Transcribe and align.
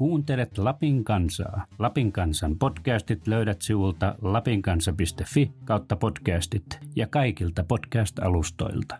Kuuntelet 0.00 0.58
Lapin 0.58 1.04
kansaa. 1.04 1.66
Lapin 1.78 2.12
kansan 2.12 2.58
podcastit 2.58 3.26
löydät 3.26 3.62
sivulta 3.62 4.14
lapinkansa.fi 4.22 5.52
kautta 5.64 5.96
podcastit 5.96 6.64
ja 6.96 7.06
kaikilta 7.06 7.64
podcast-alustoilta. 7.64 8.96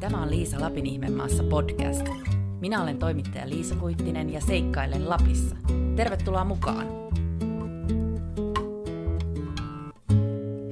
Tämä 0.00 0.22
on 0.22 0.30
Liisa 0.30 0.60
Lapin 0.60 0.86
ihmemaassa 0.86 1.42
podcast. 1.42 2.08
Minä 2.60 2.82
olen 2.82 2.98
toimittaja 2.98 3.48
Liisa 3.48 3.74
Kuittinen 3.74 4.32
ja 4.32 4.40
seikkailen 4.40 5.08
Lapissa. 5.08 5.56
Tervetuloa 5.96 6.44
mukaan! 6.44 6.86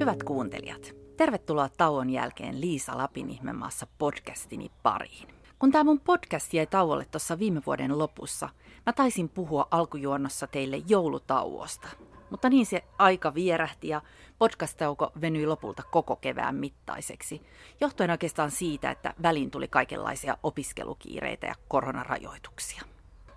Hyvät 0.01 0.23
kuuntelijat, 0.23 0.95
tervetuloa 1.17 1.69
tauon 1.77 2.11
jälkeen 2.11 2.61
Liisa 2.61 2.99
Lapin 2.99 3.31
ihmemaassa 3.31 3.87
podcastini 3.99 4.71
pariin. 4.83 5.38
Kun 5.59 5.73
tämä 5.73 5.85
mun 5.85 6.01
podcast 6.01 6.55
jäi 6.55 6.67
tauolle 6.67 7.05
tuossa 7.05 7.39
viime 7.39 7.63
vuoden 7.67 7.99
lopussa, 7.99 8.49
mä 8.87 8.93
taisin 8.93 9.29
puhua 9.29 9.69
alkujuonnossa 9.71 10.47
teille 10.47 10.83
joulutauosta. 10.89 11.89
Mutta 12.31 12.49
niin 12.49 12.67
se 12.67 12.85
aika 12.99 13.35
vierähti 13.35 13.89
ja 13.89 14.03
podcast-tauko 14.39 15.13
venyi 15.21 15.47
lopulta 15.47 15.83
koko 15.91 16.17
kevään 16.17 16.55
mittaiseksi, 16.55 17.43
johtuen 17.81 18.11
oikeastaan 18.11 18.51
siitä, 18.51 18.91
että 18.91 19.15
väliin 19.23 19.51
tuli 19.51 19.69
kaikenlaisia 19.69 20.39
opiskelukiireitä 20.43 21.47
ja 21.47 21.55
koronarajoituksia. 21.69 22.83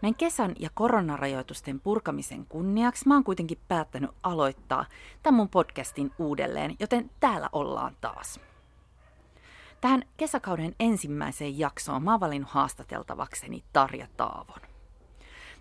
Näin 0.02 0.16
kesän 0.16 0.56
ja 0.60 0.70
koronarajoitusten 0.74 1.80
purkamisen 1.80 2.46
kunniaksi 2.46 3.08
mä 3.08 3.14
oon 3.14 3.24
kuitenkin 3.24 3.58
päättänyt 3.68 4.12
aloittaa 4.24 4.86
tämän 5.24 5.38
mun 5.38 5.50
podcastin 5.50 6.12
uudelleen, 6.20 6.76
joten 6.80 7.12
täällä 7.20 7.50
ollaan 7.52 7.98
taas. 8.02 8.51
Tähän 9.82 10.04
kesäkauden 10.18 10.76
ensimmäiseen 10.80 11.60
jaksoon 11.60 12.04
mä 12.04 12.20
valinnut 12.20 12.50
haastateltavakseni 12.50 13.64
Tarja 13.74 14.08
Taavon. 14.18 14.62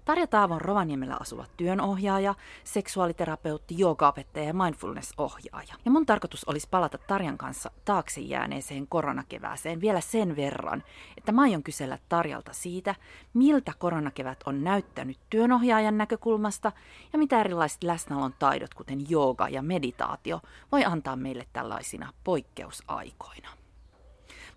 Tarja 0.05 0.27
Taavon 0.27 0.61
Rovaniemellä 0.61 1.17
asuva 1.21 1.47
työnohjaaja, 1.57 2.35
seksuaaliterapeutti, 2.65 3.79
joogaopettaja 3.79 4.47
ja 4.47 4.55
mindfulness-ohjaaja. 4.55 5.75
Ja 5.85 5.91
mun 5.91 6.07
tarkoitus 6.07 6.45
olisi 6.45 6.69
palata 6.71 6.99
Tarjan 6.99 7.39
kanssa 7.39 7.71
taakse 7.85 8.21
jääneeseen 8.21 8.87
koronakevääseen 8.87 9.81
vielä 9.81 10.01
sen 10.01 10.37
verran, 10.37 10.83
että 11.17 11.33
mä 11.33 11.43
aion 11.43 11.63
kysellä 11.63 11.99
Tarjalta 12.09 12.53
siitä, 12.53 12.95
miltä 13.35 13.73
koronakevät 13.79 14.39
on 14.47 14.65
näyttänyt 14.65 15.19
työnohjaajan 15.31 15.99
näkökulmasta 15.99 16.73
ja 17.13 17.19
mitä 17.19 17.41
erilaiset 17.41 17.83
läsnäolon 17.83 18.35
taidot, 18.39 18.75
kuten 18.75 19.11
jooga 19.11 19.49
ja 19.49 19.63
meditaatio, 19.63 20.41
voi 20.73 20.85
antaa 20.85 21.17
meille 21.17 21.47
tällaisina 21.53 22.13
poikkeusaikoina. 22.25 23.60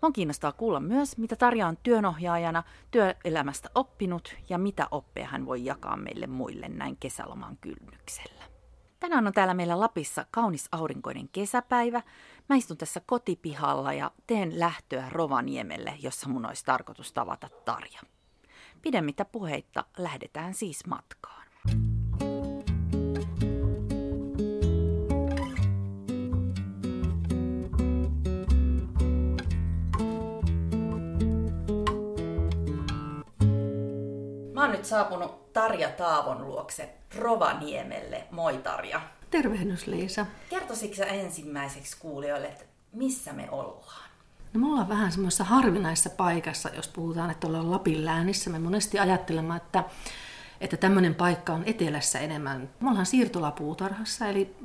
Mua 0.04 0.12
kiinnostaa 0.12 0.52
kuulla 0.52 0.80
myös, 0.80 1.18
mitä 1.18 1.36
Tarja 1.36 1.68
on 1.68 1.78
työnohjaajana 1.84 2.64
työelämästä 2.92 3.70
oppinut 3.76 4.36
ja 4.50 4.58
mitä 4.58 4.88
oppeja 4.92 5.28
hän 5.28 5.46
voi 5.46 5.66
jakaa 5.66 5.98
meille 5.98 6.28
muille 6.28 6.70
näin 6.70 6.98
kesäloman 6.98 7.58
kynnyksellä. 7.58 8.44
Tänään 9.00 9.28
on 9.28 9.34
täällä 9.34 9.54
meillä 9.54 9.80
Lapissa 9.80 10.26
kaunis 10.32 10.68
aurinkoinen 10.72 11.30
kesäpäivä. 11.30 12.02
Mä 12.50 12.56
istun 12.56 12.78
tässä 12.78 13.02
kotipihalla 13.06 13.94
ja 13.94 14.12
teen 14.28 14.60
lähtöä 14.60 15.10
Rovaniemelle, 15.10 15.94
jossa 16.02 16.30
mun 16.30 16.46
olisi 16.46 16.66
tarkoitus 16.66 17.14
tavata 17.14 17.50
Tarja. 17.66 18.00
Pidemmittä 18.82 19.26
puheitta 19.26 19.86
lähdetään 19.98 20.54
siis 20.54 20.88
matkaan. 20.88 21.48
Mä 34.64 34.68
oon 34.68 34.76
nyt 34.76 34.86
saapunut 34.86 35.54
Tarja 35.54 35.90
Taavon 35.90 36.48
luokse 36.48 36.90
Rovaniemelle. 37.18 38.24
Moi 38.32 38.58
Tarja. 38.58 39.02
Tervehdys 39.30 39.88
Liisa. 39.88 40.26
Kertoisitko 40.50 40.96
sä 40.96 41.06
ensimmäiseksi 41.06 41.98
kuulijoille, 42.00 42.48
että 42.48 42.64
missä 42.94 43.34
me 43.34 43.50
ollaan? 43.52 44.10
No 44.54 44.60
me 44.60 44.68
ollaan 44.68 44.90
vähän 44.90 45.12
semmoisessa 45.12 45.44
harvinaisessa 45.44 46.10
paikassa, 46.10 46.70
jos 46.76 46.88
puhutaan, 46.88 47.32
että 47.32 47.48
ollaan 47.48 47.72
Lapin 47.72 48.06
läänissä. 48.06 48.50
Me 48.50 48.60
monesti 48.60 49.00
ajattelemme, 49.00 49.56
että, 49.56 49.84
että 50.62 50.78
tämmöinen 50.78 51.16
paikka 51.16 51.54
on 51.54 51.64
etelässä 51.66 52.20
enemmän. 52.20 52.70
Me 52.80 52.90
ollaan 52.90 53.06
siirtolapuutarhassa, 53.06 54.28
eli, 54.28 54.56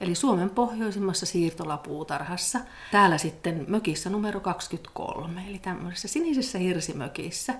eli 0.00 0.14
Suomen 0.14 0.50
pohjoisimmassa 0.50 1.26
siirtolapuutarhassa. 1.26 2.60
Täällä 2.90 3.18
sitten 3.18 3.64
mökissä 3.68 4.10
numero 4.10 4.40
23, 4.40 5.44
eli 5.48 5.58
tämmöisessä 5.58 6.08
sinisessä 6.08 6.58
hirsimökissä 6.58 7.54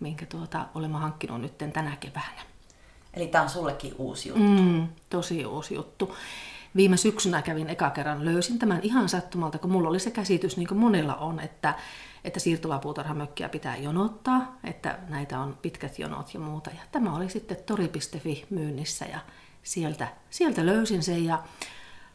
minkä 0.00 0.26
tuota, 0.26 0.66
olemme 0.74 0.98
hankkinut 0.98 1.40
nyt 1.40 1.58
tänä 1.58 1.96
keväänä. 2.00 2.42
Eli 3.14 3.26
tämä 3.26 3.44
on 3.44 3.50
sullekin 3.50 3.94
uusi 3.98 4.28
juttu. 4.28 4.44
Mm, 4.44 4.88
tosi 5.10 5.46
uusi 5.46 5.74
juttu. 5.74 6.16
Viime 6.76 6.96
syksynä 6.96 7.42
kävin 7.42 7.70
eka 7.70 7.90
kerran, 7.90 8.24
löysin 8.24 8.58
tämän 8.58 8.80
ihan 8.82 9.08
sattumalta, 9.08 9.58
kun 9.58 9.70
mulla 9.70 9.88
oli 9.88 9.98
se 9.98 10.10
käsitys, 10.10 10.56
niin 10.56 10.68
kuin 10.68 10.78
monella 10.78 11.14
on, 11.14 11.40
että, 11.40 11.74
että 12.24 12.40
siirtolapuutarhamökkiä 12.40 13.48
pitää 13.48 13.76
jonottaa, 13.76 14.58
että 14.64 14.98
näitä 15.08 15.40
on 15.40 15.58
pitkät 15.62 15.98
jonot 15.98 16.34
ja 16.34 16.40
muuta. 16.40 16.70
Ja 16.70 16.80
tämä 16.92 17.16
oli 17.16 17.28
sitten 17.30 17.56
tori.fi 17.66 18.46
myynnissä 18.50 19.04
ja 19.04 19.18
sieltä, 19.62 20.08
sieltä 20.30 20.66
löysin 20.66 21.02
sen 21.02 21.24
ja 21.24 21.42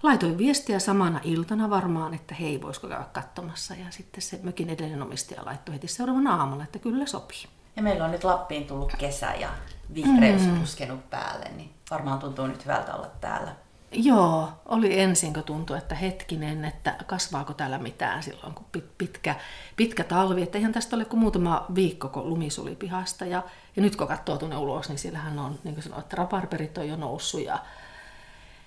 laitoin 0.03 0.37
viestiä 0.37 0.79
samana 0.79 1.19
iltana 1.23 1.69
varmaan, 1.69 2.13
että 2.13 2.35
hei, 2.35 2.61
voisiko 2.61 2.87
käydä 2.87 3.03
katsomassa. 3.03 3.73
Ja 3.73 3.85
sitten 3.89 4.21
se 4.21 4.39
mökin 4.43 4.69
edellinen 4.69 5.03
omistaja 5.03 5.45
laittoi 5.45 5.75
heti 5.75 5.87
seuraavana 5.87 6.35
aamulla, 6.35 6.63
että 6.63 6.79
kyllä 6.79 7.05
sopii. 7.05 7.54
Ja 7.75 7.83
meillä 7.83 8.05
on 8.05 8.11
nyt 8.11 8.23
Lappiin 8.23 8.67
tullut 8.67 8.93
kesä 8.97 9.33
ja 9.33 9.49
vihreys 9.93 10.41
mm. 10.41 10.59
puskenut 10.59 11.09
päälle, 11.09 11.45
niin 11.55 11.73
varmaan 11.91 12.19
tuntuu 12.19 12.47
nyt 12.47 12.65
hyvältä 12.65 12.93
olla 12.93 13.07
täällä. 13.21 13.55
Joo, 13.91 14.49
oli 14.65 14.99
ensin, 14.99 15.33
kun 15.33 15.43
tuntui, 15.43 15.77
että 15.77 15.95
hetkinen, 15.95 16.65
että 16.65 16.95
kasvaako 17.05 17.53
täällä 17.53 17.77
mitään 17.77 18.23
silloin, 18.23 18.53
kun 18.53 18.65
pitkä, 18.97 19.35
pitkä 19.75 20.03
talvi. 20.03 20.41
Että 20.41 20.57
eihän 20.57 20.73
tästä 20.73 20.95
ole 20.95 21.05
kuin 21.05 21.19
muutama 21.19 21.65
viikko, 21.75 22.09
kun 22.09 22.29
lumi 22.29 22.49
suli 22.49 22.75
pihasta. 22.75 23.25
Ja, 23.25 23.43
ja 23.75 23.81
nyt 23.81 23.95
kun 23.95 24.07
katsoo 24.07 24.37
tuonne 24.37 24.57
ulos, 24.57 24.89
niin 24.89 24.99
siellähän 24.99 25.39
on, 25.39 25.59
niin 25.63 25.73
kuin 25.75 25.83
sanoin, 25.83 25.99
että 25.99 26.15
raparperit 26.15 26.77
on 26.77 26.87
jo 26.87 26.95
noussut 26.95 27.43
ja, 27.43 27.59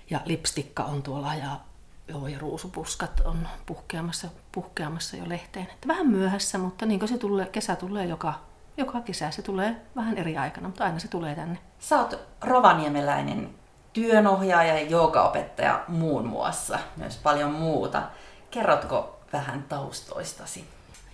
ja 0.09 0.19
lipstikka 0.25 0.83
on 0.83 1.03
tuolla 1.03 1.35
ja, 1.35 1.59
joo, 2.07 2.27
ja 2.27 2.39
ruusupuskat 2.39 3.21
on 3.25 3.47
puhkeamassa, 3.65 4.27
puhkeamassa 4.51 5.17
jo 5.17 5.29
lehteen. 5.29 5.67
Että 5.73 5.87
vähän 5.87 6.07
myöhässä, 6.07 6.57
mutta 6.57 6.85
niin 6.85 6.99
kuin 6.99 7.09
se 7.09 7.17
tulee, 7.17 7.45
kesä 7.45 7.75
tulee 7.75 8.05
joka 8.05 8.48
joka 8.79 9.01
kesä. 9.01 9.31
Se 9.31 9.41
tulee 9.41 9.81
vähän 9.95 10.17
eri 10.17 10.37
aikana, 10.37 10.67
mutta 10.67 10.83
aina 10.83 10.99
se 10.99 11.07
tulee 11.07 11.35
tänne. 11.35 11.57
Sä 11.79 11.99
oot 11.99 12.19
rovaniemeläinen 12.41 13.49
työnohjaaja 13.93 14.79
ja 14.79 14.89
joogaopettaja 14.89 15.83
muun 15.87 16.27
muassa, 16.27 16.79
myös 16.97 17.17
paljon 17.17 17.51
muuta. 17.51 18.03
Kerrotko 18.51 19.19
vähän 19.33 19.63
taustoistasi? 19.69 20.65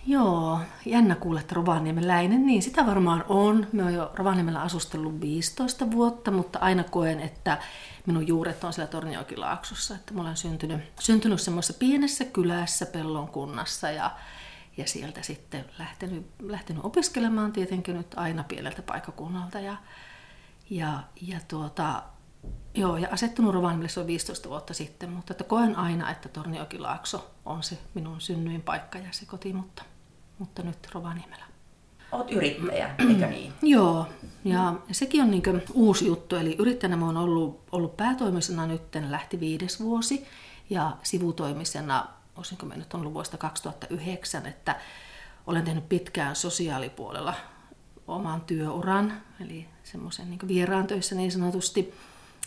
Joo, 0.06 0.60
jännä 0.84 1.14
kuulla, 1.14 1.40
että 1.40 1.54
rovaniemeläinen, 1.54 2.46
niin 2.46 2.62
sitä 2.62 2.86
varmaan 2.86 3.24
on. 3.28 3.66
Me 3.72 3.82
oon 3.82 3.94
jo 3.94 4.10
Rovaniemellä 4.14 4.60
asustellut 4.60 5.20
15 5.20 5.90
vuotta, 5.90 6.30
mutta 6.30 6.58
aina 6.58 6.84
koen, 6.84 7.20
että 7.20 7.58
minun 8.06 8.26
juuret 8.26 8.64
on 8.64 8.72
siellä 8.72 8.90
Torniokilaaksossa. 8.90 9.94
Että 9.94 10.14
mä 10.14 10.20
olen 10.22 10.36
syntynyt, 10.36 10.80
syntynyt 11.00 11.40
semmoisessa 11.40 11.78
pienessä 11.78 12.24
kylässä 12.24 12.86
Pellon 12.86 13.28
kunnassa 13.28 13.90
ja 13.90 14.10
ja 14.76 14.86
sieltä 14.86 15.22
sitten 15.22 15.64
lähtenyt, 15.78 16.26
lähtenyt 16.42 16.84
opiskelemaan 16.84 17.52
tietenkin 17.52 17.96
nyt 17.96 18.14
aina 18.16 18.44
pieneltä 18.44 18.82
paikakunnalta 18.82 19.60
ja, 19.60 19.76
ja, 20.70 21.02
ja 21.22 21.40
tuota, 21.48 22.02
Joo, 22.74 22.96
ja 22.96 23.08
asettunut 23.12 23.54
Rovaniemelle 23.54 23.88
se 23.88 24.00
on 24.00 24.06
15 24.06 24.48
vuotta 24.48 24.74
sitten, 24.74 25.10
mutta 25.10 25.32
että 25.32 25.44
koen 25.44 25.76
aina, 25.76 26.10
että 26.10 26.28
Torniokilaakso 26.28 27.30
on 27.44 27.62
se 27.62 27.78
minun 27.94 28.20
synnyin 28.20 28.62
paikka 28.62 28.98
ja 28.98 29.08
se 29.10 29.26
koti, 29.26 29.52
mutta, 29.52 29.82
mutta 30.38 30.62
nyt 30.62 30.88
Rovaniemellä. 30.94 31.44
Olet 32.12 32.30
yrittäjä, 32.30 32.94
eikö 32.98 33.26
niin? 33.26 33.52
Joo, 33.76 34.06
ja 34.44 34.74
sekin 34.92 35.22
on 35.22 35.30
niin 35.30 35.42
uusi 35.74 36.06
juttu, 36.06 36.36
eli 36.36 36.56
yrittäjänä 36.58 37.04
olen 37.04 37.16
ollut, 37.16 37.62
ollut 37.72 37.96
päätoimisena 37.96 38.66
nyt, 38.66 38.82
lähti 39.08 39.40
viides 39.40 39.80
vuosi, 39.80 40.26
ja 40.70 40.96
sivutoimisena 41.02 42.06
olisinko 42.36 42.66
mä 42.66 42.74
nyt 42.74 42.94
ollut 42.94 43.12
vuodesta 43.12 43.36
2009, 43.36 44.46
että 44.46 44.80
olen 45.46 45.64
tehnyt 45.64 45.88
pitkään 45.88 46.36
sosiaalipuolella 46.36 47.34
oman 48.06 48.40
työuran, 48.40 49.22
eli 49.40 49.68
semmoisen 49.84 50.30
niin 50.30 50.48
vieraan 50.48 50.86
töissä 50.86 51.14
niin 51.14 51.32
sanotusti. 51.32 51.94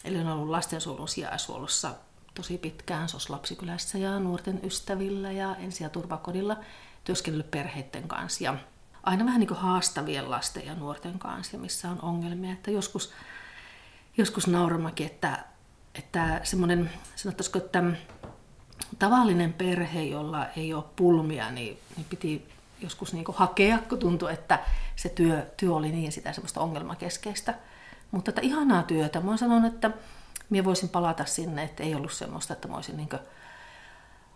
Eli 0.04 0.16
olen 0.16 0.28
ollut 0.28 0.50
lastensuojelun 0.50 1.08
sijaishuollossa 1.08 1.94
tosi 2.34 2.58
pitkään 2.58 3.10
SOS-lapsikylässä 3.10 3.98
ja 3.98 4.20
nuorten 4.20 4.60
ystävillä 4.64 5.32
ja 5.32 5.56
ensi- 5.56 5.84
ja 5.84 5.90
turvakodilla 5.90 6.58
työskennellyt 7.04 7.52
perheiden 7.52 8.08
kanssa. 8.08 8.44
Ja 8.44 8.56
aina 9.04 9.26
vähän 9.26 9.40
niin 9.40 9.56
haastavien 9.56 10.32
lasten 10.32 10.66
ja 10.66 10.76
nuorten 10.76 11.20
kanssa, 11.20 11.58
missä 11.58 11.90
on 11.90 12.02
ongelmia. 12.02 12.52
Että 12.54 12.72
joskus, 12.72 13.12
joskus 14.18 14.48
nauramakin, 14.48 15.06
että, 15.06 15.46
että 15.96 16.42
semmoinen, 16.44 16.92
sanottaisiko, 17.16 17.58
että 17.60 17.84
tavallinen 19.00 19.54
perhe, 19.54 20.04
jolla 20.04 20.46
ei 20.46 20.74
ole 20.74 20.84
pulmia, 20.96 21.52
niin, 21.52 21.80
niin 21.96 22.06
piti 22.10 22.50
joskus 22.81 23.14
niin 23.14 23.26
hakea, 23.34 23.78
kun 23.90 24.00
tuntui, 24.00 24.34
että 24.34 24.60
se 24.96 25.10
työ, 25.10 25.46
työ 25.58 25.74
oli 25.74 25.92
niin 25.92 26.12
sitä 26.12 26.34
semmoista 26.34 26.62
ongelmakeskeistä. 26.62 27.54
Mutta 28.12 28.31
tätä 28.31 28.48
ihanaa 28.48 28.84
työtä, 28.84 29.20
mä 29.20 29.38
sanon, 29.38 29.66
että 29.66 29.92
minä 30.50 30.64
voisin 30.64 30.90
palata 30.90 31.26
sinne, 31.26 31.64
että 31.64 31.84
ei 31.84 31.96
ollut 31.96 32.14
semmoista, 32.14 32.54
että 32.54 32.68
mä 32.68 32.76
olisin 32.76 32.98
niin 32.98 33.10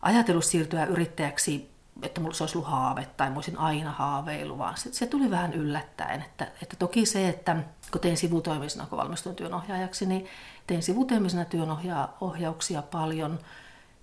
ajatellut 0.02 0.46
siirtyä 0.46 0.86
yrittäjäksi, 0.86 1.74
että 2.02 2.22
mulla 2.22 2.34
se 2.34 2.44
olisi 2.44 2.58
ollut 2.58 2.72
haave 2.72 3.08
tai 3.18 3.30
mä 3.30 3.36
olisin 3.36 3.58
aina 3.58 3.92
haaveilu, 3.92 4.58
vaan 4.58 4.78
se, 4.78 4.94
se 4.94 5.08
tuli 5.08 5.32
vähän 5.32 5.54
yllättäen. 5.54 6.22
Että, 6.22 6.48
että 6.62 6.76
toki 6.76 7.06
se, 7.06 7.30
että 7.30 7.56
kun 7.92 8.02
tein 8.02 8.18
sivutoimisena, 8.18 8.86
kun 8.86 8.98
valmistuin 8.98 9.36
työnohjaajaksi, 9.36 10.06
niin 10.06 10.28
tein 10.68 10.84
sivutoimisena 10.84 11.46
työnohjauksia 11.46 12.82
paljon 12.82 13.40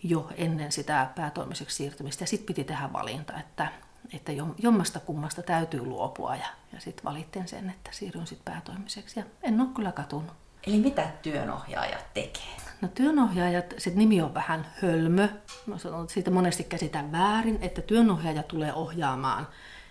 jo 0.02 0.31
ennen 0.37 0.73
sitä 0.73 1.08
päätoimiseksi 1.17 1.76
siirtymistä. 1.76 2.23
Ja 2.23 2.26
sitten 2.26 2.47
piti 2.47 2.64
tehdä 2.64 2.93
valinta, 2.93 3.38
että, 3.38 3.69
että 4.12 4.32
jommasta 4.58 5.00
kummasta 5.00 5.43
täytyy 5.43 5.85
luopua. 5.85 6.37
Ja, 6.37 6.47
ja 6.73 6.81
sitten 6.81 7.05
valittiin 7.05 7.49
sen, 7.49 7.70
että 7.70 7.91
siirryn 7.93 8.26
sitten 8.26 8.52
päätoimiseksi. 8.52 9.20
Ja 9.20 9.26
en 9.43 9.61
ole 9.61 9.69
kyllä 9.75 9.93
katunut. 9.93 10.32
Eli 10.67 10.79
mitä 10.79 11.06
työnohjaajat 11.23 12.14
tekee? 12.14 12.56
No 12.81 12.88
työnohjaajat, 12.88 13.75
se 13.79 13.91
nimi 13.94 14.23
on 14.23 14.35
vähän 14.35 14.67
hölmö. 14.82 15.29
Mä 15.67 15.79
sanon, 15.79 16.02
että 16.02 16.14
siitä 16.14 16.31
monesti 16.31 16.64
käsitän 16.64 17.12
väärin, 17.12 17.58
että 17.61 17.82
työnohjaaja 17.82 18.43
tulee 18.43 18.73
ohjaamaan 18.75 19.49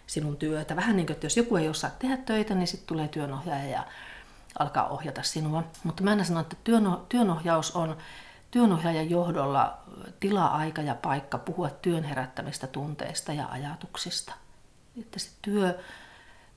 sinun 0.08 0.38
työtä. 0.38 0.76
Vähän 0.76 0.96
niin 0.96 1.06
kuin, 1.06 1.14
että 1.14 1.26
jos 1.26 1.38
joku 1.38 1.56
ei 1.56 1.70
osaa 1.70 1.90
tehdä 2.00 2.18
töitä, 2.18 2.56
niin 2.56 2.68
sitten 2.68 2.88
tulee 2.88 3.08
työnohjaaja 3.08 3.70
ja 3.70 3.84
alkaa 4.60 4.88
ohjata 4.88 5.24
sinua. 5.24 5.64
Mutta 5.84 6.04
mä 6.04 6.10
aina 6.10 6.24
sanon, 6.24 6.42
että 6.42 6.56
työno, 6.64 7.06
työnohjaus 7.10 7.76
on 7.76 7.98
työnohjaajan 8.52 9.10
johdolla 9.10 9.78
tila, 10.20 10.48
aika 10.48 10.82
ja 10.82 10.96
paikka 10.96 11.38
puhua 11.38 11.70
työn 11.70 12.04
herättämistä 12.04 12.68
tunteista 12.68 13.34
ja 13.34 13.48
ajatuksista. 13.48 14.34
Että 15.00 15.20
se 15.20 15.30
työ, 15.42 15.80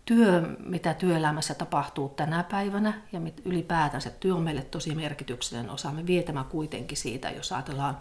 työ, 0.05 0.43
mitä 0.59 0.95
työelämässä 0.95 1.55
tapahtuu 1.55 2.09
tänä 2.09 2.43
päivänä 2.43 2.93
ja 3.13 3.21
ylipäätänsä 3.45 4.11
työ 4.11 4.35
on 4.35 4.43
meille 4.43 4.63
tosi 4.63 4.95
merkityksellinen 4.95 5.71
osa. 5.71 5.91
Me 5.91 6.07
vietämään 6.07 6.47
kuitenkin 6.47 6.97
siitä, 6.97 7.31
jos 7.31 7.53
ajatellaan 7.53 7.99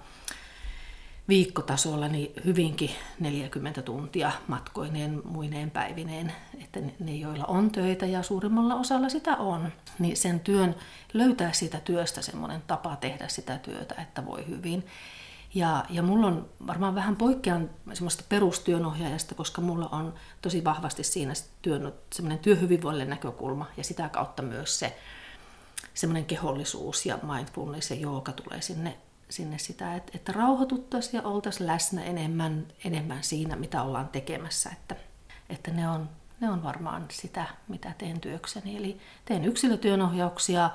viikkotasolla 1.32 2.08
niin 2.08 2.34
hyvinkin 2.46 2.92
40 3.20 3.82
tuntia 3.82 4.32
matkoineen 4.48 5.22
muineen 5.26 5.72
päivineen, 5.72 6.34
että 6.64 6.80
ne, 7.00 7.16
joilla 7.16 7.46
on 7.46 7.72
töitä 7.72 8.06
ja 8.06 8.24
suurimmalla 8.24 8.76
osalla 8.76 9.10
sitä 9.10 9.36
on, 9.36 9.72
niin 10.00 10.18
sen 10.18 10.40
työn 10.40 10.76
löytää 11.14 11.54
siitä 11.54 11.80
työstä 11.80 12.22
semmoinen 12.22 12.62
tapa 12.68 12.96
tehdä 12.96 13.28
sitä 13.28 13.58
työtä, 13.58 13.96
että 14.02 14.26
voi 14.26 14.48
hyvin. 14.48 14.86
Ja, 15.54 15.86
ja 15.90 16.04
mulla 16.04 16.28
on 16.28 16.50
varmaan 16.68 16.96
vähän 16.96 17.16
poikkean 17.16 17.70
semmoista 17.94 18.24
perustyönohjaajasta, 18.30 19.36
koska 19.36 19.62
mulla 19.62 19.90
on 19.92 20.14
tosi 20.42 20.64
vahvasti 20.64 21.04
siinä 21.04 21.34
työn, 21.62 21.94
semmoinen 22.14 22.40
työhyvinvoinnille 22.40 23.10
näkökulma 23.10 23.66
ja 23.78 23.84
sitä 23.84 24.10
kautta 24.10 24.44
myös 24.44 24.80
se 24.80 24.98
semmoinen 25.94 26.26
kehollisuus 26.26 27.06
ja 27.06 27.20
mindfulness 27.24 27.92
ja 27.92 27.96
jooga 27.96 28.32
tulee 28.32 28.62
sinne, 28.62 28.98
sinne 29.32 29.58
sitä, 29.58 29.96
että, 29.96 30.12
että 30.16 30.32
rauhoituttaisiin 30.32 31.22
ja 31.22 31.28
oltaisiin 31.28 31.68
läsnä 31.68 32.04
enemmän, 32.04 32.68
enemmän 32.86 33.24
siinä, 33.24 33.56
mitä 33.56 33.82
ollaan 33.82 34.08
tekemässä. 34.08 34.70
Että, 34.70 34.96
että 35.50 35.72
ne, 35.72 35.90
on, 35.90 36.10
ne 36.40 36.50
on 36.50 36.64
varmaan 36.64 37.06
sitä, 37.12 37.46
mitä 37.68 37.94
teen 37.98 38.20
työkseni. 38.20 38.78
Eli 38.78 39.00
teen 39.26 39.46
yksilötyönohjauksia, 39.46 40.70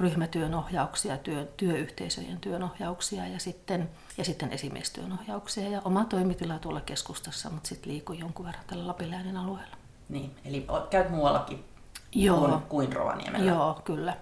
ryhmätyönohjauksia, 0.00 1.18
työ, 1.18 1.48
työyhteisöjen 1.56 2.40
työnohjauksia 2.40 3.26
ja 3.26 3.38
sitten, 3.38 3.90
ja 4.18 4.24
sitten 4.24 4.52
esimiestyönohjauksia 4.52 5.68
ja 5.68 5.82
oma 5.84 6.04
toimitila 6.04 6.58
tuolla 6.58 6.80
keskustassa, 6.80 7.50
mutta 7.50 7.68
sitten 7.68 7.92
liikun 7.92 8.18
jonkun 8.18 8.46
verran 8.46 8.64
tällä 8.66 8.86
Lapinläänin 8.86 9.36
alueella. 9.36 9.76
Niin, 10.08 10.36
eli 10.44 10.66
käyt 10.90 11.10
muuallakin 11.10 11.64
Joo. 12.12 12.62
kuin, 12.68 12.92
Rovaniemellä. 12.92 13.50
Joo, 13.50 13.80
kyllä. 13.84 14.16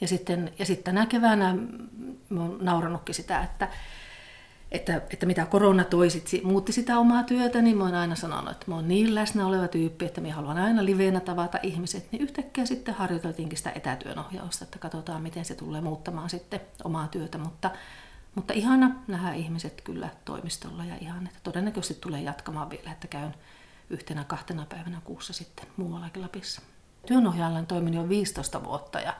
Ja 0.00 0.08
sitten, 0.08 0.52
ja 0.58 0.66
sitten 0.66 0.84
tänä 0.94 1.06
keväänä 1.06 1.56
olen 2.30 2.58
naurannutkin 2.60 3.14
sitä, 3.14 3.42
että 3.42 3.68
että, 4.74 4.96
että 5.10 5.26
mitä 5.26 5.46
korona 5.46 5.84
toi, 5.84 6.10
sit, 6.10 6.30
muutti 6.44 6.72
sitä 6.72 6.98
omaa 6.98 7.22
työtä, 7.22 7.62
niin 7.62 7.76
mä 7.76 7.84
oon 7.84 7.94
aina 7.94 8.14
sanonut, 8.14 8.50
että 8.50 8.64
mä 8.68 8.74
oon 8.74 8.88
niin 8.88 9.14
läsnä 9.14 9.46
oleva 9.46 9.68
tyyppi, 9.68 10.04
että 10.04 10.20
mä 10.20 10.32
haluan 10.32 10.58
aina 10.58 10.84
liveenä 10.84 11.20
tavata 11.20 11.58
ihmiset, 11.62 12.12
niin 12.12 12.22
yhtäkkiä 12.22 12.66
sitten 12.66 12.94
harjoiteltiinkin 12.94 13.58
sitä 13.58 13.72
etätyönohjausta, 13.74 14.64
että 14.64 14.78
katsotaan, 14.78 15.22
miten 15.22 15.44
se 15.44 15.54
tulee 15.54 15.80
muuttamaan 15.80 16.30
sitten 16.30 16.60
omaa 16.84 17.08
työtä, 17.08 17.38
mutta, 17.38 17.70
mutta 18.34 18.52
ihana 18.52 18.90
nähdä 19.06 19.32
ihmiset 19.32 19.80
kyllä 19.80 20.08
toimistolla 20.24 20.84
ja 20.84 20.94
ihan, 21.00 21.26
että 21.26 21.38
todennäköisesti 21.42 22.00
tulee 22.00 22.22
jatkamaan 22.22 22.70
vielä, 22.70 22.92
että 22.92 23.08
käyn 23.08 23.34
yhtenä 23.90 24.24
kahtena 24.24 24.66
päivänä 24.68 25.00
kuussa 25.04 25.32
sitten 25.32 25.66
muuallakin 25.76 26.22
Lapissa. 26.22 26.62
Työnohjaajalla 27.06 27.58
on 27.58 27.66
toiminut 27.66 28.02
jo 28.02 28.08
15 28.08 28.64
vuotta 28.64 29.00
ja 29.00 29.14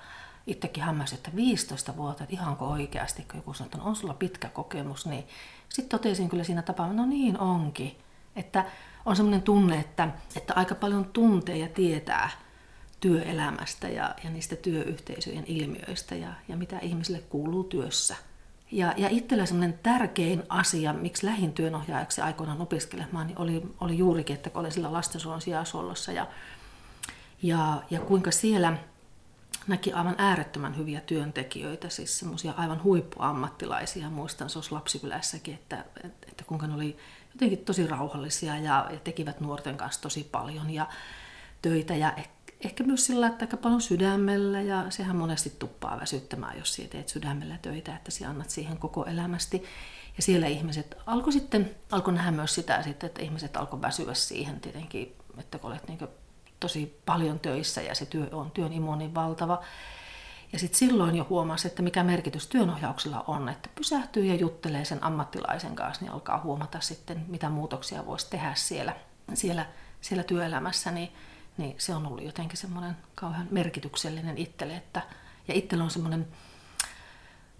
itsekin 0.46 0.82
hämmäsin, 0.82 1.17
että 1.17 1.31
15 1.37 1.96
vuotta, 1.96 2.25
että 2.25 2.35
ihanko 2.35 2.67
oikeasti, 2.67 3.23
kun 3.23 3.37
joku 3.37 3.55
sanoo, 3.55 3.67
että 3.67 3.88
on 3.88 3.96
sulla 3.96 4.14
pitkä 4.14 4.49
kokemus, 4.49 5.06
niin 5.06 5.25
sitten 5.69 5.99
totesin 5.99 6.29
kyllä 6.29 6.44
siinä 6.44 6.62
tapaa, 6.62 6.93
no 6.93 7.06
niin 7.06 7.38
onkin. 7.38 7.96
Että 8.37 8.64
on 9.06 9.17
semmoinen 9.17 9.43
tunne, 9.43 9.79
että, 9.81 10.08
että 10.37 10.55
aika 10.56 10.75
paljon 10.75 11.05
tuntee 11.05 11.56
ja 11.56 11.69
tietää 11.69 12.31
työelämästä 13.00 13.88
ja, 13.88 14.14
ja 14.25 14.31
niistä 14.31 14.56
työyhteisöjen 14.56 15.44
ilmiöistä 15.46 16.14
ja, 16.14 16.29
ja 16.49 16.56
mitä 16.56 16.79
ihmisille 16.79 17.19
kuuluu 17.19 17.64
työssä. 17.64 18.17
Ja, 18.73 18.94
ja 18.97 19.08
itsellä 19.11 19.47
semmoinen 19.47 19.79
tärkein 19.82 20.43
asia, 20.49 20.93
miksi 20.93 21.26
lähin 21.26 21.52
työnohjaajaksi 21.52 22.20
aikoinaan 22.20 22.61
opiskelemaan, 22.61 23.26
niin 23.26 23.38
oli, 23.38 23.62
oli 23.81 23.99
juurikin, 23.99 24.37
että 24.37 24.50
kun 24.50 24.61
olin 24.61 24.73
sillä 24.73 24.90
sijaishuollossa 25.38 26.12
ja, 26.12 26.26
ja, 27.43 27.82
ja 27.90 28.00
kuinka 28.00 28.31
siellä 28.31 28.76
näki 29.66 29.93
aivan 29.93 30.14
äärettömän 30.19 30.76
hyviä 30.76 31.00
työntekijöitä, 31.00 31.88
siis 31.88 32.19
semmoisia 32.19 32.52
aivan 32.56 32.82
huippuammattilaisia. 32.82 34.11
Muistan 34.11 34.50
se 34.50 34.58
lapsikylässäkin, 34.70 35.55
että, 35.55 35.84
että, 36.05 36.44
kuinka 36.46 36.66
ne 36.66 36.75
oli 36.75 36.96
jotenkin 37.34 37.58
tosi 37.58 37.87
rauhallisia 37.87 38.56
ja, 38.58 38.87
ja 38.90 38.99
tekivät 39.05 39.40
nuorten 39.40 39.76
kanssa 39.76 40.02
tosi 40.02 40.28
paljon 40.32 40.70
ja 40.70 40.87
töitä 41.62 41.96
ja 41.96 42.14
ehkä 42.64 42.84
myös 42.84 43.06
sillä, 43.06 43.26
että 43.26 43.44
aika 43.44 43.56
paljon 43.56 43.81
sydämellä 43.81 44.61
ja 44.61 44.90
sehän 44.90 45.16
monesti 45.16 45.52
tuppaa 45.58 46.00
väsyttämään, 46.00 46.58
jos 46.58 46.75
sinä 46.75 46.88
teet 46.88 47.08
sydämellä 47.08 47.58
töitä, 47.62 47.96
että 47.96 48.11
sinä 48.11 48.31
annat 48.31 48.50
siihen 48.50 48.78
koko 48.78 49.05
elämästi. 49.05 49.64
Ja 50.16 50.22
siellä 50.22 50.46
ihmiset 50.46 50.96
alkoi 51.06 51.32
sitten, 51.32 51.76
alkoi 51.90 52.14
nähdä 52.14 52.31
myös 52.31 52.55
sitä 52.55 52.82
sitten, 52.82 53.06
että 53.06 53.22
ihmiset 53.22 53.56
alkoi 53.56 53.82
väsyä 53.82 54.14
siihen 54.14 54.61
tietenkin, 54.61 55.16
että 55.38 55.58
kun 55.58 55.70
olet 55.70 55.88
niin 55.88 55.99
tosi 56.64 57.00
paljon 57.06 57.40
töissä 57.40 57.82
ja 57.82 57.94
se 57.94 58.06
työ 58.06 58.28
on 58.32 58.50
työn 58.50 58.72
imo 58.72 58.96
niin 58.96 59.14
valtava. 59.14 59.62
Ja 60.52 60.58
sitten 60.58 60.78
silloin 60.78 61.16
jo 61.16 61.26
huomasi, 61.30 61.68
että 61.68 61.83
mikä 61.83 62.02
merkitys 62.02 62.47
työnohjauksella 62.47 63.25
on, 63.26 63.49
että 63.49 63.68
pysähtyy 63.75 64.25
ja 64.25 64.35
juttelee 64.35 64.85
sen 64.85 65.04
ammattilaisen 65.04 65.76
kanssa, 65.76 66.04
niin 66.04 66.12
alkaa 66.12 66.40
huomata 66.40 66.80
sitten, 66.80 67.25
mitä 67.28 67.49
muutoksia 67.49 68.06
voisi 68.06 68.30
tehdä 68.30 68.52
siellä, 68.54 68.97
siellä, 69.35 69.66
siellä 70.00 70.23
työelämässä, 70.23 70.90
niin, 70.90 71.12
niin 71.56 71.75
se 71.78 71.94
on 71.94 72.06
ollut 72.06 72.25
jotenkin 72.25 72.59
semmoinen 72.59 72.97
kauhean 73.14 73.49
merkityksellinen 73.50 74.38
itselle, 74.38 74.76
että, 74.76 75.02
ja 75.49 75.54
itsellä 75.54 75.85
on 75.85 75.90
semmoinen 75.90 76.28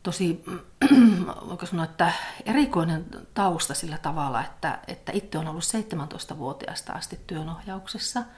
tosi, 0.03 0.45
voiko 1.49 1.67
sanoa, 1.67 1.85
että 1.85 2.13
erikoinen 2.47 3.07
tausta 3.35 3.75
sillä 3.75 3.99
tavalla, 3.99 4.45
että, 4.45 4.79
että 4.89 5.13
itse 5.13 5.39
on 5.39 5.49
ollut 5.49 5.65
17-vuotiaasta 5.65 6.93
asti 6.93 7.21
työnohjauksessa– 7.27 8.23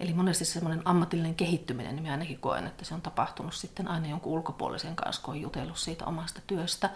Eli 0.00 0.14
monesti 0.14 0.44
semmoinen 0.44 0.82
ammatillinen 0.84 1.34
kehittyminen, 1.34 1.94
niin 1.94 2.02
minä 2.02 2.12
ainakin 2.12 2.38
koen, 2.38 2.66
että 2.66 2.84
se 2.84 2.94
on 2.94 3.02
tapahtunut 3.02 3.54
sitten 3.54 3.88
aina 3.88 4.08
jonkun 4.08 4.32
ulkopuolisen 4.32 4.96
kanssa, 4.96 5.22
kun 5.22 5.34
on 5.34 5.40
jutellut 5.40 5.78
siitä 5.78 6.04
omasta 6.04 6.40
työstä. 6.46 6.90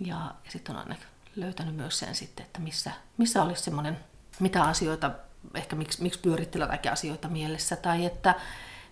Ja, 0.00 0.34
ja 0.44 0.50
sitten 0.50 0.76
on 0.76 0.82
aina 0.82 0.96
löytänyt 1.36 1.76
myös 1.76 1.98
sen 1.98 2.14
sitten, 2.14 2.46
että 2.46 2.60
missä, 2.60 2.90
missä 3.16 3.42
olisi 3.42 3.62
semmoinen, 3.62 3.98
mitä 4.40 4.62
asioita, 4.62 5.10
ehkä 5.54 5.76
miksi, 5.76 6.02
miksi 6.02 6.20
pyörittelee 6.20 6.68
kaikkia 6.68 6.92
asioita 6.92 7.28
mielessä, 7.28 7.76
tai 7.76 8.04
että 8.04 8.34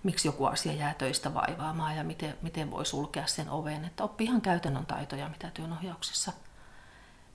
miksi 0.02 0.28
joku 0.28 0.44
asia 0.44 0.72
jää 0.72 0.94
töistä 0.94 1.34
vaivaamaan 1.34 1.96
ja 1.96 2.04
miten, 2.04 2.36
miten 2.42 2.70
voi 2.70 2.86
sulkea 2.86 3.26
sen 3.26 3.50
oven. 3.50 3.84
Että 3.84 4.04
oppii 4.04 4.26
ihan 4.26 4.40
käytännön 4.40 4.86
taitoja, 4.86 5.28
mitä 5.28 5.50
työnohjauksessa 5.54 6.32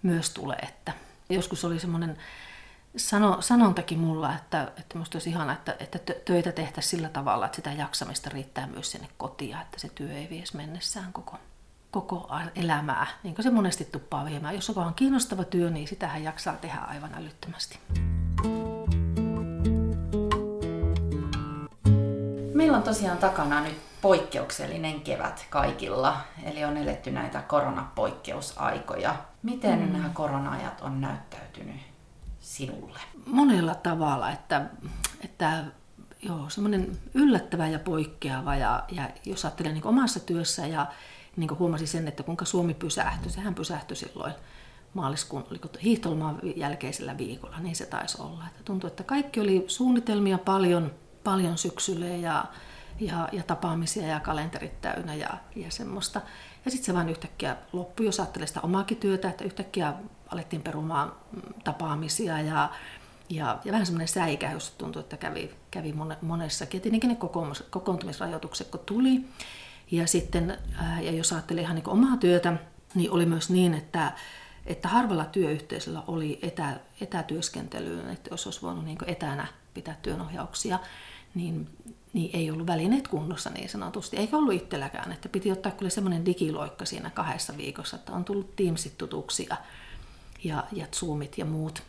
myös 0.04 0.30
tulee. 0.30 0.60
Että 0.60 0.94
joskus 1.30 1.66
oli 1.66 1.80
semmoinen 1.80 2.18
sano, 2.98 3.42
sanontakin 3.42 4.00
mulla, 4.00 4.36
että, 4.36 4.72
että 4.78 4.98
musta 4.98 5.16
olisi 5.16 5.30
ihana, 5.30 5.54
että, 5.54 5.76
että 5.80 6.00
töitä 6.26 6.52
tehtäisiin 6.52 6.92
sillä 6.92 7.10
tavalla, 7.10 7.46
että 7.46 7.56
sitä 7.56 7.72
jaksamista 7.72 8.30
riittää 8.30 8.68
myös 8.68 8.92
sinne 8.92 9.08
kotiin, 9.18 9.58
että 9.62 9.80
se 9.80 9.90
työ 9.96 10.14
ei 10.14 10.30
vies 10.30 10.54
mennessään 10.54 11.14
koko, 11.14 11.38
koko 11.92 12.30
elämää, 12.56 13.08
niin 13.24 13.36
kuin 13.36 13.44
se 13.44 13.50
monesti 13.50 13.86
tuppaa 13.86 14.26
viemään. 14.26 14.56
Jos 14.56 14.70
on 14.70 14.94
kiinnostava 14.94 15.44
työ, 15.44 15.70
niin 15.70 15.88
sitähän 15.88 16.24
jaksaa 16.24 16.54
tehdä 16.54 16.80
aivan 16.80 17.14
älyttömästi. 17.14 17.80
Meillä 22.54 22.78
on 22.78 22.84
tosiaan 22.84 23.18
takana 23.18 23.62
nyt 23.62 23.78
poikkeuksellinen 24.02 25.02
kevät 25.02 25.46
kaikilla, 25.50 26.18
eli 26.44 26.66
on 26.66 26.78
eletty 26.78 27.12
näitä 27.12 27.42
koronapoikkeusaikoja. 27.42 29.16
Miten 29.44 29.80
mm. 29.80 29.94
nämä 29.94 30.10
korona-ajat 30.14 30.82
on 30.82 31.02
näyttäytynyt 31.02 31.95
sinulle? 32.46 33.00
Monella 33.26 33.76
tavalla, 33.76 34.32
että, 34.32 34.66
että 35.24 35.64
joo, 36.22 36.50
semmoinen 36.50 36.98
yllättävä 37.14 37.68
ja 37.68 37.80
poikkeava. 37.80 38.56
Ja, 38.56 38.84
ja 38.92 39.10
jos 39.26 39.46
ajattelee 39.46 39.74
niin 39.74 39.88
omassa 39.88 40.20
työssä 40.20 40.68
ja 40.68 40.88
niin 41.36 41.60
huomasin 41.60 41.88
sen, 41.88 42.08
että 42.08 42.24
kuinka 42.24 42.46
Suomi 42.46 42.74
pysähtyi. 42.74 43.32
Sehän 43.32 43.56
pysähtyi 43.56 43.98
silloin 43.98 44.34
maaliskuun 44.94 45.46
hiihtolomaan 45.84 46.40
jälkeisellä 46.56 47.18
viikolla, 47.18 47.60
niin 47.60 47.76
se 47.76 47.86
taisi 47.86 48.22
olla. 48.22 48.44
Että 48.48 48.64
tuntui, 48.66 48.88
että 48.88 49.04
kaikki 49.04 49.40
oli 49.40 49.64
suunnitelmia 49.68 50.38
paljon, 50.38 50.92
paljon 51.24 51.58
syksylle 51.58 52.18
ja, 52.18 52.46
ja, 53.00 53.30
ja 53.32 53.44
tapaamisia 53.44 54.08
ja 54.08 54.20
kalenterit 54.20 54.82
täynnä 54.82 55.16
ja, 55.16 55.30
ja 55.56 55.72
semmoista. 55.72 56.22
Ja 56.66 56.72
sitten 56.72 56.86
se 56.86 56.94
vain 56.94 57.10
yhtäkkiä 57.10 57.56
loppui, 57.74 58.06
jos 58.06 58.20
ajattelee 58.20 58.48
sitä 58.48 58.62
omaakin 58.62 58.98
työtä, 58.98 59.30
että 59.30 59.44
yhtäkkiä 59.44 59.94
alettiin 60.30 60.62
perumaan 60.62 61.12
mm, 61.32 61.42
tapaamisia 61.64 62.42
ja, 62.42 62.70
ja, 63.30 63.60
ja 63.66 63.72
vähän 63.72 63.86
semmoinen 63.86 64.08
säikähys 64.08 64.72
tuntui, 64.72 65.00
että 65.00 65.18
kävi, 65.18 65.56
kävi 65.72 65.94
monessakin. 66.22 66.78
Ja 66.78 66.82
tietenkin 66.82 67.10
ne 67.10 67.18
kokoontumisrajoitukset, 67.70 68.68
kun 68.68 68.80
tuli. 68.86 69.26
Ja 69.92 70.08
sitten, 70.08 70.58
ja 71.02 71.12
jos 71.12 71.34
ajattelee 71.34 71.64
ihan 71.64 71.76
niin 71.76 71.90
omaa 71.90 72.18
työtä, 72.18 72.54
niin 72.96 73.12
oli 73.12 73.26
myös 73.26 73.50
niin, 73.50 73.74
että, 73.74 74.12
että 74.66 74.88
harvalla 74.88 75.26
työyhteisöllä 75.26 76.04
oli 76.08 76.40
etä, 76.42 76.80
etätyöskentelyyn, 77.02 78.10
että 78.10 78.30
jos 78.32 78.48
olisi 78.48 78.62
voinut 78.62 78.86
niin 78.86 78.98
etänä 79.08 79.48
pitää 79.74 79.98
työnohjauksia, 80.02 80.80
niin, 81.36 81.70
niin 82.14 82.30
ei 82.34 82.52
ollut 82.52 82.68
välineet 82.68 83.08
kunnossa 83.08 83.50
niin 83.50 83.70
sanotusti. 83.70 84.18
Eikä 84.18 84.38
ollut 84.38 84.54
itselläkään, 84.54 85.12
että 85.12 85.30
piti 85.30 85.52
ottaa 85.52 85.72
kyllä 85.72 85.90
semmoinen 85.90 86.26
digiloikka 86.26 86.86
siinä 86.86 87.10
kahdessa 87.10 87.58
viikossa, 87.58 87.98
että 87.98 88.14
on 88.14 88.26
tullut 88.26 88.56
Teamsit 88.56 88.98
tutuksi 88.98 89.48
ja, 89.50 89.58
ja, 90.46 90.64
ja 90.72 90.88
Zoomit 90.96 91.38
ja 91.38 91.46
muut. 91.46 91.84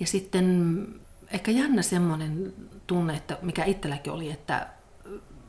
Ja 0.00 0.06
sitten 0.06 0.86
ehkä 1.30 1.50
jännä 1.50 1.82
semmoinen 1.82 2.54
tunne, 2.86 3.14
että 3.14 3.38
mikä 3.42 3.64
itselläkin 3.64 4.12
oli, 4.12 4.30
että 4.30 4.66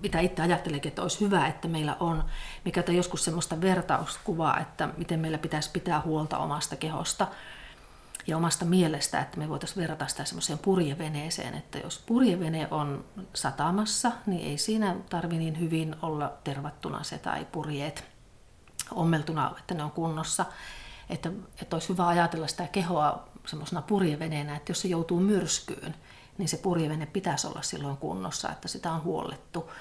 mitä 0.02 0.20
itse 0.20 0.42
ajattelekin, 0.42 0.90
että 0.90 1.02
olisi 1.02 1.20
hyvä, 1.20 1.48
että 1.48 1.68
meillä 1.68 1.98
on, 2.00 2.24
mikä 2.66 2.84
joskus 2.88 3.26
semmoista 3.26 3.62
vertauskuvaa, 3.62 4.60
että 4.60 4.90
miten 4.98 5.20
meillä 5.20 5.38
pitäisi 5.38 5.70
pitää 5.74 6.02
huolta 6.02 6.38
omasta 6.38 6.76
kehosta 6.76 7.28
ja 8.28 8.38
omasta 8.38 8.66
mielestä, 8.66 9.20
että 9.20 9.38
me 9.38 9.50
voitaisiin 9.50 9.82
verrata 9.82 10.08
sitä 10.08 10.26
semmoiseen 10.26 10.60
purjeveneeseen, 10.60 11.54
että 11.54 11.78
jos 11.78 12.04
purjevene 12.06 12.68
on 12.72 13.06
satamassa, 13.34 14.12
niin 14.26 14.50
ei 14.50 14.58
siinä 14.58 14.96
tarvi 15.10 15.38
niin 15.38 15.60
hyvin 15.60 15.96
olla 16.02 16.34
tervattuna 16.44 17.04
se 17.04 17.18
tai 17.18 17.48
purjeet 17.52 18.04
ommeltuna, 18.92 19.56
että 19.60 19.74
ne 19.74 19.84
on 19.84 19.92
kunnossa. 19.92 20.46
Että, 21.10 21.32
että 21.62 21.76
olisi 21.76 21.90
hyvä 21.90 22.08
ajatella 22.08 22.48
sitä 22.48 22.68
kehoa 22.68 23.28
semmoisena 23.46 23.82
purjeveneenä, 23.82 24.56
että 24.56 24.72
jos 24.72 24.82
se 24.82 24.88
joutuu 24.88 25.20
myrskyyn, 25.20 25.96
niin 26.38 26.50
se 26.50 26.58
purjevene 26.58 27.06
pitäisi 27.06 27.48
olla 27.48 27.62
silloin 27.62 27.98
kunnossa, 27.98 28.52
että 28.52 28.68
sitä 28.68 28.92
on 28.92 29.04
huollettu. 29.04 29.72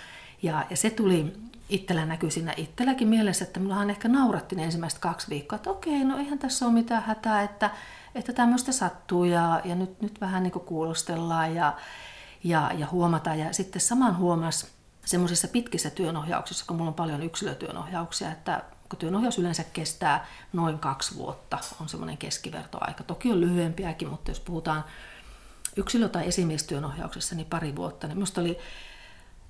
Ja, 0.43 0.67
ja 0.71 0.77
se 0.77 0.91
tuli 0.91 1.33
itsellä 1.69 2.07
näkyy 2.07 2.31
siinä 2.31 2.55
itselläkin 2.57 3.09
mielessä, 3.09 3.45
että 3.45 3.61
minullahan 3.61 3.91
ehkä 3.91 4.09
nauratti 4.09 4.57
ne 4.57 4.65
ensimmäiset 4.65 4.99
kaksi 4.99 5.29
viikkoa, 5.31 5.57
että 5.57 5.71
okei, 5.71 6.05
no 6.05 6.19
eihän 6.19 6.39
tässä 6.39 6.65
ole 6.65 6.75
mitään 6.75 7.03
hätää, 7.03 7.43
että, 7.43 7.71
että 8.15 8.33
tämmöistä 8.33 8.73
sattuu 8.73 9.25
ja, 9.25 9.61
ja 9.65 9.75
nyt, 9.75 10.03
nyt 10.03 10.21
vähän 10.21 10.43
niin 10.43 10.53
kuulostellaan 10.53 11.55
ja, 11.55 11.77
ja, 12.45 12.71
ja 12.79 12.87
huomataan. 12.93 13.39
Ja 13.39 13.53
sitten 13.53 13.83
saman 13.83 14.19
huomas 14.19 14.67
semmoisissa 15.05 15.49
pitkissä 15.49 15.91
työnohjauksissa, 15.91 16.65
kun 16.67 16.77
mulla 16.77 16.89
on 16.89 16.95
paljon 16.95 17.23
yksilötyönohjauksia, 17.23 18.33
että 18.33 18.63
kun 18.93 18.99
työnohjaus 18.99 19.39
yleensä 19.39 19.65
kestää 19.65 20.27
noin 20.53 20.79
kaksi 20.79 21.17
vuotta, 21.17 21.59
on 21.81 21.89
semmoinen 21.89 22.19
keskivertoaika. 22.19 23.05
Toki 23.05 23.33
on 23.33 23.41
lyhyempiäkin, 23.41 24.09
mutta 24.09 24.31
jos 24.31 24.41
puhutaan 24.41 24.85
yksilö- 25.77 26.09
tai 26.09 26.29
esimiestyönohjauksessa, 26.29 27.35
niin 27.35 27.47
pari 27.47 27.77
vuotta, 27.77 28.07
niin 28.07 28.17
minusta 28.17 28.41
oli 28.41 28.59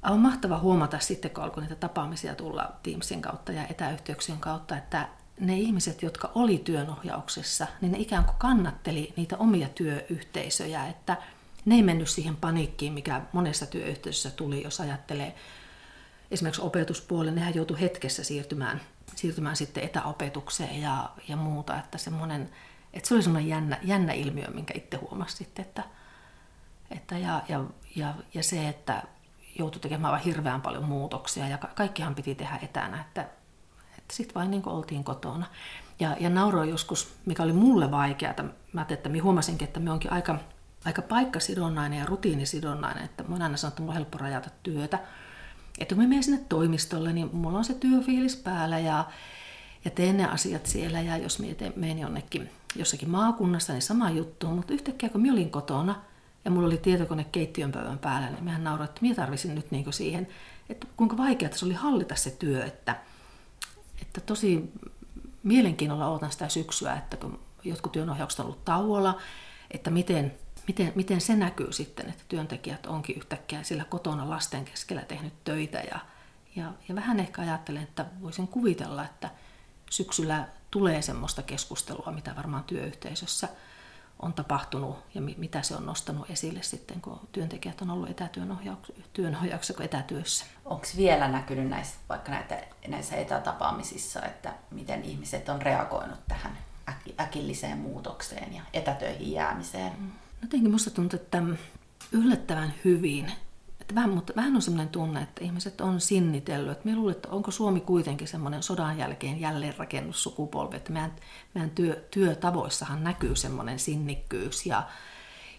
on 0.03 0.21
mahtava 0.21 0.59
huomata 0.59 0.99
sitten, 0.99 1.31
kun 1.31 1.45
alkoi 1.45 1.63
niitä 1.63 1.75
tapaamisia 1.75 2.35
tulla 2.35 2.73
Teamsin 2.83 3.23
kautta 3.23 3.53
ja 3.53 3.67
etäyhteyksien 3.71 4.39
kautta, 4.39 4.77
että 4.77 5.09
ne 5.41 5.57
ihmiset, 5.57 6.03
jotka 6.03 6.33
oli 6.35 6.59
työnohjauksessa, 6.59 7.67
niin 7.81 7.93
ne 7.93 7.99
ikään 7.99 8.25
kuin 8.25 8.37
kannatteli 8.39 9.13
niitä 9.17 9.37
omia 9.37 9.69
työyhteisöjä, 9.69 10.87
että 10.87 11.17
ne 11.65 11.75
ei 11.75 11.83
mennyt 11.83 12.09
siihen 12.09 12.37
paniikkiin, 12.37 12.93
mikä 12.93 13.23
monessa 13.33 13.67
työyhteisössä 13.67 14.31
tuli, 14.31 14.63
jos 14.63 14.81
ajattelee 14.81 15.35
esimerkiksi 16.31 16.63
opetuspuolen, 16.63 17.35
nehän 17.35 17.55
joutui 17.55 17.81
hetkessä 17.81 18.25
siirtymään, 18.25 18.81
siirtymään 19.23 19.57
sitten 19.57 19.85
etäopetukseen 19.85 20.81
ja, 20.81 21.11
ja 21.29 21.37
muuta, 21.37 21.79
että 21.79 21.99
semmoinen, 21.99 22.51
että 22.93 23.09
se 23.09 23.15
oli 23.15 23.23
semmoinen 23.23 23.49
jännä, 23.49 23.79
jännä 23.83 24.13
ilmiö, 24.13 24.51
minkä 24.51 24.75
itse 24.77 24.97
huomasi 24.97 25.37
sitten, 25.37 25.65
että, 25.65 25.83
että 26.91 27.19
ja, 27.19 27.43
ja, 27.49 27.65
ja, 27.97 28.15
ja 28.35 28.43
se, 28.43 28.69
että 28.69 29.03
joutui 29.59 29.81
tekemään 29.81 30.13
vain 30.13 30.25
hirveän 30.25 30.63
paljon 30.63 30.85
muutoksia 30.85 31.49
ja 31.49 31.59
kaikkihan 31.59 32.15
piti 32.15 32.35
tehdä 32.35 32.59
etänä, 32.63 33.01
että, 33.01 33.23
että 33.99 34.15
sitten 34.15 34.35
vain 34.35 34.51
niin 34.51 34.69
oltiin 34.69 35.05
kotona. 35.05 35.47
Ja, 36.01 36.17
ja 36.21 36.31
nauroin 36.31 36.71
joskus, 36.71 37.15
mikä 37.27 37.43
oli 37.43 37.53
mulle 37.53 37.91
vaikeaa, 37.91 38.35
mä 38.73 38.87
että 38.89 39.09
mä 39.09 39.23
huomasinkin, 39.23 39.69
että 39.69 39.81
me 39.81 39.91
onkin 39.91 40.13
aika, 40.13 40.39
aika 40.85 41.03
paikkasidonnainen 41.03 41.99
ja 41.99 42.07
rutiinisidonnainen, 42.07 43.05
että 43.05 43.23
mä 43.23 43.35
aina 43.35 43.57
sanonut, 43.57 43.73
että 43.73 43.83
mulla 43.83 43.93
on 43.93 43.97
helppo 43.97 44.19
rajata 44.19 44.51
työtä. 44.63 44.99
Että 45.79 45.95
kun 45.95 46.05
mä 46.05 46.09
menen 46.09 46.25
sinne 46.25 46.45
toimistolle, 46.49 47.13
niin 47.13 47.31
mulla 47.33 47.59
on 47.59 47.65
se 47.65 47.75
työfiilis 47.75 48.37
päällä 48.37 48.79
ja, 48.79 49.05
ja 49.85 49.91
teen 49.91 50.17
ne 50.17 50.29
asiat 50.29 50.67
siellä 50.67 51.01
ja 51.01 51.17
jos 51.17 51.39
menen 51.77 51.99
jonnekin 51.99 52.51
jossakin 52.77 53.11
maakunnassa, 53.11 53.73
niin 53.73 53.83
sama 53.83 54.11
juttu. 54.11 54.47
Mutta 54.47 54.73
yhtäkkiä 54.73 55.09
kun 55.09 55.27
mä 55.27 55.33
olin 55.33 55.51
kotona, 55.51 55.95
ja 56.45 56.51
mulla 56.51 56.67
oli 56.67 56.77
tietokone 56.77 57.27
keittiön 57.33 57.73
pöydän 57.73 57.99
päällä, 57.99 58.31
niin 58.31 58.45
mehän 58.45 58.65
nauroin, 58.65 58.89
että 58.89 59.03
minä 59.03 59.15
tarvisin 59.15 59.55
nyt 59.55 59.71
niin 59.71 59.93
siihen, 59.93 60.29
että 60.69 60.87
kuinka 60.97 61.17
vaikeaa 61.17 61.53
se 61.55 61.65
oli 61.65 61.75
hallita 61.75 62.15
se 62.15 62.31
työ, 62.31 62.65
että, 62.65 62.97
että 64.03 64.21
tosi 64.21 64.73
mielenkiinnolla 65.43 66.09
odotan 66.09 66.33
sitä 66.33 66.49
syksyä, 66.49 66.95
että 66.95 67.17
kun 67.17 67.39
jotkut 67.65 67.93
työnohjaukset 67.93 68.41
on 68.41 68.47
ollut 68.47 68.65
tauolla, 68.65 69.21
että 69.71 69.91
miten, 69.91 70.35
miten, 70.67 70.93
miten 70.95 71.21
se 71.21 71.37
näkyy 71.37 71.73
sitten, 71.73 72.09
että 72.09 72.23
työntekijät 72.29 72.87
onkin 72.87 73.17
yhtäkkiä 73.17 73.63
sillä 73.63 73.85
kotona 73.85 74.31
lasten 74.31 74.65
keskellä 74.65 75.03
tehnyt 75.03 75.45
töitä 75.45 75.79
ja, 75.79 75.99
ja, 76.57 76.73
ja 76.89 76.95
vähän 76.95 77.21
ehkä 77.21 77.43
ajattelen, 77.43 77.83
että 77.83 78.07
voisin 78.21 78.49
kuvitella, 78.49 79.05
että 79.05 79.31
syksyllä 79.91 80.49
tulee 80.71 81.03
semmoista 81.03 81.43
keskustelua, 81.43 82.13
mitä 82.13 82.37
varmaan 82.37 82.65
työyhteisössä– 82.65 83.49
on 84.23 84.33
tapahtunut 84.33 84.97
ja 85.15 85.21
mitä 85.21 85.63
se 85.63 85.75
on 85.77 85.87
nostanut 85.87 86.31
esille 86.31 86.63
sitten, 86.63 87.01
kun 87.01 87.21
työntekijät 87.33 87.83
on 87.83 87.91
ollut 87.91 88.11
etätyönohjauksessa 88.11 89.75
kuin 89.75 89.85
etätyössä. 89.85 90.45
Onko 90.65 90.87
vielä 90.97 91.29
näkynyt 91.29 91.69
näissä, 91.69 91.95
vaikka 92.09 92.33
näitä, 92.33 92.63
näissä 92.89 93.17
etätapaamisissa, 93.17 94.23
että 94.23 94.55
miten 94.71 95.05
ihmiset 95.05 95.49
on 95.49 95.63
reagoinut 95.63 96.21
tähän 96.29 96.59
äkilliseen 97.21 97.79
muutokseen 97.79 98.55
ja 98.55 98.63
etätöihin 98.73 99.33
jäämiseen? 99.33 99.93
No 99.93 100.09
jotenkin 100.43 100.71
minusta 100.71 100.91
tuntuu, 100.91 101.17
että 101.17 101.43
yllättävän 102.13 102.75
hyvin 102.85 103.33
että 103.93 103.95
vähän, 103.95 104.11
mutta 104.11 104.33
vähän 104.37 104.57
on 104.57 104.63
sellainen 104.63 104.89
tunne, 104.89 105.23
että 105.23 105.45
ihmiset 105.45 105.81
on 105.81 106.01
sinnitellyt. 106.01 106.73
Että 106.73 106.97
luulen, 106.97 107.15
että 107.15 107.29
onko 107.29 107.51
Suomi 107.51 107.81
kuitenkin 107.81 108.29
semmoinen 108.29 108.63
sodan 108.63 108.99
jälkeen 108.99 109.41
jälleenrakennussukupolvi, 109.41 110.77
että 110.77 110.93
meidän, 110.93 111.13
meidän 111.55 111.71
työ, 111.71 112.07
työtavoissahan 112.11 113.05
näkyy 113.05 113.37
semmoinen 113.37 113.79
sinnikkyys 113.79 114.67
ja, 114.67 114.83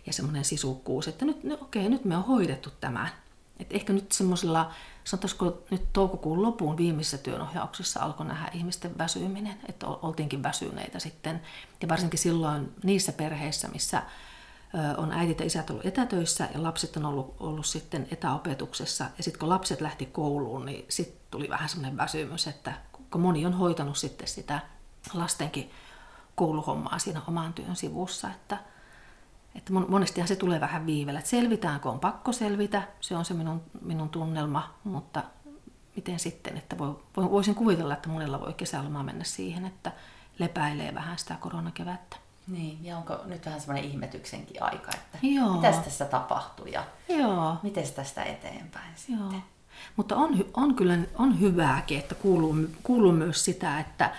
ja 0.05 0.13
semmoinen 0.13 0.45
sisukkuus, 0.45 1.07
että 1.07 1.25
nyt, 1.25 1.43
nyt 1.43 1.61
okei, 1.61 1.89
nyt 1.89 2.05
me 2.05 2.17
on 2.17 2.25
hoidettu 2.25 2.69
tämä. 2.79 3.07
Et 3.59 3.67
ehkä 3.73 3.93
nyt 3.93 4.11
semmoisella, 4.11 4.71
sanotaanko 5.03 5.63
nyt 5.71 5.93
toukokuun 5.93 6.41
lopun 6.41 6.77
viimeisessä 6.77 7.17
työnohjauksessa 7.17 7.99
alkoi 7.99 8.25
nähdä 8.25 8.51
ihmisten 8.53 8.97
väsyminen, 8.97 9.55
että 9.69 9.87
oltiinkin 9.87 10.43
väsyneitä 10.43 10.99
sitten. 10.99 11.41
Ja 11.81 11.87
varsinkin 11.87 12.19
silloin 12.19 12.71
niissä 12.83 13.11
perheissä, 13.11 13.67
missä 13.67 14.03
on 14.97 15.11
äidit 15.11 15.39
ja 15.39 15.45
isät 15.45 15.69
ollut 15.69 15.85
etätöissä 15.85 16.49
ja 16.53 16.63
lapset 16.63 16.97
on 16.97 17.05
ollut, 17.05 17.35
ollut 17.39 17.65
sitten 17.65 18.07
etäopetuksessa. 18.11 19.05
Ja 19.17 19.23
sitten 19.23 19.39
kun 19.39 19.49
lapset 19.49 19.81
lähti 19.81 20.05
kouluun, 20.05 20.65
niin 20.65 20.85
sitten 20.89 21.21
tuli 21.31 21.49
vähän 21.49 21.69
semmoinen 21.69 21.97
väsymys, 21.97 22.47
että 22.47 22.73
kun 23.11 23.21
moni 23.21 23.45
on 23.45 23.53
hoitanut 23.53 23.97
sitten 23.97 24.27
sitä 24.27 24.59
lastenkin 25.13 25.71
kouluhommaa 26.35 26.99
siinä 26.99 27.21
oman 27.27 27.53
työn 27.53 27.75
sivussa, 27.75 28.29
että, 28.29 28.57
että 29.55 29.73
monestihan 29.73 30.27
se 30.27 30.35
tulee 30.35 30.59
vähän 30.59 30.85
viivellä, 30.85 31.19
että 31.19 31.29
selvitään, 31.29 31.79
kun 31.79 31.91
on 31.91 31.99
pakko 31.99 32.31
selvitä, 32.31 32.87
se 33.01 33.15
on 33.15 33.25
se 33.25 33.33
minun, 33.33 33.61
minun 33.81 34.09
tunnelma, 34.09 34.73
mutta 34.83 35.23
miten 35.95 36.19
sitten, 36.19 36.57
että 36.57 36.77
voisin 37.15 37.55
kuvitella, 37.55 37.93
että 37.93 38.09
monella 38.09 38.41
voi 38.41 38.53
kesälomaa 38.53 39.03
mennä 39.03 39.23
siihen, 39.23 39.65
että 39.65 39.91
lepäilee 40.39 40.93
vähän 40.93 41.17
sitä 41.17 41.35
koronakevättä. 41.39 42.22
Niin, 42.47 42.85
ja 42.85 42.97
onko 42.97 43.17
nyt 43.25 43.45
vähän 43.45 43.61
semmoinen 43.61 43.91
ihmetyksenkin 43.91 44.63
aika, 44.63 44.91
että 44.93 45.17
Joo. 45.21 45.53
mitä 45.53 45.71
tässä 45.71 46.05
tapahtuu 46.05 46.65
ja 46.65 46.83
Joo. 47.09 47.55
miten 47.63 47.91
tästä 47.95 48.23
eteenpäin 48.23 48.93
sitten. 48.95 49.19
Joo. 49.19 49.41
Mutta 49.95 50.15
on, 50.15 50.45
on 50.53 50.75
kyllä 50.75 50.97
on 51.15 51.39
hyvääkin, 51.39 51.99
että 51.99 52.15
kuuluu, 52.15 52.55
kuuluu 52.83 53.11
myös 53.11 53.45
sitä, 53.45 53.79
että, 53.79 54.11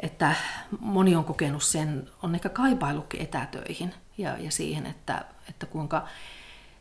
että 0.00 0.34
moni 0.80 1.16
on 1.16 1.24
kokenut 1.24 1.62
sen, 1.62 2.08
on 2.22 2.34
ehkä 2.34 2.48
kaipaillutkin 2.48 3.22
etätöihin 3.22 3.94
ja, 4.18 4.38
ja 4.38 4.50
siihen, 4.50 4.86
että, 4.86 5.24
että 5.48 5.66
kuinka 5.66 6.06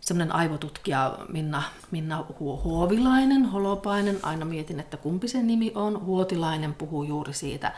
semmoinen 0.02 0.36
aivotutkija 0.36 1.18
Minna, 1.30 1.64
Minna 1.92 2.26
Huovilainen, 2.40 3.46
Holopainen, 3.46 4.20
aina 4.24 4.46
mietin, 4.46 4.80
että 4.80 4.98
kumpi 4.98 5.28
sen 5.28 5.48
nimi 5.48 5.72
on. 5.76 6.02
Huotilainen 6.06 6.74
puhuu 6.74 7.04
juuri 7.04 7.34
siitä 7.34 7.72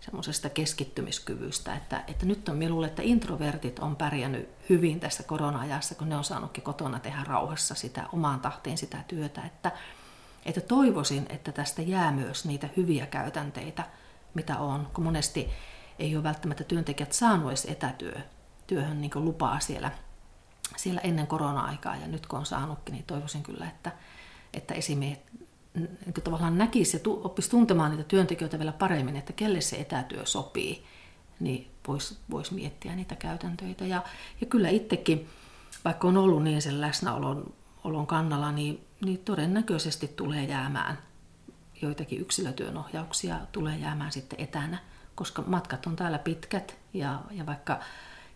semmoisesta 0.00 0.48
keskittymiskyvystä, 0.50 1.76
että, 1.76 2.04
että 2.06 2.26
nyt 2.26 2.48
on 2.48 2.56
minulle, 2.56 2.86
että 2.86 3.02
introvertit 3.02 3.78
on 3.78 3.96
pärjännyt 3.96 4.48
hyvin 4.68 5.00
tässä 5.00 5.22
korona-ajassa, 5.22 5.94
kun 5.94 6.08
ne 6.08 6.16
on 6.16 6.24
saanutkin 6.24 6.64
kotona 6.64 6.98
tehdä 6.98 7.24
rauhassa 7.24 7.74
sitä 7.74 8.06
omaan 8.12 8.40
tahtiin 8.40 8.78
sitä 8.78 9.04
työtä, 9.08 9.42
että, 9.42 9.72
että 10.46 10.60
toivoisin, 10.60 11.26
että 11.28 11.52
tästä 11.52 11.82
jää 11.82 12.12
myös 12.12 12.44
niitä 12.44 12.68
hyviä 12.76 13.06
käytänteitä, 13.06 13.84
mitä 14.34 14.58
on, 14.58 14.88
kun 14.94 15.04
monesti 15.04 15.48
ei 15.98 16.16
ole 16.16 16.24
välttämättä 16.24 16.64
työntekijät 16.64 17.12
saanut 17.12 17.48
edes 17.48 17.64
etätyöhön 17.64 19.00
niin 19.00 19.10
lupaa 19.14 19.60
siellä, 19.60 19.90
siellä 20.76 21.00
ennen 21.00 21.26
korona-aikaa, 21.26 21.96
ja 21.96 22.06
nyt 22.06 22.26
kun 22.26 22.38
on 22.38 22.46
saanutkin, 22.46 22.92
niin 22.92 23.04
toivoisin 23.04 23.42
kyllä, 23.42 23.68
että, 23.68 23.92
että 24.54 24.74
esimiehet 24.74 25.20
niin 25.74 26.14
tavallaan 26.24 26.58
näkisi 26.58 26.96
ja 26.96 27.00
oppisi 27.06 27.50
tuntemaan 27.50 27.90
niitä 27.90 28.04
työntekijöitä 28.04 28.58
vielä 28.58 28.72
paremmin, 28.72 29.16
että 29.16 29.32
kelle 29.32 29.60
se 29.60 29.76
etätyö 29.76 30.26
sopii, 30.26 30.84
niin 31.40 31.70
voisi 31.88 32.18
vois 32.30 32.50
miettiä 32.50 32.96
niitä 32.96 33.16
käytäntöitä. 33.16 33.86
Ja, 33.86 34.02
ja 34.40 34.46
kyllä 34.46 34.68
itsekin, 34.68 35.28
vaikka 35.84 36.08
on 36.08 36.16
ollut 36.16 36.42
niin 36.42 36.62
sen 36.62 36.80
läsnäolon 36.80 37.52
olon 37.84 38.06
kannalla, 38.06 38.52
niin, 38.52 38.86
niin 39.04 39.18
todennäköisesti 39.18 40.08
tulee 40.08 40.44
jäämään 40.44 40.98
joitakin 41.82 42.20
yksilötyönohjauksia 42.20 43.36
tulee 43.52 43.78
jäämään 43.78 44.12
sitten 44.12 44.40
etänä, 44.40 44.78
koska 45.14 45.42
matkat 45.46 45.86
on 45.86 45.96
täällä 45.96 46.18
pitkät 46.18 46.76
ja, 46.94 47.20
ja 47.30 47.46
vaikka 47.46 47.80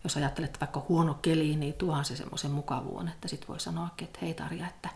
jos 0.03 0.17
ajattelet 0.17 0.57
vaikka 0.59 0.85
huono 0.89 1.13
keli, 1.13 1.55
niin 1.55 1.73
tuohan 1.73 2.05
se 2.05 2.15
semmoisen 2.15 2.51
mukavuuden, 2.51 3.07
että 3.07 3.27
sitten 3.27 3.47
voi 3.47 3.59
sanoa, 3.59 3.89
että 4.01 4.19
hei 4.21 4.33
Tarja, 4.33 4.67
että 4.67 4.89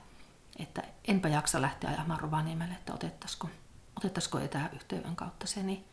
että 0.59 0.83
enpä 1.07 1.27
jaksa 1.29 1.61
lähteä 1.61 1.89
ajamaan 1.89 2.19
Rovaniemelle, 2.19 2.73
että 2.73 2.93
otettaisiko, 2.93 3.49
otettaisiko 3.97 4.39
etäyhteyden 4.39 5.15
kautta 5.15 5.47
se, 5.47 5.63
niin, 5.63 5.85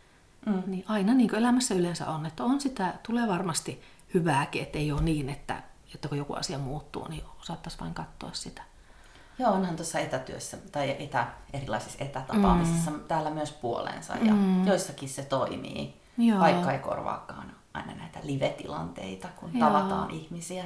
mm. 0.46 0.62
niin 0.66 0.84
aina 0.88 1.14
niin 1.14 1.28
kuin 1.28 1.38
elämässä 1.38 1.74
yleensä 1.74 2.06
on, 2.06 2.26
että 2.26 2.44
on 2.44 2.60
sitä, 2.60 2.94
tulee 3.06 3.28
varmasti 3.28 3.82
hyvääkin, 4.14 4.62
että 4.62 4.78
ei 4.78 4.92
ole 4.92 5.02
niin, 5.02 5.28
että, 5.28 5.62
että 5.94 6.08
kun 6.08 6.18
joku 6.18 6.34
asia 6.34 6.58
muuttuu, 6.58 7.08
niin 7.08 7.24
osattaisiin 7.40 7.80
vain 7.80 7.94
katsoa 7.94 8.30
sitä. 8.32 8.62
Joo, 9.38 9.52
onhan 9.52 9.76
tuossa 9.76 9.98
etätyössä 9.98 10.56
tai 10.72 10.96
etä, 10.98 11.26
erilaisissa 11.52 12.04
etätapaamisissa 12.04 12.90
mm. 12.90 13.00
täällä 13.00 13.30
myös 13.30 13.52
puolensa 13.52 14.16
ja 14.16 14.34
mm. 14.34 14.66
joissakin 14.66 15.08
se 15.08 15.22
toimii, 15.22 16.00
Joo. 16.18 16.40
vaikka 16.40 16.72
ei 16.72 16.78
korvaakaan 16.78 17.52
aina 17.74 17.94
näitä 17.94 18.18
live-tilanteita, 18.22 19.28
kun 19.36 19.50
Joo. 19.54 19.68
tavataan 19.68 20.10
ihmisiä. 20.10 20.64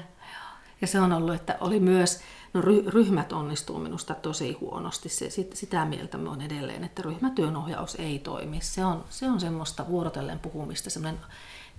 Ja 0.81 0.87
se 0.87 1.01
on 1.01 1.13
ollut, 1.13 1.35
että 1.35 1.57
oli 1.61 1.81
myös 1.81 2.21
No 2.55 2.61
ryhmät 2.87 3.33
onnistuu 3.33 3.79
minusta 3.79 4.15
tosi 4.15 4.53
huonosti. 4.53 5.09
Se, 5.09 5.31
sit, 5.31 5.57
sitä 5.57 5.85
mieltä 5.85 6.19
me 6.19 6.29
on 6.29 6.41
edelleen, 6.41 6.85
että 6.85 7.03
ryhmätyönohjaus 7.03 7.95
ei 7.95 8.19
toimi. 8.19 8.59
Se 8.61 8.85
on, 8.85 9.05
se 9.11 9.29
on 9.29 9.41
semmoista 9.41 9.89
vuorotellen 9.89 10.39
puhumista, 10.39 10.91
semmoinen 10.91 11.21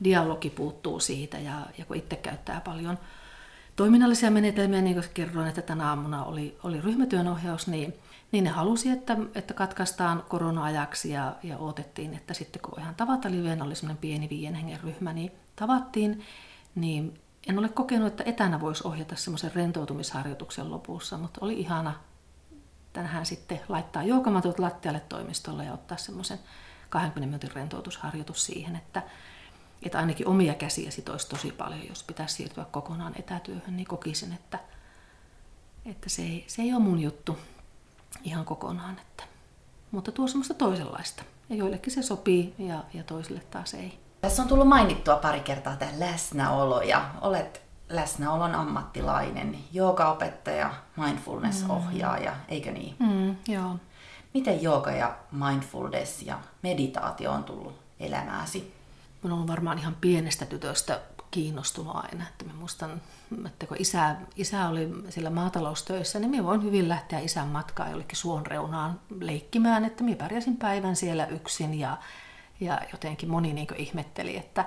dialogi 0.03 0.49
puuttuu 0.49 0.99
siitä 0.99 1.39
ja, 1.39 1.65
ja 1.77 1.85
kun 1.85 1.97
itse 1.97 2.15
käyttää 2.15 2.61
paljon 2.61 2.97
toiminnallisia 3.75 4.31
menetelmiä, 4.31 4.81
niin 4.81 4.95
kuin 4.95 5.05
kerroin, 5.13 5.47
että 5.47 5.61
tänä 5.61 5.89
aamuna 5.89 6.25
oli, 6.25 6.57
oli 6.63 6.81
ryhmätyönohjaus, 6.81 7.67
niin, 7.67 7.93
niin 8.31 8.43
ne 8.43 8.49
halusi, 8.49 8.89
että, 8.89 9.17
että 9.35 9.53
katkaistaan 9.53 10.23
korona-ajaksi 10.29 11.11
ja, 11.11 11.35
ja 11.43 11.57
odotettiin, 11.57 12.13
että 12.13 12.33
sitten 12.33 12.61
kun 12.61 12.79
ihan 12.79 12.95
tavata 12.95 13.31
liveen 13.31 13.61
oli 13.61 13.75
semmoinen 13.75 14.01
pieni 14.01 14.29
viien 14.29 14.55
hengen 14.55 14.79
ryhmä, 14.83 15.13
niin 15.13 15.31
tavattiin, 15.55 16.23
niin 16.75 17.19
en 17.47 17.59
ole 17.59 17.69
kokenut, 17.69 18.07
että 18.07 18.23
etänä 18.25 18.61
voisi 18.61 18.87
ohjata 18.87 19.15
semmoisen 19.15 19.51
rentoutumisharjoituksen 19.55 20.71
lopussa, 20.71 21.17
mutta 21.17 21.39
oli 21.45 21.59
ihana 21.59 21.93
tänään 22.93 23.25
sitten 23.25 23.59
laittaa 23.69 24.03
joukamatut 24.03 24.59
lattialle 24.59 24.99
toimistolle 24.99 25.65
ja 25.65 25.73
ottaa 25.73 25.97
semmoisen 25.97 26.39
20 26.89 27.27
minuutin 27.27 27.51
rentoutusharjoitus 27.55 28.45
siihen, 28.45 28.75
että, 28.75 29.03
että 29.83 29.99
ainakin 29.99 30.27
omia 30.27 30.53
käsiä 30.53 30.91
sitoisi 30.91 31.29
tosi 31.29 31.51
paljon, 31.51 31.87
jos 31.87 32.03
pitäisi 32.03 32.35
siirtyä 32.35 32.65
kokonaan 32.71 33.15
etätyöhön, 33.19 33.77
niin 33.77 33.87
kokisin, 33.87 34.33
että, 34.33 34.59
että 35.85 36.09
se, 36.09 36.21
ei, 36.21 36.43
se 36.47 36.61
ei 36.61 36.73
ole 36.73 36.81
mun 36.81 36.99
juttu 36.99 37.37
ihan 38.23 38.45
kokonaan. 38.45 38.99
Että, 38.99 39.23
mutta 39.91 40.11
tuo 40.11 40.27
semmoista 40.27 40.53
toisenlaista. 40.53 41.23
Ja 41.49 41.55
joillekin 41.55 41.93
se 41.93 42.01
sopii 42.01 42.55
ja, 42.57 42.83
ja 42.93 43.03
toisille 43.03 43.41
taas 43.51 43.73
ei. 43.73 43.99
Tässä 44.21 44.41
on 44.41 44.47
tullut 44.47 44.67
mainittua 44.67 45.15
pari 45.15 45.39
kertaa 45.39 45.75
tämä 45.75 45.91
läsnäolo 45.99 46.81
ja 46.81 47.09
olet 47.21 47.61
läsnäolon 47.89 48.55
ammattilainen, 48.55 49.57
joogaopettaja, 49.73 50.73
mindfulness-ohjaaja, 50.97 52.31
mm. 52.31 52.37
eikö 52.47 52.71
niin? 52.71 52.95
Mm, 52.99 53.35
joo. 53.47 53.75
Miten 54.33 54.63
jooga 54.63 54.91
ja 54.91 55.15
mindfulness 55.31 56.21
ja 56.21 56.39
meditaatio 56.63 57.31
on 57.31 57.43
tullut 57.43 57.73
elämääsi? 57.99 58.73
Mä 59.23 59.35
olen 59.35 59.47
varmaan 59.47 59.79
ihan 59.79 59.95
pienestä 60.01 60.45
tytöstä 60.45 60.99
kiinnostunut 61.31 61.95
aina. 61.95 62.27
Että 62.27 62.45
mä 62.45 62.53
muistan, 62.59 63.01
että 63.45 63.65
kun 63.65 63.77
isä, 63.79 64.15
isä 64.35 64.67
oli 64.67 64.89
siellä 65.09 65.29
maataloustöissä, 65.29 66.19
niin 66.19 66.29
minä 66.29 66.43
voin 66.43 66.63
hyvin 66.63 66.89
lähteä 66.89 67.19
isän 67.19 67.47
matkaan 67.47 67.91
jollekin 67.91 68.17
suon 68.17 68.45
reunaan 68.45 68.99
leikkimään, 69.19 69.85
että 69.85 70.03
minä 70.03 70.17
pärjäsin 70.17 70.57
päivän 70.57 70.95
siellä 70.95 71.25
yksin 71.25 71.79
ja 71.79 71.97
ja 72.61 72.81
jotenkin 72.91 73.29
moni 73.29 73.53
niin 73.53 73.67
ihmetteli, 73.75 74.37
että, 74.37 74.65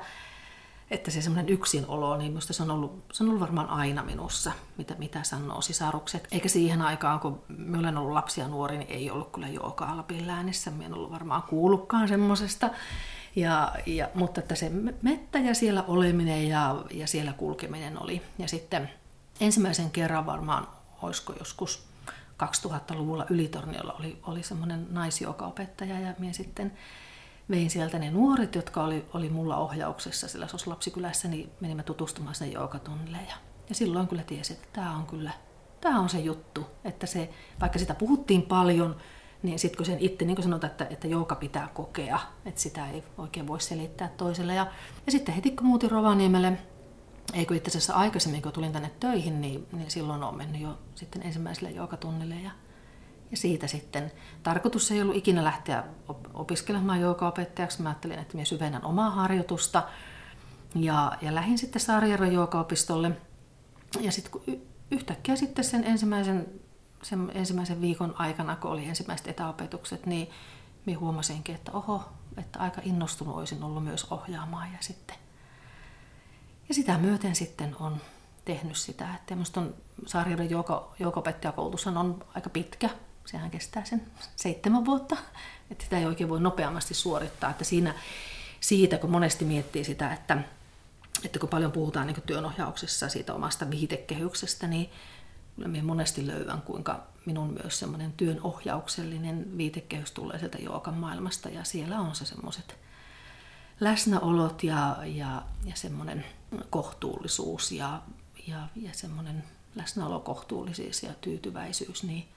että 0.90 1.10
se 1.10 1.22
semmoinen 1.22 1.48
yksinolo, 1.48 2.16
niin 2.16 2.30
minusta 2.30 2.52
se 2.52 2.62
on, 2.62 2.70
ollut, 2.70 3.04
se 3.12 3.24
on 3.24 3.28
ollut 3.28 3.40
varmaan 3.40 3.68
aina 3.68 4.02
minussa, 4.02 4.52
mitä, 4.78 4.94
mitä 4.98 5.22
sanoo 5.22 5.60
sisarukset. 5.60 6.28
Eikä 6.32 6.48
siihen 6.48 6.82
aikaan, 6.82 7.20
kun 7.20 7.42
minä 7.48 7.78
olen 7.78 7.98
ollut 7.98 8.12
lapsi 8.12 8.40
ja 8.40 8.48
nuori, 8.48 8.78
niin 8.78 8.90
ei 8.90 9.10
ollut 9.10 9.32
kyllä 9.32 9.48
jookaa 9.48 9.96
Lapin 9.96 10.26
läänissä. 10.26 10.70
Minä 10.70 10.86
en 10.86 10.94
ollut 10.94 11.12
varmaan 11.12 11.42
kuullutkaan 11.42 12.08
semmoisesta. 12.08 12.70
Ja, 13.36 13.72
ja, 13.86 14.08
mutta 14.14 14.40
että 14.40 14.54
se 14.54 14.70
mettä 15.02 15.38
ja 15.38 15.54
siellä 15.54 15.82
oleminen 15.82 16.48
ja, 16.48 16.84
ja 16.90 17.06
siellä 17.06 17.32
kulkeminen 17.32 18.02
oli. 18.02 18.22
Ja 18.38 18.48
sitten 18.48 18.90
ensimmäisen 19.40 19.90
kerran 19.90 20.26
varmaan, 20.26 20.68
olisiko 21.02 21.32
joskus 21.38 21.86
2000-luvulla 22.42 23.26
Ylitorniolla 23.30 23.92
oli, 23.92 24.18
oli 24.22 24.42
semmoinen 24.42 24.86
naisjookaopettaja 24.90 26.00
ja 26.00 26.14
minä 26.18 26.32
sitten 26.32 26.72
vein 27.50 27.70
sieltä 27.70 27.98
ne 27.98 28.10
nuoret, 28.10 28.54
jotka 28.54 28.84
oli, 28.84 29.04
oli 29.14 29.28
mulla 29.28 29.56
ohjauksessa 29.56 30.28
sillä 30.28 30.46
lapsikylässä, 30.66 31.28
niin 31.28 31.50
menimme 31.60 31.82
tutustumaan 31.82 32.34
sinne 32.34 32.52
joukatunnille. 32.52 33.18
Ja, 33.28 33.36
ja 33.68 33.74
silloin 33.74 34.08
kyllä 34.08 34.22
tiesin, 34.22 34.56
että 34.56 34.68
tämä 34.72 34.96
on 34.96 35.06
kyllä 35.06 35.30
tämä 35.84 36.00
on 36.00 36.08
se 36.08 36.20
juttu. 36.20 36.66
Että 36.84 37.06
se, 37.06 37.30
vaikka 37.60 37.78
sitä 37.78 37.94
puhuttiin 37.94 38.42
paljon, 38.42 38.96
niin 39.42 39.58
sitten 39.58 39.76
kun 39.76 39.86
sen 39.86 39.98
itse, 39.98 40.24
niin 40.24 40.36
kuin 40.36 40.44
sanotaan, 40.44 40.70
että, 40.70 40.86
että 40.90 41.08
jouka 41.08 41.34
pitää 41.34 41.68
kokea, 41.74 42.18
että 42.46 42.60
sitä 42.60 42.90
ei 42.90 43.04
oikein 43.18 43.46
voi 43.46 43.60
selittää 43.60 44.08
toiselle. 44.16 44.54
Ja, 44.54 44.66
ja 45.06 45.12
sitten 45.12 45.34
heti 45.34 45.50
kun 45.50 45.66
muutin 45.66 45.90
Rovaniemelle, 45.90 46.58
eikö 47.34 47.56
itse 47.56 47.70
asiassa 47.70 47.94
aikaisemmin 47.94 48.42
kun 48.42 48.52
tulin 48.52 48.72
tänne 48.72 48.90
töihin, 49.00 49.40
niin, 49.40 49.66
niin 49.72 49.90
silloin 49.90 50.22
on 50.22 50.36
mennyt 50.36 50.60
jo 50.60 50.78
sitten 50.94 51.22
ensimmäiselle 51.22 51.70
joukatunnille 51.70 52.34
ja 52.34 52.50
ja 53.30 53.36
siitä 53.36 53.66
sitten 53.66 54.12
tarkoitus 54.42 54.90
ei 54.90 55.02
ollut 55.02 55.16
ikinä 55.16 55.44
lähteä 55.44 55.84
opiskelemaan 56.34 57.00
joogaopettajaksi. 57.00 57.82
Mä 57.82 57.88
ajattelin, 57.88 58.18
että 58.18 58.34
minä 58.34 58.44
syvennän 58.44 58.84
omaa 58.84 59.10
harjoitusta. 59.10 59.82
Ja, 60.74 61.12
ja 61.22 61.34
lähdin 61.34 61.58
sitten 61.58 61.80
Saarijärven 61.80 62.32
joogaopistolle. 62.32 63.10
Ja 64.00 64.12
sitten 64.12 64.32
kun 64.32 64.60
yhtäkkiä 64.90 65.36
sitten 65.36 65.64
sen 65.64 65.84
ensimmäisen, 65.84 66.46
sen 67.02 67.32
ensimmäisen 67.34 67.80
viikon 67.80 68.14
aikana, 68.18 68.56
kun 68.56 68.70
oli 68.70 68.84
ensimmäiset 68.84 69.28
etäopetukset, 69.28 70.06
niin 70.06 70.30
minä 70.86 70.98
huomasinkin, 70.98 71.54
että 71.54 71.72
oho, 71.72 72.02
että 72.36 72.58
aika 72.58 72.80
innostunut 72.84 73.36
olisin 73.36 73.62
ollut 73.62 73.84
myös 73.84 74.12
ohjaamaan. 74.12 74.72
Ja, 74.72 74.78
sitten, 74.80 75.16
ja 76.68 76.74
sitä 76.74 76.98
myöten 76.98 77.34
sitten 77.34 77.76
on 77.80 77.96
tehnyt 78.44 78.76
sitä. 78.76 79.14
Että 79.14 79.34
minusta 79.34 79.60
on 79.60 79.74
Saarijärven 80.06 80.50
joogaopettajakoulutus 80.98 81.86
on 81.86 82.24
aika 82.34 82.50
pitkä 82.50 82.90
sehän 83.24 83.50
kestää 83.50 83.84
sen 83.84 84.02
seitsemän 84.36 84.84
vuotta, 84.84 85.16
että 85.70 85.84
sitä 85.84 85.98
ei 85.98 86.06
oikein 86.06 86.28
voi 86.28 86.40
nopeammasti 86.40 86.94
suorittaa. 86.94 87.50
Että 87.50 87.64
siinä, 87.64 87.94
siitä, 88.60 88.98
kun 88.98 89.10
monesti 89.10 89.44
miettii 89.44 89.84
sitä, 89.84 90.12
että, 90.12 90.38
että 91.24 91.38
kun 91.38 91.48
paljon 91.48 91.72
puhutaan 91.72 92.06
niin 92.06 92.22
työnohjauksessa 92.26 93.08
siitä 93.08 93.34
omasta 93.34 93.70
viitekehyksestä, 93.70 94.66
niin 94.66 94.90
minä 95.56 95.84
monesti 95.84 96.26
löydän, 96.26 96.62
kuinka 96.62 97.06
minun 97.26 97.56
myös 97.62 97.78
semmoinen 97.78 98.12
työnohjauksellinen 98.12 99.58
viitekehys 99.58 100.12
tulee 100.12 100.38
sieltä 100.38 100.58
jookan 100.58 100.94
maailmasta, 100.94 101.48
ja 101.48 101.64
siellä 101.64 102.00
on 102.00 102.14
se 102.14 102.24
semmoiset 102.24 102.76
läsnäolot 103.80 104.62
ja, 104.62 104.96
ja, 105.04 105.42
ja 105.64 105.76
semmoinen 105.76 106.24
kohtuullisuus 106.70 107.72
ja, 107.72 108.02
ja, 108.46 108.68
ja 108.76 108.90
semmoinen 108.92 109.44
läsnäolo, 109.74 110.20
kohtuullisuus 110.20 111.02
ja 111.02 111.14
tyytyväisyys, 111.20 112.02
niin 112.02 112.28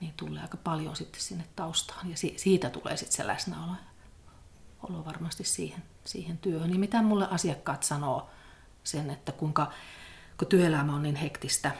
niin 0.00 0.14
tulee 0.16 0.42
aika 0.42 0.56
paljon 0.56 0.96
sitten 0.96 1.20
sinne 1.20 1.44
taustaan. 1.56 2.10
Ja 2.10 2.16
si- 2.16 2.34
siitä 2.36 2.70
tulee 2.70 2.96
sitten 2.96 3.16
se 3.16 3.26
läsnäolo 3.26 3.72
olo 4.82 5.04
varmasti 5.04 5.44
siihen, 5.44 5.82
siihen 6.04 6.38
työhön. 6.38 6.72
Ja 6.72 6.78
mitä 6.78 7.02
mulle 7.02 7.28
asiakkaat 7.30 7.82
sanoo 7.82 8.30
sen, 8.84 9.10
että 9.10 9.32
kuinka 9.32 9.72
kun 10.38 10.48
työelämä 10.48 10.94
on 10.94 11.02
niin 11.02 11.16
hektistä 11.16 11.72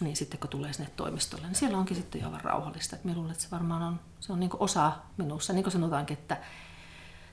niin 0.00 0.16
sitten 0.16 0.40
kun 0.40 0.50
tulee 0.50 0.72
sinne 0.72 0.90
toimistolle, 0.96 1.46
niin 1.46 1.54
siellä 1.54 1.78
onkin 1.78 1.96
sitten 1.96 2.20
jo 2.20 2.26
aivan 2.26 2.40
rauhallista. 2.40 2.96
Et 2.96 3.04
luulen, 3.04 3.30
että 3.30 3.42
se 3.42 3.50
varmaan 3.50 3.82
on, 3.82 4.00
se 4.20 4.32
on 4.32 4.40
niin 4.40 4.50
osa 4.58 4.92
minussa, 5.16 5.52
niin 5.52 5.62
kuin 5.62 5.72
sanotaankin, 5.72 6.18
että 6.18 6.36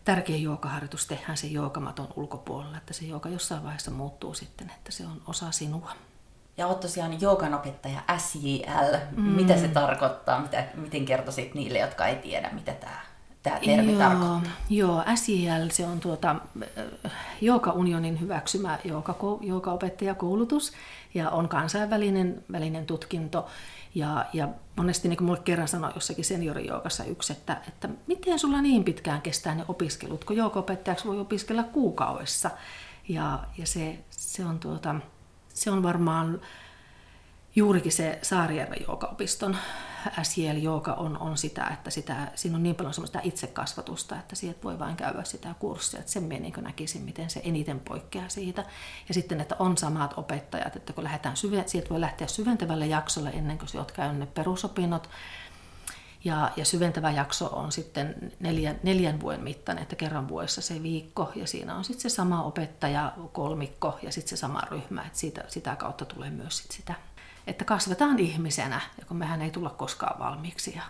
tärkein 0.05 0.43
joogaharjoitus 0.43 1.05
tehdään 1.05 1.37
se 1.37 1.47
joogamaton 1.47 2.13
ulkopuolella, 2.15 2.77
että 2.77 2.93
se 2.93 3.05
jooga 3.05 3.29
jossain 3.29 3.63
vaiheessa 3.63 3.91
muuttuu 3.91 4.33
sitten, 4.33 4.69
että 4.69 4.91
se 4.91 5.05
on 5.05 5.21
osa 5.27 5.51
sinua. 5.51 5.91
Ja 6.58 6.67
olet 6.67 6.80
tosiaan 6.80 7.22
joogan 7.22 7.54
opettaja 7.54 8.00
SJL. 8.17 8.98
Mm. 9.15 9.24
Mitä 9.24 9.58
se 9.58 9.67
tarkoittaa? 9.67 10.41
Mitä, 10.41 10.63
miten 10.76 11.06
kertoisit 11.06 11.54
niille, 11.54 11.80
jotka 11.80 12.08
ei 12.08 12.15
tiedä, 12.15 12.50
mitä 12.54 12.72
tämä 12.72 13.08
tämä 13.43 13.60
termi 13.60 13.91
joo, 13.91 14.00
tarkoittaa? 14.00 14.41
Joo, 14.70 15.04
SJL 15.15 15.70
se 15.72 15.86
on 15.86 16.00
tuota, 16.00 16.36
Jooga-unionin 17.41 18.20
hyväksymä 18.20 18.80
jooga-opettajakoulutus 19.41 20.74
ja 21.13 21.30
on 21.30 21.50
kansainvälinen 21.50 22.43
välinen 22.52 22.86
tutkinto. 22.86 23.48
Ja, 23.96 24.26
ja 24.34 24.48
monesti 24.76 25.08
niin 25.08 25.17
kuin 25.17 25.26
mulle 25.26 25.39
kerran 25.43 25.67
sanoi 25.67 25.91
jossakin 25.96 26.26
seniorijoukassa 26.26 27.04
yksi, 27.04 27.34
että, 27.34 27.58
että 27.67 27.89
miten 28.08 28.39
sulla 28.39 28.62
niin 28.62 28.84
pitkään 28.84 29.22
kestää 29.22 29.56
ne 29.56 29.65
opiskelut, 29.67 30.24
kun 30.24 30.38
joogaopettajaksi 30.38 31.08
voi 31.08 31.20
opiskella 31.20 31.63
kuukaudessa. 31.63 32.52
Ja, 33.10 33.39
ja 33.58 33.67
se, 33.67 34.00
se, 34.10 34.46
on 34.46 34.60
tuota, 34.60 34.96
se 35.58 35.72
on 35.72 35.84
varmaan 35.84 36.41
juurikin 37.56 37.91
se 37.91 38.20
Saarijärven 38.22 38.82
joogaopiston 38.88 39.58
SJL 40.24 40.58
Jooga 40.58 40.93
on, 40.93 41.17
on 41.17 41.38
sitä, 41.38 41.67
että 41.74 41.89
sitä, 41.89 42.32
siinä 42.36 42.58
on 42.58 42.63
niin 42.63 42.76
paljon 42.76 42.93
semmoista 42.93 43.20
itsekasvatusta, 43.24 44.15
että 44.15 44.36
sieltä 44.36 44.63
voi 44.63 44.80
vain 44.80 44.96
käydä 44.96 45.24
sitä 45.24 45.56
kurssia. 45.60 46.00
Että 46.00 46.12
sen 46.12 46.24
minä 46.24 46.39
niin 46.39 46.54
näkisin, 46.62 47.02
miten 47.02 47.30
se 47.30 47.41
eniten 47.43 47.80
poikkeaa 47.80 48.30
siitä. 48.30 48.65
Ja 49.08 49.13
sitten, 49.13 49.41
että 49.41 49.56
on 49.60 49.78
samat 49.78 50.13
opettajat, 50.17 50.76
että 50.76 50.93
kun 50.93 51.04
lähdetään 51.04 51.38
syve, 51.38 51.63
sieltä 51.65 51.89
voi 51.89 52.02
lähteä 52.02 52.28
syventävälle 52.28 52.88
jaksolle 52.88 53.30
ennen 53.30 53.58
kuin 53.58 53.70
olet 53.76 53.91
käynyt 53.91 54.20
ne 54.20 54.26
perusopinnot. 54.26 55.10
Ja, 56.23 56.51
ja 56.56 56.65
syventävä 56.65 57.12
jakso 57.12 57.45
on 57.47 57.71
sitten 57.71 58.32
neljän, 58.39 58.80
neljän 58.84 59.19
vuoden 59.19 59.43
mittainen, 59.43 59.82
että 59.82 59.95
kerran 59.95 60.27
vuodessa 60.27 60.62
se 60.62 60.84
viikko, 60.84 61.32
ja 61.36 61.47
siinä 61.47 61.75
on 61.75 61.84
sitten 61.84 62.12
se 62.12 62.15
sama 62.15 62.43
opettaja, 62.43 63.13
kolmikko 63.32 63.99
ja 64.01 64.12
sitten 64.12 64.30
se 64.30 64.38
sama 64.38 64.62
ryhmä, 64.71 65.01
että 65.01 65.19
siitä, 65.19 65.43
sitä 65.47 65.75
kautta 65.75 66.06
tulee 66.06 66.30
myös 66.30 66.58
sit 66.58 66.71
sitä 66.71 66.93
että 67.47 67.65
kasvetaan 67.65 68.19
ihmisenä, 68.19 68.82
ja 68.99 69.06
kun 69.06 69.17
mehän 69.17 69.41
ei 69.41 69.51
tulla 69.51 69.69
koskaan 69.69 70.19
valmiiksi. 70.19 70.73
Ja, 70.75 70.84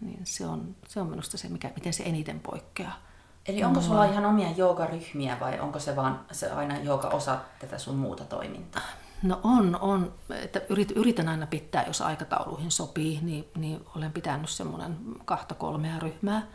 niin 0.00 0.20
se 0.24 0.46
on, 0.46 0.76
se 0.86 1.00
on 1.00 1.06
minusta 1.06 1.38
se, 1.38 1.48
mikä, 1.48 1.70
miten 1.74 1.92
se 1.92 2.02
eniten 2.02 2.40
poikkeaa. 2.40 2.98
Eli 3.46 3.64
onko 3.64 3.80
sulla 3.80 4.04
ihan 4.04 4.24
omia 4.24 4.50
joogaryhmiä 4.50 5.40
vai 5.40 5.60
onko 5.60 5.78
se 5.78 5.96
vaan 5.96 6.20
se 6.32 6.50
aina 6.50 6.78
jooga 6.78 7.08
osa 7.08 7.38
tätä 7.58 7.78
sun 7.78 7.96
muuta 7.96 8.24
toimintaa? 8.24 8.82
No 9.22 9.40
on, 9.42 9.78
on. 9.80 10.14
Että 10.30 10.60
yritän 10.96 11.28
aina 11.28 11.46
pitää, 11.46 11.84
jos 11.86 12.00
aikatauluihin 12.00 12.70
sopii, 12.70 13.18
niin, 13.22 13.44
niin 13.56 13.80
olen 13.96 14.12
pitänyt 14.12 14.50
semmoinen 14.50 14.96
kahta 15.24 15.54
kolmea 15.54 15.98
ryhmää 15.98 16.46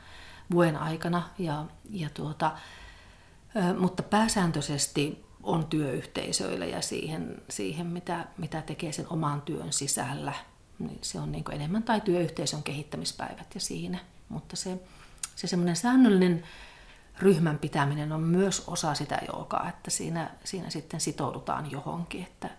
vuoden 0.51 0.77
aikana. 0.77 1.23
Ja, 1.39 1.65
ja 1.89 2.09
tuota, 2.13 2.51
mutta 3.79 4.03
pääsääntöisesti 4.03 5.25
on 5.43 5.65
työyhteisöille 5.65 6.67
ja 6.67 6.81
siihen, 6.81 7.41
siihen 7.49 7.87
mitä, 7.87 8.25
mitä 8.37 8.61
tekee 8.61 8.91
sen 8.91 9.07
oman 9.09 9.41
työn 9.41 9.73
sisällä. 9.73 10.33
Niin 10.79 10.99
se 11.01 11.19
on 11.19 11.31
niin 11.31 11.43
enemmän 11.51 11.83
tai 11.83 12.01
työyhteisön 12.01 12.63
kehittämispäivät 12.63 13.47
ja 13.53 13.59
siinä. 13.59 13.99
Mutta 14.29 14.55
se, 14.55 14.79
se 15.35 15.47
semmoinen 15.47 15.75
säännöllinen 15.75 16.43
ryhmän 17.19 17.59
pitäminen 17.59 18.11
on 18.11 18.21
myös 18.21 18.63
osa 18.67 18.93
sitä 18.93 19.19
joogaa, 19.27 19.69
että 19.69 19.91
siinä, 19.91 20.29
siinä 20.43 20.69
sitten 20.69 21.01
sitoudutaan 21.01 21.71
johonkin, 21.71 22.23
että, 22.23 22.49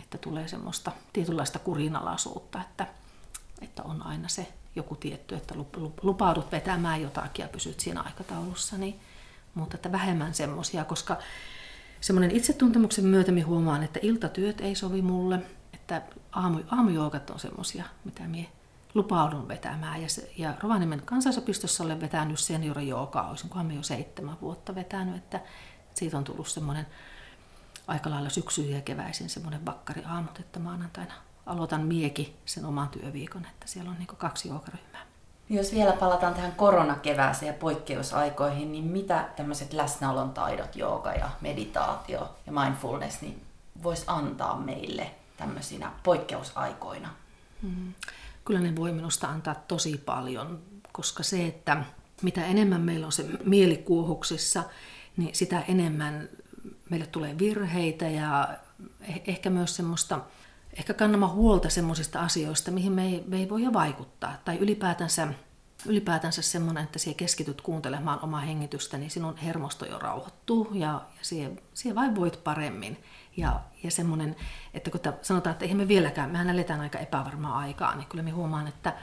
että 0.00 0.18
tulee 0.18 0.48
semmoista 0.48 0.92
tietynlaista 1.12 1.58
kurinalaisuutta, 1.58 2.60
että, 2.60 2.86
että 3.60 3.82
on 3.82 4.06
aina 4.06 4.28
se 4.28 4.48
joku 4.76 4.96
tietty, 4.96 5.34
että 5.34 5.54
lupaudut 6.02 6.52
vetämään 6.52 7.02
jotakin 7.02 7.42
ja 7.42 7.48
pysyt 7.48 7.80
siinä 7.80 8.00
aikataulussa, 8.00 8.78
niin, 8.78 9.00
mutta 9.54 9.76
että 9.76 9.92
vähemmän 9.92 10.34
semmoisia, 10.34 10.84
koska 10.84 11.18
semmoinen 12.00 12.30
itsetuntemuksen 12.30 13.04
myötä 13.04 13.32
huomaan, 13.46 13.82
että 13.82 14.00
iltatyöt 14.02 14.60
ei 14.60 14.74
sovi 14.74 15.02
mulle, 15.02 15.38
että 15.72 16.02
aamu, 16.32 16.60
aamujoukat 16.70 17.30
on 17.30 17.40
semmoisia, 17.40 17.84
mitä 18.04 18.22
minä 18.22 18.48
lupaudun 18.96 19.48
vetämään. 19.48 20.02
Ja, 20.02 20.08
se, 20.08 20.30
ja 20.38 20.54
Rovaniemen 20.60 21.02
kansallisopistossa 21.04 21.84
olen 21.84 22.00
vetänyt 22.00 22.38
seniorijoukaa, 22.38 23.28
olisinkohan 23.28 23.72
jo 23.72 23.82
seitsemän 23.82 24.40
vuotta 24.40 24.74
vetänyt, 24.74 25.16
että 25.16 25.40
siitä 25.94 26.18
on 26.18 26.24
tullut 26.24 26.48
semmoinen 26.48 26.86
aika 27.86 28.10
lailla 28.10 28.30
syksyihin 28.30 28.74
ja 28.74 28.80
keväisin 28.80 29.28
semmoinen 29.28 29.60
bakkari 29.60 30.02
aamut, 30.04 30.38
että 30.38 30.58
maanantaina 30.58 31.14
aloitan 31.46 31.82
mieki 31.82 32.36
sen 32.44 32.64
oman 32.64 32.88
työviikon, 32.88 33.44
että 33.44 33.66
siellä 33.66 33.90
on 33.90 33.98
niin 33.98 34.06
kaksi 34.06 34.48
joukaryhmää. 34.48 35.06
Jos 35.48 35.74
vielä 35.74 35.92
palataan 35.92 36.34
tähän 36.34 36.52
koronakevääseen 36.52 37.46
ja 37.46 37.58
poikkeusaikoihin, 37.58 38.72
niin 38.72 38.84
mitä 38.84 39.28
tämmöiset 39.36 39.72
läsnäolon 39.72 40.30
taidot, 40.30 40.76
jooga 40.76 41.12
ja 41.12 41.30
meditaatio 41.40 42.34
ja 42.46 42.52
mindfulness, 42.52 43.20
niin 43.20 43.42
voisi 43.82 44.04
antaa 44.06 44.58
meille 44.58 45.10
tämmöisinä 45.36 45.92
poikkeusaikoina? 46.02 47.08
Hmm. 47.62 47.94
Kyllä 48.46 48.60
ne 48.60 48.76
voi 48.76 48.92
minusta 48.92 49.28
antaa 49.28 49.54
tosi 49.54 50.02
paljon, 50.04 50.62
koska 50.92 51.22
se, 51.22 51.46
että 51.46 51.84
mitä 52.22 52.46
enemmän 52.46 52.80
meillä 52.80 53.06
on 53.06 53.12
se 53.12 53.26
mielikuohuksissa, 53.44 54.64
niin 55.16 55.34
sitä 55.34 55.60
enemmän 55.60 56.28
meille 56.90 57.06
tulee 57.06 57.38
virheitä 57.38 58.08
ja 58.08 58.48
eh-, 59.00 59.22
ehkä 59.26 59.50
myös 59.50 59.76
semmoista 59.76 60.20
ehkä 60.78 60.94
kannamme 60.94 61.26
huolta 61.26 61.70
semmoisista 61.70 62.20
asioista, 62.20 62.70
mihin 62.70 62.92
me 62.92 63.06
ei, 63.06 63.24
me 63.26 63.36
ei 63.36 63.48
voi 63.48 63.72
vaikuttaa. 63.72 64.34
Tai 64.44 64.58
ylipäätänsä, 64.58 65.28
ylipäätänsä 65.86 66.42
semmoinen, 66.42 66.84
että 66.84 66.98
sinä 66.98 67.14
keskityt 67.14 67.60
kuuntelemaan 67.60 68.20
omaa 68.22 68.40
hengitystä, 68.40 68.98
niin 68.98 69.10
sinun 69.10 69.36
hermosto 69.36 69.86
jo 69.86 69.98
rauhoittuu 69.98 70.68
ja, 70.74 70.86
ja 70.88 71.22
siihen, 71.22 71.60
siihen 71.74 71.94
vain 71.94 72.16
voit 72.16 72.44
paremmin. 72.44 72.96
Ja, 73.36 73.60
ja 73.82 73.90
semmoinen, 73.90 74.36
että 74.74 74.90
kun 74.90 75.00
sanotaan, 75.22 75.52
että 75.52 75.64
eihän 75.64 75.78
me 75.78 75.88
vieläkään, 75.88 76.30
mehän 76.30 76.50
eletään 76.50 76.80
aika 76.80 76.98
epävarmaa 76.98 77.58
aikaa, 77.58 77.94
niin 77.94 78.06
kyllä 78.08 78.22
me 78.22 78.30
huomaan, 78.30 78.66
että, 78.66 78.94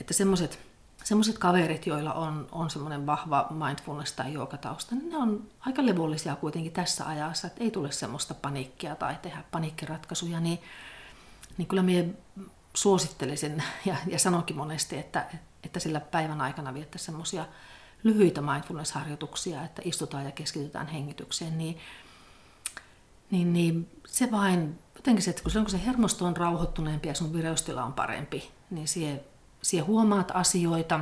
että 0.00 0.14
semmoiset 0.14 0.68
semmoiset 1.04 1.38
kaverit, 1.38 1.86
joilla 1.86 2.12
on, 2.12 2.48
on 2.52 2.70
semmoinen 2.70 3.06
vahva 3.06 3.48
mindfulness 3.50 4.12
tai 4.12 4.32
joogatausta, 4.32 4.94
niin 4.94 5.10
ne 5.10 5.16
on 5.16 5.48
aika 5.60 5.86
levollisia 5.86 6.36
kuitenkin 6.36 6.72
tässä 6.72 7.06
ajassa, 7.06 7.46
että 7.46 7.64
ei 7.64 7.70
tule 7.70 7.92
semmoista 7.92 8.34
paniikkia 8.34 8.96
tai 8.96 9.16
tehdä 9.22 9.44
paniikkiratkaisuja, 9.50 10.40
niin 10.40 10.58
niin 11.58 11.68
kyllä 11.68 11.82
minä 11.82 12.08
suosittelisin 12.74 13.62
ja, 13.84 13.96
ja 14.06 14.18
sanonkin 14.18 14.56
monesti, 14.56 14.96
että, 14.96 15.26
että 15.62 15.80
sillä 15.80 16.00
päivän 16.00 16.40
aikana 16.40 16.74
viettäisiin 16.74 17.06
semmoisia 17.06 17.46
lyhyitä 18.02 18.40
mindfulness-harjoituksia, 18.40 19.64
että 19.64 19.82
istutaan 19.84 20.24
ja 20.24 20.30
keskitytään 20.30 20.86
hengitykseen, 20.86 21.58
niin, 21.58 21.78
niin, 23.30 23.52
niin 23.52 23.90
se 24.06 24.30
vain, 24.30 24.78
jotenkin 24.94 25.22
se, 25.22 25.30
että 25.30 25.42
kun, 25.42 25.52
kun 25.52 25.70
se 25.70 25.86
hermosto 25.86 26.24
on 26.24 26.36
rauhoittuneempi 26.36 27.08
ja 27.08 27.14
sun 27.14 27.32
vireystila 27.32 27.84
on 27.84 27.92
parempi, 27.92 28.50
niin 28.70 28.88
siihen, 28.88 29.20
siihen 29.62 29.86
huomaat 29.86 30.30
asioita, 30.34 31.00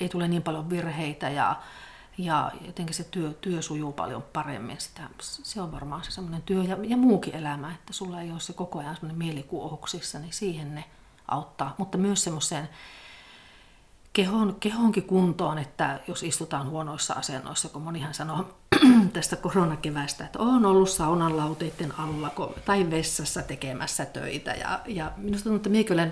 ei 0.00 0.08
tule 0.08 0.28
niin 0.28 0.42
paljon 0.42 0.70
virheitä 0.70 1.30
ja, 1.30 1.56
ja 2.18 2.52
jotenkin 2.66 2.94
se 2.94 3.04
työ, 3.04 3.34
työ 3.40 3.62
sujuu 3.62 3.92
paljon 3.92 4.22
paremmin. 4.22 4.80
Sitä, 4.80 5.02
se 5.20 5.60
on 5.60 5.72
varmaan 5.72 6.04
se 6.04 6.10
semmoinen 6.10 6.42
työ 6.42 6.62
ja, 6.62 6.76
ja 6.82 6.96
muukin 6.96 7.34
elämä, 7.34 7.74
että 7.74 7.92
sulla 7.92 8.20
ei 8.20 8.30
ole 8.30 8.40
se 8.40 8.52
koko 8.52 8.78
ajan 8.78 8.94
semmoinen 8.94 9.18
mielikuohuksissa, 9.18 10.18
niin 10.18 10.32
siihen 10.32 10.74
ne 10.74 10.84
auttaa. 11.28 11.74
Mutta 11.78 11.98
myös 11.98 12.24
semmoiseen 12.24 12.68
kehon, 14.12 14.56
kehonkin 14.60 15.02
kuntoon, 15.02 15.58
että 15.58 16.00
jos 16.08 16.22
istutaan 16.22 16.70
huonoissa 16.70 17.14
asennoissa, 17.14 17.68
kun 17.68 17.82
monihan 17.82 18.14
sanoo 18.14 18.56
tästä 19.12 19.36
koronakevästä, 19.36 20.24
että 20.24 20.38
on 20.38 20.66
ollut 20.66 20.90
saunan 20.90 21.36
lauteiden 21.36 21.98
alla 21.98 22.30
tai 22.64 22.90
vessassa 22.90 23.42
tekemässä 23.42 24.04
töitä. 24.04 24.50
Ja, 24.50 24.80
ja 24.86 25.12
minusta 25.16 25.44
tuntuu, 25.44 25.56
että 25.56 25.68
minä 25.68 25.84
kyllä 25.84 26.08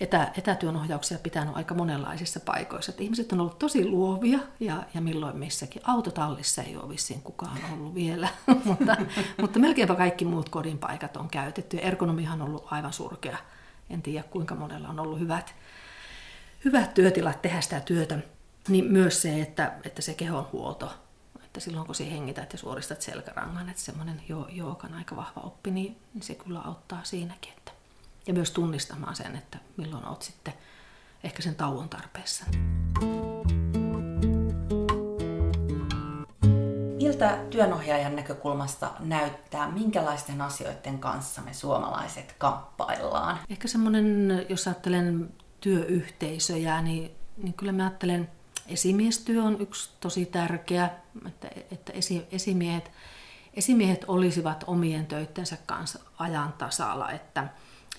etä, 0.00 0.32
etätyönohjauksia 0.38 1.18
pitänyt 1.18 1.56
aika 1.56 1.74
monenlaisissa 1.74 2.40
paikoissa. 2.40 2.90
Että 2.90 3.02
ihmiset 3.02 3.32
on 3.32 3.40
ollut 3.40 3.58
tosi 3.58 3.88
luovia 3.88 4.38
ja, 4.60 4.82
ja 4.94 5.00
milloin 5.00 5.36
missäkin. 5.36 5.82
Autotallissa 5.84 6.62
ei 6.62 6.76
ole 6.76 6.88
vissiin 6.88 7.22
kukaan 7.22 7.58
ollut 7.72 7.94
vielä, 7.94 8.28
mutta, 8.64 8.96
mutta 9.40 9.58
melkeinpä 9.58 9.94
kaikki 9.94 10.24
muut 10.24 10.48
kodin 10.48 10.78
paikat 10.78 11.16
on 11.16 11.28
käytetty. 11.28 11.78
Ergonomihan 11.78 12.42
on 12.42 12.48
ollut 12.48 12.66
aivan 12.70 12.92
surkea. 12.92 13.38
En 13.90 14.02
tiedä 14.02 14.22
kuinka 14.30 14.54
monella 14.54 14.88
on 14.88 15.00
ollut 15.00 15.20
hyvät, 15.20 15.54
hyvät 16.64 16.94
työtilat 16.94 17.42
tehdä 17.42 17.60
sitä 17.60 17.80
työtä. 17.80 18.18
Niin 18.68 18.84
myös 18.84 19.22
se, 19.22 19.40
että, 19.40 19.72
että 19.84 20.02
se 20.02 20.14
kehonhuolto, 20.14 20.92
että 21.50 21.60
silloin 21.60 21.86
kun 21.86 21.94
sinä 21.94 22.10
hengität 22.10 22.52
ja 22.52 22.58
suoristat 22.58 23.02
selkärangan, 23.02 23.68
että 23.68 23.82
semmoinen 23.82 24.22
jo, 24.28 24.46
joogan 24.48 24.94
aika 24.94 25.16
vahva 25.16 25.40
oppi, 25.40 25.70
niin, 25.70 25.96
se 26.20 26.34
kyllä 26.34 26.60
auttaa 26.60 27.00
siinäkin. 27.04 27.52
Että 27.56 27.72
ja 28.26 28.34
myös 28.34 28.50
tunnistamaan 28.50 29.16
sen, 29.16 29.36
että 29.36 29.58
milloin 29.76 30.04
olet 30.04 30.22
sitten 30.22 30.54
ehkä 31.24 31.42
sen 31.42 31.54
tauon 31.54 31.88
tarpeessa. 31.88 32.44
Miltä 36.96 37.38
työnohjaajan 37.50 38.16
näkökulmasta 38.16 38.90
näyttää, 38.98 39.70
minkälaisten 39.70 40.42
asioiden 40.42 40.98
kanssa 40.98 41.42
me 41.42 41.52
suomalaiset 41.52 42.34
kamppaillaan? 42.38 43.38
Ehkä 43.48 43.68
semmoinen, 43.68 44.28
jos 44.48 44.66
ajattelen 44.66 45.34
työyhteisöjä, 45.60 46.82
niin, 46.82 47.10
niin 47.36 47.54
kyllä 47.54 47.72
mä 47.72 47.84
ajattelen, 47.84 48.30
esimiestyö 48.70 49.42
on 49.42 49.60
yksi 49.60 49.90
tosi 50.00 50.26
tärkeä, 50.26 50.90
että, 51.26 51.48
että 51.72 51.92
esi, 51.92 52.26
esimiehet, 52.30 52.90
esimiehet 53.54 54.04
olisivat 54.08 54.64
omien 54.66 55.06
töittensä 55.06 55.56
kanssa 55.66 55.98
ajan 56.18 56.52
tasalla, 56.52 57.10
että 57.10 57.48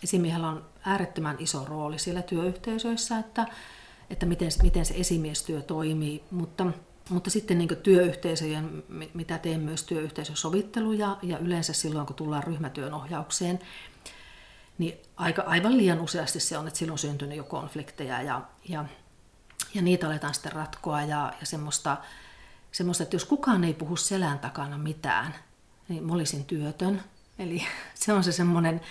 esimiehellä 0.03 0.47
on 0.47 0.65
äärettömän 0.86 1.36
iso 1.39 1.65
rooli 1.65 1.99
siellä 1.99 2.21
työyhteisöissä, 2.21 3.19
että, 3.19 3.45
että 4.10 4.25
miten, 4.25 4.49
miten 4.63 4.86
se 4.86 4.93
esimiestyö 4.97 5.62
toimii, 5.62 6.23
mutta 6.31 6.65
mutta 7.10 7.29
sitten 7.29 7.57
niin 7.57 7.77
työyhteisöjen, 7.84 8.84
mitä 9.13 9.38
teen 9.38 9.60
myös 9.60 9.84
työyhteisösovitteluja 9.84 11.17
ja 11.21 11.38
yleensä 11.38 11.73
silloin, 11.73 12.07
kun 12.07 12.15
tullaan 12.15 12.43
ryhmätyön 12.43 12.93
ohjaukseen, 12.93 13.60
niin 14.77 14.93
aika, 15.17 15.41
aivan 15.41 15.77
liian 15.77 15.99
useasti 15.99 16.39
se 16.39 16.57
on, 16.57 16.67
että 16.67 16.77
silloin 16.77 16.93
on 16.93 16.97
syntynyt 16.97 17.38
jo 17.38 17.43
konflikteja 17.43 18.21
ja, 18.21 18.41
ja, 18.69 18.86
ja 19.73 19.81
niitä 19.81 20.07
aletaan 20.07 20.34
sitten 20.34 20.51
ratkoa 20.51 21.01
ja, 21.01 21.34
ja 21.39 21.45
semmoista, 21.45 21.97
semmoista, 22.71 23.03
että 23.03 23.15
jos 23.15 23.25
kukaan 23.25 23.63
ei 23.63 23.73
puhu 23.73 23.95
selän 23.95 24.39
takana 24.39 24.77
mitään, 24.77 25.36
niin 25.88 26.03
mä 26.03 26.13
olisin 26.13 26.45
työtön. 26.45 27.03
Eli 27.39 27.63
se 27.93 28.13
on 28.13 28.23
se 28.23 28.31
semmoinen 28.31 28.81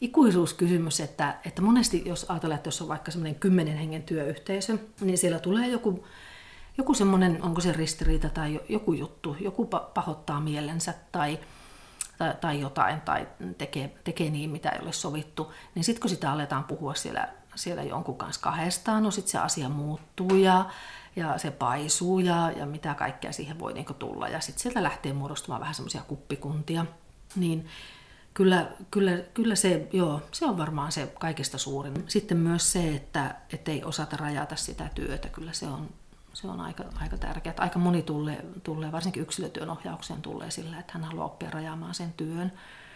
ikuisuuskysymys, 0.00 1.00
että, 1.00 1.38
että 1.44 1.62
monesti 1.62 2.02
jos 2.06 2.26
ajatellaan, 2.28 2.56
että 2.56 2.68
jos 2.68 2.82
on 2.82 2.88
vaikka 2.88 3.10
semmoinen 3.10 3.40
kymmenen 3.40 3.76
hengen 3.76 4.02
työyhteisö, 4.02 4.78
niin 5.00 5.18
siellä 5.18 5.38
tulee 5.38 5.68
joku 5.68 6.04
joku 6.78 6.94
semmoinen, 6.94 7.42
onko 7.42 7.60
se 7.60 7.72
ristiriita 7.72 8.28
tai 8.28 8.60
joku 8.68 8.92
juttu, 8.92 9.36
joku 9.40 9.66
pahoittaa 9.94 10.40
mielensä 10.40 10.94
tai, 11.12 11.38
tai, 12.18 12.34
tai 12.40 12.60
jotain 12.60 13.00
tai 13.00 13.28
tekee, 13.58 13.94
tekee 14.04 14.30
niin, 14.30 14.50
mitä 14.50 14.68
ei 14.68 14.80
ole 14.82 14.92
sovittu, 14.92 15.52
niin 15.74 15.84
sitten 15.84 16.00
kun 16.00 16.10
sitä 16.10 16.32
aletaan 16.32 16.64
puhua 16.64 16.94
siellä, 16.94 17.28
siellä 17.54 17.82
jonkun 17.82 18.18
kanssa 18.18 18.40
kahdestaan, 18.40 19.02
no 19.02 19.10
sitten 19.10 19.32
se 19.32 19.38
asia 19.38 19.68
muuttuu 19.68 20.36
ja, 20.36 20.70
ja 21.16 21.38
se 21.38 21.50
paisuu 21.50 22.18
ja, 22.18 22.50
ja 22.50 22.66
mitä 22.66 22.94
kaikkea 22.94 23.32
siihen 23.32 23.58
voi 23.58 23.72
niin 23.72 23.86
tulla. 23.98 24.28
Ja 24.28 24.40
sitten 24.40 24.62
sieltä 24.62 24.82
lähtee 24.82 25.12
muodostumaan 25.12 25.60
vähän 25.60 25.74
semmoisia 25.74 26.02
kuppikuntia. 26.02 26.86
Niin 27.36 27.68
kyllä, 28.34 28.66
kyllä, 28.90 29.10
kyllä 29.34 29.54
se, 29.54 29.88
joo, 29.92 30.22
se 30.32 30.46
on 30.46 30.58
varmaan 30.58 30.92
se 30.92 31.12
kaikista 31.18 31.58
suurin. 31.58 31.94
Sitten 32.08 32.36
myös 32.36 32.72
se, 32.72 32.94
että, 32.94 33.34
ei 33.66 33.84
osata 33.84 34.16
rajata 34.16 34.56
sitä 34.56 34.90
työtä, 34.94 35.28
kyllä 35.28 35.52
se 35.52 35.66
on, 35.66 35.88
se 36.32 36.48
on 36.48 36.60
aika, 36.60 36.84
aika 37.00 37.16
tärkeää. 37.16 37.54
Aika 37.58 37.78
moni 37.78 38.02
tulee, 38.02 38.44
tulee, 38.62 38.92
varsinkin 38.92 39.22
yksilötyön 39.22 39.70
ohjaukseen 39.70 40.22
tulee 40.22 40.50
sillä, 40.50 40.78
että 40.78 40.92
hän 40.92 41.04
haluaa 41.04 41.26
oppia 41.26 41.50
rajaamaan 41.50 41.94
sen 41.94 42.12
työn, 42.12 42.52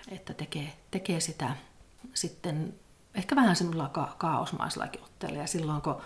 että 0.09 0.35
tekee, 0.35 0.73
tekee 0.91 1.21
sitä 1.21 1.51
sitten 2.15 2.75
ehkä 3.19 3.37
vähän 3.37 3.57
semmoisella 3.57 3.89
ka- 3.89 4.15
kaosmaisellakin 4.19 5.03
otteella. 5.03 5.39
Ja 5.39 5.47
silloin, 5.47 5.83
kun, 5.83 6.01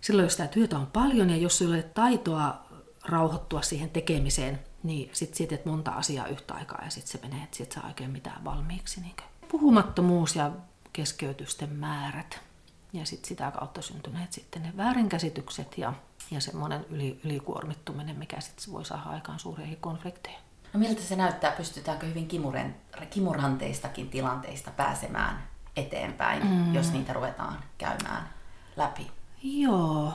silloin, 0.00 0.26
jos 0.26 0.32
sitä 0.32 0.46
työtä 0.46 0.78
on 0.78 0.86
paljon 0.86 1.30
ja 1.30 1.36
jos 1.36 1.62
ei 1.62 1.68
ole 1.68 1.82
taitoa 1.82 2.64
rauhoittua 3.04 3.62
siihen 3.62 3.90
tekemiseen, 3.90 4.58
niin 4.82 5.10
sitten 5.12 5.36
siitä 5.36 5.48
teet 5.48 5.66
monta 5.66 5.90
asiaa 5.90 6.26
yhtä 6.26 6.54
aikaa 6.54 6.84
ja 6.84 6.90
sitten 6.90 7.12
se 7.12 7.28
menee, 7.28 7.44
että 7.44 7.56
siitä 7.56 7.74
saa 7.74 7.86
oikein 7.86 8.10
mitään 8.10 8.44
valmiiksi. 8.44 9.00
Niin 9.00 9.14
puhumattomuus 9.48 10.36
ja 10.36 10.50
keskeytysten 10.92 11.72
määrät 11.72 12.40
ja 12.92 13.06
sitten 13.06 13.28
sitä 13.28 13.50
kautta 13.50 13.82
syntyneet 13.82 14.32
sitten 14.32 14.62
ne 14.62 14.72
väärinkäsitykset 14.76 15.78
ja 15.78 15.92
ja 16.30 16.40
semmoinen 16.40 16.86
yli, 16.90 17.20
ylikuormittuminen, 17.24 18.16
mikä 18.16 18.40
sitten 18.40 18.72
voi 18.72 18.84
saada 18.84 19.02
aikaan 19.02 19.38
suuria 19.38 19.76
konflikteja. 19.80 20.38
No 20.72 20.80
miltä 20.80 21.02
se 21.02 21.16
näyttää? 21.16 21.52
Pystytäänkö 21.52 22.06
hyvin 22.06 22.28
kimuranteistakin 23.10 24.10
tilanteista 24.10 24.70
pääsemään 24.70 25.48
eteenpäin, 25.78 26.46
mm. 26.46 26.74
jos 26.74 26.92
niitä 26.92 27.12
ruvetaan 27.12 27.56
käymään 27.78 28.28
läpi? 28.76 29.06
Joo, 29.42 30.12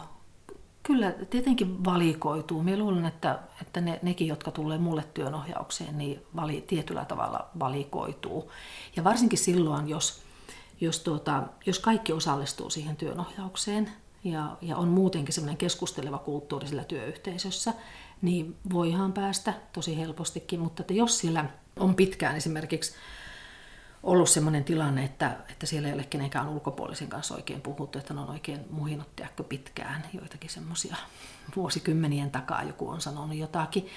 kyllä 0.83 1.11
tietenkin 1.29 1.85
valikoituu. 1.85 2.63
Minä 2.63 2.77
luulen, 2.77 3.05
että, 3.05 3.39
että 3.61 3.81
ne, 3.81 3.99
nekin, 4.01 4.27
jotka 4.27 4.51
tulee 4.51 4.77
mulle 4.77 5.03
työnohjaukseen, 5.13 5.97
niin 5.97 6.25
vali, 6.35 6.63
tietyllä 6.67 7.05
tavalla 7.05 7.49
valikoituu. 7.59 8.51
Ja 8.95 9.03
varsinkin 9.03 9.39
silloin, 9.39 9.89
jos, 9.89 10.21
jos, 10.81 10.99
tuota, 10.99 11.43
jos 11.65 11.79
kaikki 11.79 12.13
osallistuu 12.13 12.69
siihen 12.69 12.95
työnohjaukseen, 12.95 13.91
ja, 14.23 14.57
ja 14.61 14.77
on 14.77 14.87
muutenkin 14.87 15.33
semmoinen 15.33 15.57
keskusteleva 15.57 16.17
kulttuuri 16.17 16.67
sillä 16.67 16.83
työyhteisössä, 16.83 17.73
niin 18.21 18.55
voihan 18.73 19.13
päästä 19.13 19.53
tosi 19.73 19.97
helpostikin, 19.97 20.59
mutta 20.59 20.83
että 20.83 20.93
jos 20.93 21.19
siellä 21.19 21.45
on 21.79 21.95
pitkään 21.95 22.35
esimerkiksi 22.35 22.93
ollut 24.03 24.29
sellainen 24.29 24.63
tilanne, 24.63 25.03
että, 25.03 25.37
että 25.49 25.65
siellä 25.65 25.87
ei 25.87 25.93
ole 25.93 26.03
kenenkään 26.03 26.49
ulkopuolisen 26.49 27.07
kanssa 27.07 27.35
oikein 27.35 27.61
puhuttu, 27.61 27.99
että 27.99 28.13
ne 28.13 28.19
on 28.19 28.29
oikein 28.29 28.59
muhinut 28.69 29.07
pitkään, 29.49 30.05
joitakin 30.13 30.49
semmoisia 30.49 30.95
vuosikymmenien 31.55 32.31
takaa 32.31 32.63
joku 32.63 32.89
on 32.89 33.01
sanonut 33.01 33.37
jotakin, 33.37 33.87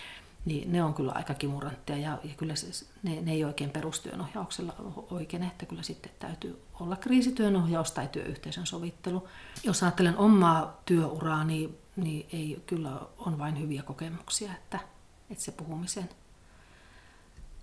niin 0.45 0.73
ne 0.73 0.83
on 0.83 0.95
kyllä 0.95 1.13
aika 1.13 1.35
kimuranttia 1.35 1.97
ja, 1.97 2.19
ja 2.25 2.35
kyllä 2.37 2.55
se, 2.55 2.87
ne, 3.03 3.21
ne 3.21 3.33
ei 3.33 3.45
oikein 3.45 3.71
perustyönohjauksella 3.71 4.75
oikein, 5.11 5.43
että 5.43 5.67
kyllä 5.67 5.83
sitten 5.83 6.13
täytyy 6.19 6.63
olla 6.81 6.97
kriisityönohjaus 6.97 7.93
tai 7.93 8.09
työyhteisön 8.09 8.67
sovittelu. 8.67 9.29
Jos 9.65 9.83
ajattelen 9.83 10.17
omaa 10.17 10.83
työuraa, 10.85 11.45
niin, 11.45 11.79
niin 11.97 12.27
ei 12.33 12.63
kyllä 12.67 13.01
on 13.19 13.39
vain 13.39 13.61
hyviä 13.61 13.83
kokemuksia, 13.83 14.53
että, 14.53 14.79
että 15.31 15.45
se 15.45 15.53
puhumisen 15.53 16.09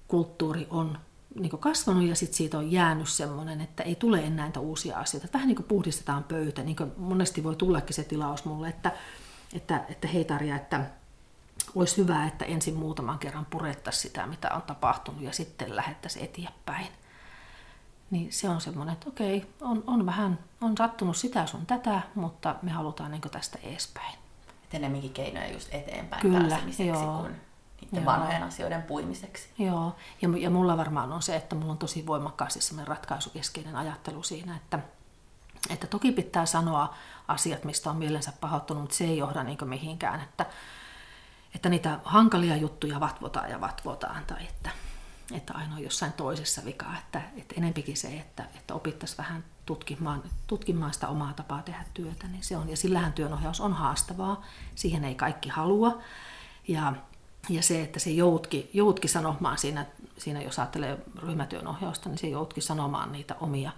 kulttuuri 0.07 0.67
on 0.69 0.97
niin 1.35 1.57
kasvanut 1.59 2.03
ja 2.03 2.15
sitten 2.15 2.37
siitä 2.37 2.57
on 2.57 2.71
jäänyt 2.71 3.09
semmoinen, 3.09 3.61
että 3.61 3.83
ei 3.83 3.95
tule 3.95 4.19
enää 4.19 4.45
näitä 4.45 4.59
uusia 4.59 4.97
asioita. 4.97 5.27
Vähän 5.33 5.47
niin 5.47 5.55
kuin 5.55 5.65
puhdistetaan 5.65 6.23
pöytä, 6.23 6.63
niin 6.63 6.75
kuin 6.75 6.91
monesti 6.97 7.43
voi 7.43 7.55
tullakin 7.55 7.95
se 7.95 8.03
tilaus 8.03 8.45
mulle, 8.45 8.67
että, 8.67 8.91
että, 9.53 9.85
että 9.89 10.07
hei 10.07 10.25
Tarja, 10.25 10.55
että 10.55 10.85
olisi 11.75 11.97
hyvä, 11.97 12.25
että 12.25 12.45
ensin 12.45 12.75
muutaman 12.75 13.19
kerran 13.19 13.45
purettaisiin 13.45 14.01
sitä, 14.01 14.27
mitä 14.27 14.49
on 14.53 14.61
tapahtunut, 14.61 15.21
ja 15.21 15.33
sitten 15.33 15.75
lähettäisiin 15.75 16.25
eteenpäin. 16.25 16.87
Niin 18.11 18.33
se 18.33 18.49
on 18.49 18.61
semmoinen, 18.61 18.93
että 18.93 19.09
okei, 19.09 19.45
on, 19.61 19.83
on 19.87 20.05
vähän, 20.05 20.39
on 20.61 20.77
sattunut 20.77 21.17
sitä 21.17 21.45
sun 21.45 21.65
tätä, 21.65 22.01
mutta 22.15 22.55
me 22.61 22.71
halutaan 22.71 23.11
niin 23.11 23.21
tästä 23.21 23.59
eespäin. 23.63 24.13
Et 24.63 24.73
enemmänkin 24.73 25.13
keinoja 25.13 25.51
just 25.51 25.73
eteenpäin 25.73 26.21
Kyllä, 26.21 26.39
pääsemiseksi 26.39 26.87
joo. 26.87 27.17
kuin 27.21 27.35
niiden 27.91 28.03
joo. 28.03 28.13
vanhojen 28.13 28.43
asioiden 28.43 28.83
puimiseksi. 28.83 29.49
Joo, 29.57 29.95
ja, 30.21 30.29
ja 30.37 30.49
mulla 30.49 30.77
varmaan 30.77 31.11
on 31.11 31.21
se, 31.21 31.35
että 31.35 31.55
mulla 31.55 31.71
on 31.71 31.77
tosi 31.77 32.07
voimakkaasti 32.07 32.61
semmoinen 32.61 32.87
ratkaisukeskeinen 32.87 33.75
ajattelu 33.75 34.23
siinä, 34.23 34.55
että, 34.55 34.79
että 35.69 35.87
toki 35.87 36.11
pitää 36.11 36.45
sanoa 36.45 36.95
asiat, 37.27 37.63
mistä 37.63 37.89
on 37.89 37.97
mielensä 37.97 38.33
pahoittunut, 38.41 38.83
mutta 38.83 38.95
se 38.95 39.03
ei 39.03 39.17
johda 39.17 39.43
niin 39.43 39.57
mihinkään, 39.65 40.21
että 40.21 40.45
että 41.55 41.69
niitä 41.69 41.99
hankalia 42.03 42.55
juttuja 42.55 42.99
vatvotaan 42.99 43.49
ja 43.49 43.61
vatvotaan 43.61 44.25
tai 44.25 44.43
että, 44.43 44.69
että 45.31 45.53
aina 45.53 45.75
on 45.75 45.83
jossain 45.83 46.13
toisessa 46.13 46.65
vikaa. 46.65 46.97
Että, 46.97 47.21
että 47.37 47.55
enempikin 47.57 47.97
se, 47.97 48.07
että, 48.07 48.43
että 48.55 48.73
opittaisiin 48.73 49.17
vähän 49.17 49.43
tutkimaan, 49.65 50.23
tutkimaan 50.47 50.93
sitä 50.93 51.07
omaa 51.07 51.33
tapaa 51.33 51.61
tehdä 51.61 51.85
työtä, 51.93 52.27
niin 52.27 52.43
se 52.43 52.57
on. 52.57 52.69
Ja 52.69 52.77
sillähän 52.77 53.13
työnohjaus 53.13 53.61
on 53.61 53.73
haastavaa, 53.73 54.43
siihen 54.75 55.05
ei 55.05 55.15
kaikki 55.15 55.49
halua. 55.49 56.01
Ja, 56.67 56.93
ja 57.49 57.63
se, 57.63 57.81
että 57.81 57.99
se 57.99 58.09
joutki, 58.09 58.69
joutki 58.73 59.07
sanomaan 59.07 59.57
siinä, 59.57 59.85
siinä, 60.17 60.41
jos 60.41 60.59
ajattelee 60.59 60.97
ryhmätyönohjausta, 61.15 62.09
niin 62.09 62.17
se 62.17 62.27
joutki 62.27 62.61
sanomaan 62.61 63.11
niitä 63.11 63.35
omia, 63.39 63.71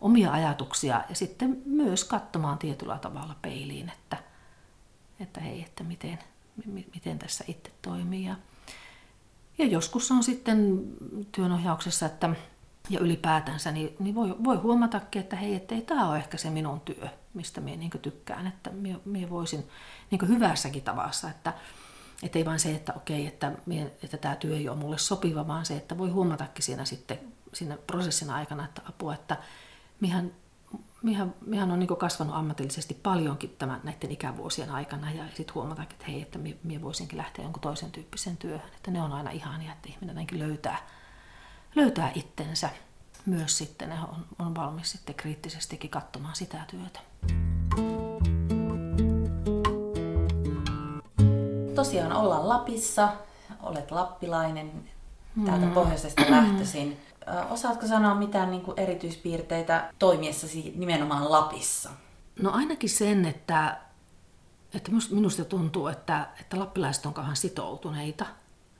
omia 0.00 0.32
ajatuksia 0.32 1.04
ja 1.08 1.14
sitten 1.14 1.62
myös 1.66 2.04
katsomaan 2.04 2.58
tietyllä 2.58 2.98
tavalla 2.98 3.36
peiliin, 3.42 3.88
että, 3.88 4.16
että 5.20 5.40
hei, 5.40 5.62
että 5.62 5.84
miten, 5.84 6.18
miten 6.94 7.18
tässä 7.18 7.44
itse 7.48 7.70
toimii. 7.82 8.24
Ja, 8.24 8.36
ja 9.58 9.66
joskus 9.66 10.10
on 10.10 10.22
sitten 10.22 10.82
työnohjauksessa, 11.32 12.06
että 12.06 12.30
ja 12.90 13.00
ylipäätänsä, 13.00 13.72
niin, 13.72 13.96
niin 13.98 14.14
voi, 14.14 14.34
voi 14.44 14.56
huomatakin, 14.56 15.22
että 15.22 15.36
hei, 15.36 15.54
että 15.54 15.74
ei 15.74 15.82
tämä 15.82 16.08
ole 16.08 16.18
ehkä 16.18 16.36
se 16.36 16.50
minun 16.50 16.80
työ, 16.80 17.08
mistä 17.34 17.60
minä 17.60 17.76
niin 17.76 17.90
tykkään, 18.02 18.46
että 18.46 18.70
minä, 18.70 18.98
minä 19.04 19.30
voisin 19.30 19.68
niin 20.10 20.28
hyvässäkin 20.28 20.82
tavassa, 20.82 21.30
että, 21.30 21.52
että 22.22 22.38
ei 22.38 22.44
vain 22.44 22.60
se, 22.60 22.74
että 22.74 22.92
okei, 22.92 23.26
että, 23.26 23.52
että 24.02 24.16
tämä 24.16 24.36
työ 24.36 24.56
ei 24.56 24.68
ole 24.68 24.76
mulle 24.76 24.98
sopiva, 24.98 25.46
vaan 25.46 25.66
se, 25.66 25.76
että 25.76 25.98
voi 25.98 26.10
huomatakin 26.10 26.64
siinä 26.64 26.84
sitten 26.84 27.18
siinä 27.52 27.78
prosessin 27.86 28.30
aikana, 28.30 28.64
että 28.64 28.82
apua, 28.88 29.14
että 29.14 29.36
mihän 30.00 30.32
Mihän, 31.02 31.34
mihän 31.46 31.70
on 31.70 31.78
niin 31.78 31.96
kasvanut 31.96 32.34
ammatillisesti 32.36 32.94
paljonkin 32.94 33.56
tämän, 33.58 33.80
näiden 33.84 34.10
ikävuosien 34.10 34.70
aikana 34.70 35.10
ja 35.10 35.24
sitten 35.34 35.54
huomata, 35.54 35.82
että 35.82 36.04
hei, 36.08 36.22
että 36.22 36.38
minä 36.38 36.82
voisinkin 36.82 37.18
lähteä 37.18 37.44
jonkun 37.44 37.60
toisen 37.60 37.90
tyyppiseen 37.90 38.36
työhön. 38.36 38.70
Että 38.76 38.90
ne 38.90 39.02
on 39.02 39.12
aina 39.12 39.30
ihania, 39.30 39.72
että 39.72 39.88
ihminen 39.88 40.14
näinkin 40.14 40.38
löytää, 40.38 40.78
löytää 41.74 42.12
itsensä 42.14 42.70
myös 43.26 43.58
sitten 43.58 43.92
on, 43.92 44.26
on 44.38 44.54
valmis 44.54 44.92
sitten 44.92 45.14
kriittisestikin 45.14 45.90
katsomaan 45.90 46.36
sitä 46.36 46.64
työtä. 46.70 47.00
Tosiaan 51.84 52.12
ollaan 52.12 52.48
Lapissa, 52.48 53.08
olet 53.62 53.90
lappilainen, 53.90 54.90
täältä 55.46 55.66
mm. 55.66 55.72
pohjoisesta 55.72 56.22
lähtöisin. 56.28 56.96
Osaatko 57.50 57.86
sanoa 57.86 58.14
mitään 58.14 58.50
niin 58.50 58.62
kuin 58.62 58.78
erityispiirteitä 58.78 59.92
toimiessasi 59.98 60.72
nimenomaan 60.76 61.30
Lapissa? 61.30 61.90
No 62.42 62.50
ainakin 62.50 62.90
sen, 62.90 63.24
että, 63.24 63.78
että 64.74 64.90
minusta 65.10 65.44
tuntuu, 65.44 65.88
että, 65.88 66.28
että 66.40 66.58
lappilaiset 66.58 67.06
on 67.06 67.14
kauhean 67.14 67.36
sitoutuneita. 67.36 68.26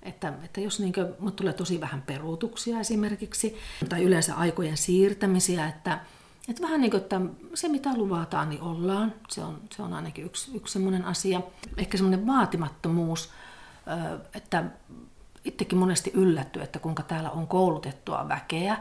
Että, 0.03 0.33
että 0.45 0.61
jos 0.61 0.81
niin 0.81 0.93
kuin, 0.93 1.33
tulee 1.33 1.53
tosi 1.53 1.81
vähän 1.81 2.03
peruutuksia 2.03 2.81
esimerkiksi, 2.81 3.59
tai 3.89 4.03
yleensä 4.03 4.35
aikojen 4.35 4.77
siirtämisiä, 4.77 5.69
että, 5.69 6.01
että 6.49 6.63
vähän 6.63 6.81
niin 6.81 6.91
kuin, 6.91 7.03
että 7.03 7.21
se 7.55 7.69
mitä 7.69 7.97
luvataan, 7.97 8.49
niin 8.51 8.63
ollaan. 8.63 9.15
Se 9.29 9.45
on, 9.45 9.61
se 9.77 9.83
on 9.83 9.93
ainakin 9.93 10.25
yksi, 10.25 10.57
yksi 10.57 10.73
semmoinen 10.73 11.05
asia. 11.05 11.41
Ehkä 11.77 11.97
semmoinen 11.97 12.27
vaatimattomuus, 12.27 13.31
että 14.35 14.65
itsekin 15.45 15.79
monesti 15.79 16.11
yllätty, 16.15 16.63
että 16.63 16.79
kuinka 16.79 17.03
täällä 17.03 17.31
on 17.31 17.47
koulutettua 17.47 18.29
väkeä 18.29 18.77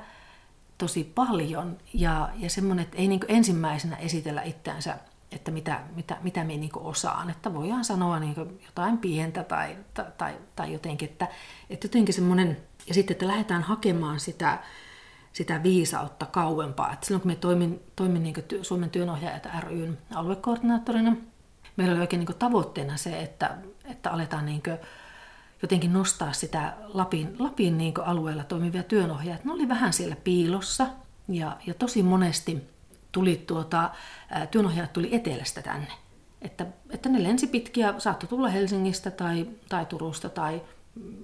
tosi 0.78 1.04
paljon 1.04 1.78
ja, 1.93 2.30
ja 2.36 2.50
semmoinen, 2.50 2.84
että 2.84 2.97
ei 2.97 3.08
niin 3.08 3.19
ensimmäisenä 3.28 3.95
esitellä 3.95 4.41
itseänsä, 4.41 4.97
että 5.32 5.52
mitä, 5.52 5.82
mitä, 5.95 6.17
mitä 6.21 6.43
minä 6.43 6.60
niin 6.60 6.71
osaan, 6.76 7.30
että 7.30 7.54
voidaan 7.54 7.86
sanoa 7.86 8.19
niin 8.19 8.36
jotain 8.65 8.97
pientä 8.97 9.43
tai, 9.43 9.78
tai, 9.93 10.06
tai, 10.17 10.36
tai 10.56 10.74
jotenkin, 10.74 11.10
että, 11.10 11.28
että 11.69 11.86
jotenkin 11.86 12.13
semmoinen, 12.13 12.58
ja 12.88 12.93
sitten, 12.93 13.13
että 13.13 13.28
lähdetään 13.28 13.63
hakemaan 13.63 14.19
sitä, 14.19 14.63
sitä 15.34 15.63
viisautta 15.63 16.26
kauempaa. 16.26 16.94
Että 16.94 17.06
silloin 17.06 17.22
kun 17.22 17.32
me 17.32 17.36
toimin, 17.36 17.82
toimin 17.96 18.24
niin 18.24 18.36
Suomen 18.62 18.89
työnohjaajat 18.89 19.48
ryn 19.60 19.98
aluekoordinaattorina, 20.15 21.15
meillä 21.78 21.91
oli 21.91 22.02
oikein 22.02 22.26
niin 22.26 22.39
tavoitteena 22.39 22.98
se, 22.98 23.22
että, 23.22 23.58
että 23.86 24.12
aletaan 24.12 24.46
niin 24.46 24.63
jotenkin 25.62 25.94
nostaa 25.94 26.34
sitä 26.34 26.74
Lapin, 26.94 27.36
Lapin 27.39 27.78
niin 27.78 27.94
alueella 28.06 28.44
toimivia 28.44 28.84
työnohjaajia. 28.84 29.44
Ne 29.44 29.52
oli 29.52 29.70
vähän 29.70 29.94
siellä 29.94 30.15
piilossa 30.15 30.88
ja, 31.28 31.58
ja 31.67 31.74
tosi 31.74 32.04
monesti 32.04 32.67
tuli 33.12 33.44
tuota, 33.48 33.89
työnohjaajat 34.52 34.94
tuli 34.94 35.15
etelästä 35.15 35.62
tänne. 35.62 35.91
Että, 36.41 36.65
että 36.89 37.10
ne 37.10 37.24
lensi 37.24 37.48
pitkiä, 37.48 37.94
saattoi 37.98 38.30
tulla 38.30 38.50
Helsingistä 38.50 39.12
tai, 39.12 39.48
tai 39.70 39.86
Turusta 39.86 40.30
tai 40.30 40.62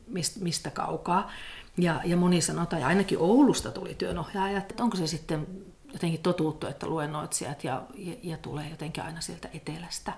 mistä, 0.07 0.39
mistä 0.39 0.69
kaukaa. 0.69 1.31
Ja, 1.77 2.01
ja 2.05 2.17
moni 2.17 2.41
sanoi, 2.41 2.67
tai 2.67 2.83
ainakin 2.83 3.17
Oulusta 3.19 3.71
tuli 3.71 3.95
työnohjaajat, 3.95 4.71
että 4.71 4.83
onko 4.83 4.97
se 4.97 5.07
sitten 5.07 5.47
jotenkin 5.93 6.21
totuuttu, 6.21 6.67
että 6.67 6.87
luennoitsijat 6.87 7.63
ja, 7.63 7.83
ja, 7.95 8.15
ja 8.23 8.37
tulee 8.37 8.69
jotenkin 8.69 9.03
aina 9.03 9.21
sieltä 9.21 9.49
etelästä 9.53 10.13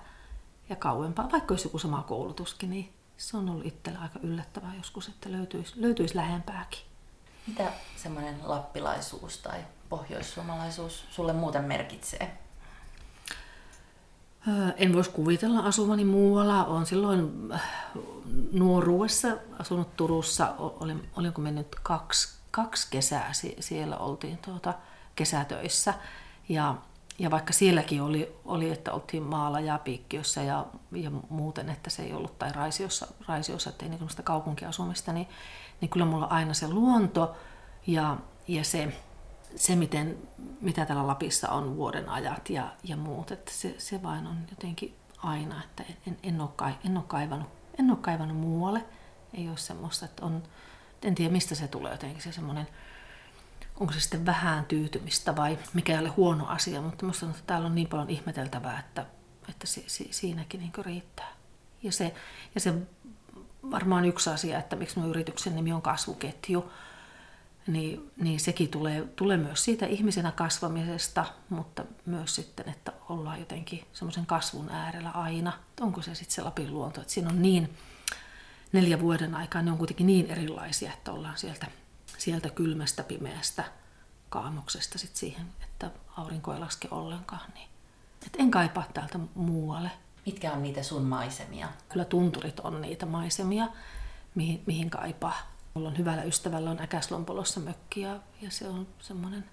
ja 0.68 0.76
kauempaa, 0.76 1.32
vaikka 1.32 1.52
olisi 1.52 1.66
joku 1.66 1.78
sama 1.78 2.02
koulutuskin, 2.02 2.70
niin 2.70 2.92
se 3.16 3.36
on 3.36 3.48
ollut 3.50 3.66
itsellä 3.66 3.98
aika 3.98 4.18
yllättävää 4.22 4.74
joskus, 4.76 5.08
että 5.08 5.32
löytyisi, 5.32 5.72
löytyisi 5.76 6.16
lähempääkin. 6.16 6.80
Mitä 7.46 7.72
semmoinen 7.96 8.36
lappilaisuus 8.42 9.38
tai 9.38 9.60
pohjoissuomalaisuus 9.88 11.04
sulle 11.10 11.32
muuten 11.32 11.64
merkitsee? 11.64 12.38
En 14.76 14.92
voisi 14.94 15.10
kuvitella 15.10 15.60
asuvani 15.60 16.04
muualla. 16.04 16.64
Olen 16.64 16.86
silloin 16.86 17.52
äh, 17.52 17.62
nuoruudessa 18.52 19.28
asunut 19.58 19.96
Turussa. 19.96 20.54
Olin, 20.58 21.08
olinko 21.16 21.40
mennyt 21.40 21.76
kaksi, 21.82 22.38
kaksi 22.50 22.86
kesää 22.90 23.32
siellä 23.60 23.96
oltiin 23.96 24.38
tuota 24.38 24.74
kesätöissä. 25.14 25.94
Ja 26.48 26.74
ja 27.20 27.30
vaikka 27.30 27.52
sielläkin 27.52 28.02
oli, 28.02 28.36
oli 28.44 28.70
että 28.70 28.92
oltiin 28.92 29.22
maalla 29.22 29.60
ja 29.60 29.78
piikkiössä 29.78 30.42
ja, 30.42 30.66
ja 30.92 31.10
muuten, 31.28 31.70
että 31.70 31.90
se 31.90 32.02
ei 32.02 32.12
ollut, 32.12 32.38
tai 32.38 32.52
raisiossa, 32.52 33.06
raisiossa 33.28 33.70
että 33.70 33.84
ei 33.84 33.90
niin 33.90 34.08
kaupunkiasumista, 34.24 35.12
niin, 35.12 35.28
niin 35.80 35.88
kyllä 35.88 36.06
mulla 36.06 36.26
aina 36.26 36.54
se 36.54 36.68
luonto 36.68 37.36
ja, 37.86 38.16
ja 38.48 38.64
se, 38.64 38.92
se 39.56 39.76
miten, 39.76 40.18
mitä 40.60 40.86
täällä 40.86 41.06
Lapissa 41.06 41.48
on 41.48 41.76
vuoden 41.76 42.08
ajat 42.08 42.50
ja, 42.50 42.72
ja 42.84 42.96
muut, 42.96 43.30
että 43.30 43.52
se, 43.54 43.74
se 43.78 44.02
vain 44.02 44.26
on 44.26 44.36
jotenkin 44.50 44.96
aina, 45.18 45.64
että 45.64 45.84
en, 46.06 46.16
en, 46.22 46.40
ole, 46.40 46.74
en, 46.84 46.96
ole 46.96 47.04
kaivannut, 47.06 47.48
en 47.78 47.90
ole 47.90 47.98
kaivannut 48.00 48.36
muualle. 48.36 48.84
Ei 49.34 49.48
ole 49.48 49.56
semmoista, 49.56 50.04
että 50.04 50.26
on, 50.26 50.42
en 51.02 51.14
tiedä 51.14 51.32
mistä 51.32 51.54
se 51.54 51.68
tulee 51.68 51.92
jotenkin 51.92 52.22
se 52.22 52.32
semmoinen 52.32 52.66
onko 53.80 53.92
se 53.92 54.00
sitten 54.00 54.26
vähän 54.26 54.64
tyytymistä 54.64 55.36
vai 55.36 55.58
mikä 55.74 55.92
ei 55.92 55.98
ole 55.98 56.08
huono 56.08 56.46
asia, 56.46 56.80
mutta 56.80 57.04
minusta 57.04 57.26
on, 57.26 57.32
että 57.32 57.42
täällä 57.46 57.66
on 57.66 57.74
niin 57.74 57.88
paljon 57.88 58.10
ihmeteltävää, 58.10 58.78
että, 58.78 59.06
että 59.48 59.66
si, 59.66 59.84
si, 59.86 60.08
siinäkin 60.10 60.60
niin 60.60 60.72
riittää. 60.84 61.28
Ja 61.82 61.92
se, 61.92 62.14
ja 62.54 62.60
se 62.60 62.74
varmaan 63.70 64.04
yksi 64.04 64.30
asia, 64.30 64.58
että 64.58 64.76
miksi 64.76 64.96
minun 64.96 65.10
yrityksen 65.10 65.56
nimi 65.56 65.72
on 65.72 65.82
kasvuketju, 65.82 66.72
niin, 67.66 68.10
niin 68.16 68.40
sekin 68.40 68.68
tulee, 68.68 69.04
tulee 69.16 69.36
myös 69.36 69.64
siitä 69.64 69.86
ihmisenä 69.86 70.32
kasvamisesta, 70.32 71.24
mutta 71.48 71.84
myös 72.06 72.34
sitten, 72.34 72.68
että 72.68 72.92
ollaan 73.08 73.38
jotenkin 73.38 73.84
semmoisen 73.92 74.26
kasvun 74.26 74.70
äärellä 74.70 75.10
aina. 75.10 75.52
Onko 75.80 76.02
se 76.02 76.14
sitten 76.14 76.34
se 76.34 76.42
Lapin 76.42 76.74
luonto, 76.74 77.00
että 77.00 77.12
siinä 77.12 77.28
on 77.28 77.42
niin 77.42 77.76
neljä 78.72 79.00
vuoden 79.00 79.34
aikaa, 79.34 79.62
ne 79.62 79.70
on 79.70 79.78
kuitenkin 79.78 80.06
niin 80.06 80.30
erilaisia, 80.30 80.92
että 80.92 81.12
ollaan 81.12 81.38
sieltä 81.38 81.66
sieltä 82.18 82.50
kylmästä 82.50 83.02
pimeästä 83.02 83.64
kaamuksesta 84.28 84.98
sit 84.98 85.16
siihen, 85.16 85.46
että 85.64 85.90
aurinko 86.16 86.52
ei 86.52 86.58
laske 86.58 86.88
ollenkaan. 86.90 87.52
Niin. 87.54 87.68
Et 88.26 88.36
en 88.38 88.50
kaipaa 88.50 88.84
täältä 88.94 89.18
muualle. 89.34 89.90
Mitkä 90.26 90.52
on 90.52 90.62
niitä 90.62 90.82
sun 90.82 91.02
maisemia? 91.02 91.68
Kyllä 91.88 92.04
tunturit 92.04 92.60
on 92.60 92.80
niitä 92.80 93.06
maisemia, 93.06 93.68
mihin, 94.34 94.62
mihin 94.66 94.90
kaipaa. 94.90 95.49
Mulla 95.74 95.88
on 95.88 95.98
hyvällä 95.98 96.22
ystävällä 96.22 96.70
on 96.70 96.82
Äkäslompolossa 96.82 97.60
mökki 97.60 98.00
ja, 98.00 98.20
ja 98.40 98.50
se 98.50 98.68
on 98.68 98.86
semmoinen 98.98 99.44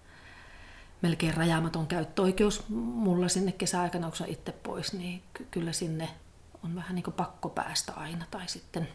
melkein 1.01 1.34
rajaamaton 1.34 1.88
käyttöoikeus 1.88 2.69
mulla 2.69 3.30
sinne 3.30 3.51
kesäaikana, 3.51 4.12
kun 4.17 4.27
itse 4.27 4.51
pois, 4.51 4.93
niin 4.93 5.23
ky- 5.34 5.47
kyllä 5.51 5.73
sinne 5.73 6.10
on 6.63 6.75
vähän 6.75 6.95
niin 6.95 7.13
pakko 7.17 7.49
päästä 7.49 7.93
aina. 7.93 8.25
Tai 8.32 8.47
sitten 8.47 8.88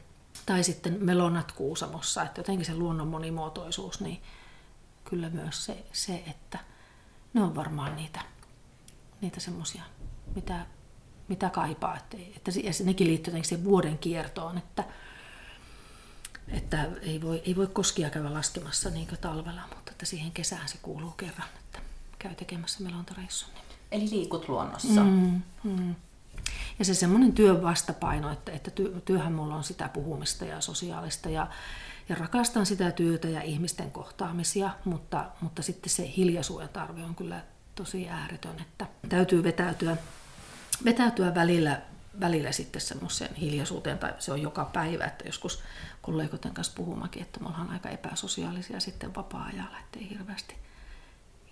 tai 0.46 0.64
sitten 0.64 0.98
melonat 1.00 1.52
Kuusamossa, 1.52 2.22
että 2.22 2.40
jotenkin 2.40 2.66
se 2.66 2.74
luonnon 2.74 3.08
monimuotoisuus, 3.08 4.00
niin 4.00 4.22
kyllä 5.04 5.30
myös 5.30 5.64
se, 5.64 5.84
se 5.92 6.22
että 6.30 6.58
ne 7.34 7.42
on 7.42 7.54
varmaan 7.54 7.96
niitä, 7.96 8.20
niitä 9.20 9.40
semmoisia, 9.40 9.82
mitä, 10.34 10.66
mitä 11.28 11.50
kaipaa. 11.50 11.96
Että, 11.96 12.16
että, 12.36 12.50
ja 12.62 12.72
nekin 12.84 13.06
liittyy 13.06 13.30
jotenkin 13.30 13.48
siihen 13.48 13.64
vuoden 13.64 13.98
kiertoon, 13.98 14.58
että, 14.58 14.84
että 16.48 16.88
ei, 17.02 17.22
voi, 17.22 17.42
ei 17.46 17.56
voi 17.56 17.66
koskia 17.66 18.10
käydä 18.10 18.34
laskemassa 18.34 18.90
niin 18.90 19.08
talvella, 19.20 19.62
mutta 19.74 19.92
että 19.92 20.06
siihen 20.06 20.32
kesään 20.32 20.68
se 20.68 20.78
kuuluu 20.82 21.10
kerran, 21.10 21.48
että 21.58 21.78
käy 22.18 22.34
tekemässä 22.34 22.84
melontareissun. 22.84 23.50
Eli 23.92 24.10
liikut 24.10 24.48
luonnossa. 24.48 25.04
Mm, 25.04 25.42
mm. 25.64 25.94
Ja 26.78 26.84
se 26.84 26.94
semmoinen 26.94 27.32
työn 27.32 27.62
vastapaino, 27.62 28.32
että, 28.32 28.52
että 28.52 28.70
työhän 29.04 29.32
mulla 29.32 29.54
on 29.54 29.64
sitä 29.64 29.88
puhumista 29.88 30.44
ja 30.44 30.60
sosiaalista 30.60 31.28
ja, 31.28 31.46
ja 32.08 32.14
rakastan 32.14 32.66
sitä 32.66 32.90
työtä 32.90 33.28
ja 33.28 33.42
ihmisten 33.42 33.90
kohtaamisia, 33.90 34.70
mutta, 34.84 35.24
mutta 35.40 35.62
sitten 35.62 35.90
se 35.90 36.12
hiljaisuuden 36.16 36.68
tarve 36.68 37.04
on 37.04 37.14
kyllä 37.14 37.42
tosi 37.74 38.08
ääretön, 38.08 38.60
että 38.60 38.86
täytyy 39.08 39.42
vetäytyä, 39.42 39.96
vetäytyä 40.84 41.34
välillä, 41.34 41.80
välillä 42.20 42.52
sitten 42.52 42.82
semmoiseen 42.82 43.34
hiljaisuuteen, 43.34 43.98
tai 43.98 44.14
se 44.18 44.32
on 44.32 44.42
joka 44.42 44.64
päivä, 44.64 45.04
että 45.04 45.24
joskus 45.26 45.62
kollegoiden 46.02 46.54
kanssa 46.54 46.72
puhumakin, 46.76 47.22
että 47.22 47.40
me 47.40 47.46
ollaan 47.46 47.70
aika 47.70 47.88
epäsosiaalisia 47.88 48.80
sitten 48.80 49.14
vapaa-ajalla, 49.14 49.78
ettei 49.78 50.10
hirveästi, 50.10 50.54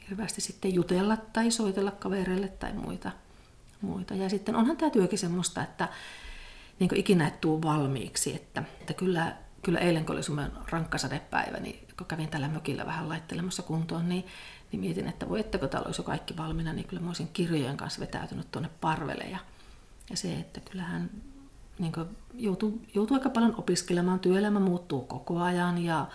hirveästi 0.08 0.40
sitten 0.40 0.74
jutella 0.74 1.16
tai 1.16 1.50
soitella 1.50 1.90
kavereille 1.90 2.48
tai 2.48 2.72
muita 2.72 3.10
muita. 3.80 4.14
Ja 4.14 4.28
sitten 4.28 4.56
onhan 4.56 4.76
tämä 4.76 4.90
työkin 4.90 5.18
semmoista, 5.18 5.62
että 5.62 5.88
niin 6.78 6.96
ikinä 6.96 7.26
et 7.26 7.40
tuu 7.40 7.62
valmiiksi. 7.62 8.34
Että, 8.34 8.62
että 8.80 8.94
kyllä, 8.94 9.36
kyllä 9.62 9.78
eilen, 9.78 10.06
kun 10.06 10.14
oli 10.14 10.22
semmoinen 10.22 10.52
rankka 10.70 10.98
sadepäivä, 10.98 11.56
niin 11.56 11.86
kun 11.98 12.06
kävin 12.06 12.28
tällä 12.28 12.48
mökillä 12.48 12.86
vähän 12.86 13.08
laittelemassa 13.08 13.62
kuntoon, 13.62 14.08
niin, 14.08 14.26
niin 14.72 14.80
mietin, 14.80 15.08
että 15.08 15.28
voi 15.28 15.40
että 15.40 15.58
kun 15.58 15.68
täällä 15.68 15.86
olisi 15.86 16.00
jo 16.00 16.04
kaikki 16.04 16.36
valmiina, 16.36 16.72
niin 16.72 16.86
kyllä 16.86 17.02
mä 17.02 17.08
olisin 17.08 17.28
kirjojen 17.32 17.76
kanssa 17.76 18.00
vetäytynyt 18.00 18.50
tuonne 18.50 18.70
parvelle. 18.80 19.24
Ja, 19.24 19.38
ja 20.10 20.16
se, 20.16 20.34
että 20.34 20.60
kyllähän 20.60 21.10
niin 21.78 21.92
joutuu, 22.34 22.80
joutuu 22.94 23.16
aika 23.16 23.30
paljon 23.30 23.54
opiskelemaan, 23.58 24.20
työelämä 24.20 24.60
muuttuu 24.60 25.00
koko 25.00 25.40
ajan 25.40 25.84
ja, 25.84 26.06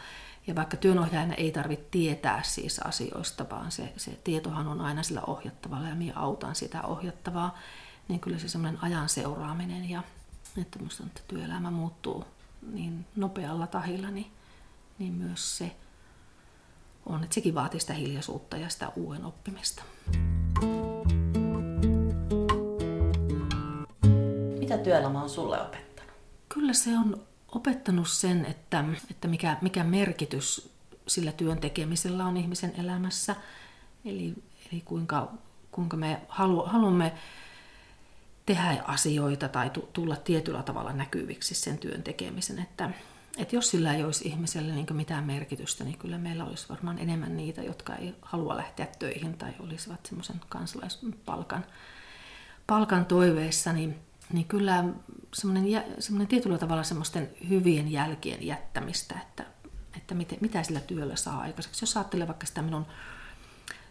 ja 0.48 0.56
vaikka 0.56 0.78
työnohjaajana 0.78 1.34
ei 1.34 1.52
tarvitse 1.52 1.86
tietää 1.92 2.44
siis 2.44 2.80
asioista, 2.80 3.46
vaan 3.50 3.72
se, 3.72 3.94
se 3.98 4.20
tietohan 4.24 4.68
on 4.68 4.82
aina 4.82 5.04
sillä 5.04 5.22
ohjattavalla 5.22 5.90
ja 5.90 5.96
minä 5.96 6.14
autan 6.16 6.56
sitä 6.56 6.82
ohjattavaa, 6.82 7.58
niin 8.08 8.20
kyllä 8.20 8.40
se 8.40 8.48
semmoinen 8.48 8.84
ajan 8.84 9.10
seuraaminen 9.10 9.90
ja 9.90 10.04
että 10.62 10.80
musta 10.80 11.04
että 11.06 11.22
työelämä 11.28 11.72
muuttuu 11.72 12.26
niin 12.72 13.06
nopealla 13.16 13.68
tahilla, 13.68 14.12
niin, 14.12 14.32
niin 15.00 15.14
myös 15.14 15.58
se 15.58 15.76
on, 17.06 17.24
että 17.24 17.34
sekin 17.34 17.56
vaatii 17.56 17.80
sitä 17.80 17.94
hiljaisuutta 17.94 18.58
ja 18.58 18.70
sitä 18.70 18.92
uuden 18.96 19.26
oppimista. 19.26 19.84
Mitä 24.76 24.84
työelämä 24.84 25.22
on 25.22 25.30
sulle 25.30 25.62
opettanut? 25.62 26.12
Kyllä 26.50 26.74
se 26.74 26.98
on 26.98 27.22
opettanut 27.52 28.10
sen, 28.10 28.46
että, 28.46 28.84
että 29.12 29.28
mikä, 29.28 29.58
mikä 29.62 29.84
merkitys 29.84 30.70
sillä 31.08 31.32
työn 31.32 31.58
tekemisellä 31.58 32.26
on 32.26 32.38
ihmisen 32.38 32.74
elämässä. 32.78 33.36
Eli, 34.06 34.34
eli 34.72 34.82
kuinka, 34.82 35.32
kuinka 35.72 35.98
me 35.98 36.22
halu, 36.28 36.64
haluamme 36.66 37.14
tehdä 38.46 38.84
asioita 38.88 39.50
tai 39.50 39.72
tulla 39.94 40.16
tietyllä 40.16 40.64
tavalla 40.64 40.94
näkyviksi 40.94 41.56
sen 41.56 41.78
työn 41.78 42.04
tekemisen. 42.04 42.60
Että, 42.60 42.90
että 43.38 43.56
jos 43.56 43.70
sillä 43.70 43.94
ei 43.94 44.04
olisi 44.04 44.28
ihmiselle 44.28 44.74
niin 44.74 44.88
mitään 44.92 45.24
merkitystä, 45.24 45.84
niin 45.84 45.98
kyllä 45.98 46.18
meillä 46.18 46.46
olisi 46.46 46.70
varmaan 46.70 47.00
enemmän 47.00 47.38
niitä, 47.38 47.64
jotka 47.64 47.96
ei 47.96 48.16
halua 48.22 48.58
lähteä 48.58 48.88
töihin 49.00 49.38
tai 49.38 49.54
olisivat 49.60 50.06
semmoisen 50.06 50.42
kansalaispalkan 50.50 51.66
palkan 52.68 53.06
toiveessa, 53.06 53.74
niin, 53.74 54.05
niin 54.34 54.48
kyllä 54.48 54.84
semmoinen, 55.34 55.84
semmoinen 56.00 56.28
tietyllä 56.28 56.58
tavalla 56.58 56.84
semmoisten 56.84 57.30
hyvien 57.50 57.92
jälkien 57.92 58.46
jättämistä, 58.46 59.20
että, 59.22 59.46
että 59.98 60.16
miten, 60.16 60.38
mitä 60.42 60.64
sillä 60.64 60.80
työllä 60.80 61.16
saa 61.16 61.40
aikaiseksi. 61.40 61.84
Jos 61.84 61.98
ajattelee 61.98 62.28
vaikka 62.28 62.46
sitä 62.46 62.62
minun 62.62 62.86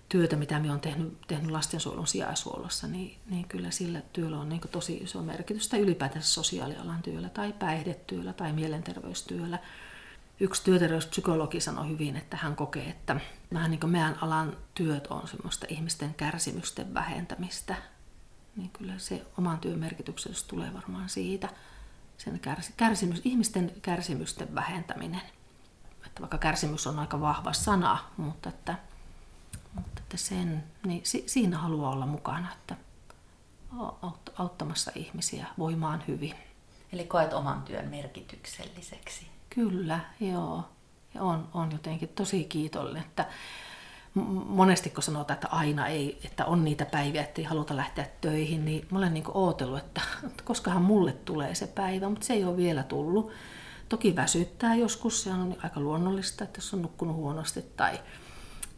työtä, 0.09 0.37
mitä 0.37 0.59
minä 0.59 0.73
olen 0.73 0.81
tehnyt, 0.81 1.21
tehnyt 1.27 1.51
lastensuojelun 1.51 2.07
sijaishuollossa, 2.07 2.87
niin, 2.87 3.19
niin 3.27 3.49
kyllä 3.49 3.71
sillä 3.71 4.03
työllä 4.13 4.39
on 4.39 4.49
niin 4.49 4.61
tosi 4.61 4.97
iso 4.97 5.23
merkitys. 5.23 5.69
Tai 5.69 5.81
ylipäätänsä 5.81 6.29
sosiaalialan 6.29 7.03
työllä 7.03 7.29
tai 7.29 7.53
päihdetyöllä 7.53 8.33
tai 8.33 8.53
mielenterveystyöllä. 8.53 9.59
Yksi 10.41 10.65
työterveyspsykologi 10.65 11.61
sanoi 11.61 11.89
hyvin, 11.89 12.17
että 12.17 12.37
hän 12.37 12.57
kokee, 12.57 12.89
että 12.89 13.21
vähän 13.53 13.71
niin 13.71 13.81
kuin 13.81 13.91
meidän 13.91 14.19
alan 14.21 14.57
työt 14.75 15.07
on 15.07 15.29
semmoista 15.29 15.67
ihmisten 15.69 16.15
kärsimysten 16.15 16.95
vähentämistä. 16.95 17.75
Niin 18.57 18.71
kyllä 18.71 18.99
se 18.99 19.27
oman 19.39 19.59
työn 19.59 19.79
merkityksellisyys 19.79 20.49
tulee 20.49 20.75
varmaan 20.75 21.09
siitä. 21.09 21.49
Sen 22.19 22.41
kärsimys, 22.77 23.21
ihmisten 23.25 23.73
kärsimysten 23.83 24.55
vähentäminen. 24.55 25.23
Että 26.07 26.21
vaikka 26.21 26.39
kärsimys 26.39 26.87
on 26.87 26.99
aika 26.99 27.21
vahva 27.21 27.53
sana, 27.53 27.99
mutta 28.17 28.49
että 28.49 28.75
mutta 29.75 30.01
että 30.01 30.17
sen, 30.17 30.65
niin 30.87 31.01
si, 31.05 31.25
siinä 31.27 31.59
haluaa 31.59 31.91
olla 31.91 32.07
mukana, 32.07 32.53
että 32.53 32.77
auttamassa 34.39 34.93
ihmisiä 34.95 35.47
voimaan 35.59 36.05
hyvin. 36.09 36.35
Eli 36.93 37.05
koet 37.05 37.33
oman 37.33 37.63
työn 37.63 37.89
merkitykselliseksi. 37.89 39.27
Kyllä, 39.51 40.01
joo. 40.21 40.69
Ja 41.15 41.23
on, 41.23 41.49
on 41.55 41.73
jotenkin 41.73 42.09
tosi 42.09 42.45
kiitollinen, 42.45 43.03
että 43.03 43.27
monesti 44.47 44.91
kun 44.91 45.03
sanotaan, 45.03 45.35
että 45.35 45.49
aina 45.49 45.87
ei, 45.87 46.21
että 46.25 46.45
on 46.45 46.65
niitä 46.65 46.85
päiviä, 46.85 47.23
että 47.23 47.41
ei 47.41 47.45
haluta 47.45 47.77
lähteä 47.77 48.07
töihin, 48.21 48.65
niin 48.65 48.87
mä 48.91 48.99
olen 48.99 49.15
niin 49.15 49.25
ootellut, 49.35 49.79
että, 49.79 50.01
että 50.27 50.43
koskahan 50.51 50.83
mulle 50.83 51.13
tulee 51.13 51.55
se 51.55 51.67
päivä, 51.67 52.09
mutta 52.09 52.27
se 52.27 52.33
ei 52.33 52.45
ole 52.45 52.57
vielä 52.57 52.83
tullut. 52.83 53.31
Toki 53.89 54.17
väsyttää 54.17 54.75
joskus, 54.75 55.23
se 55.23 55.31
on 55.31 55.57
aika 55.63 55.81
luonnollista, 55.81 56.45
että 56.45 56.59
jos 56.59 56.75
on 56.75 56.83
nukkunut 56.83 57.17
huonosti 57.17 57.63
tai 57.77 57.99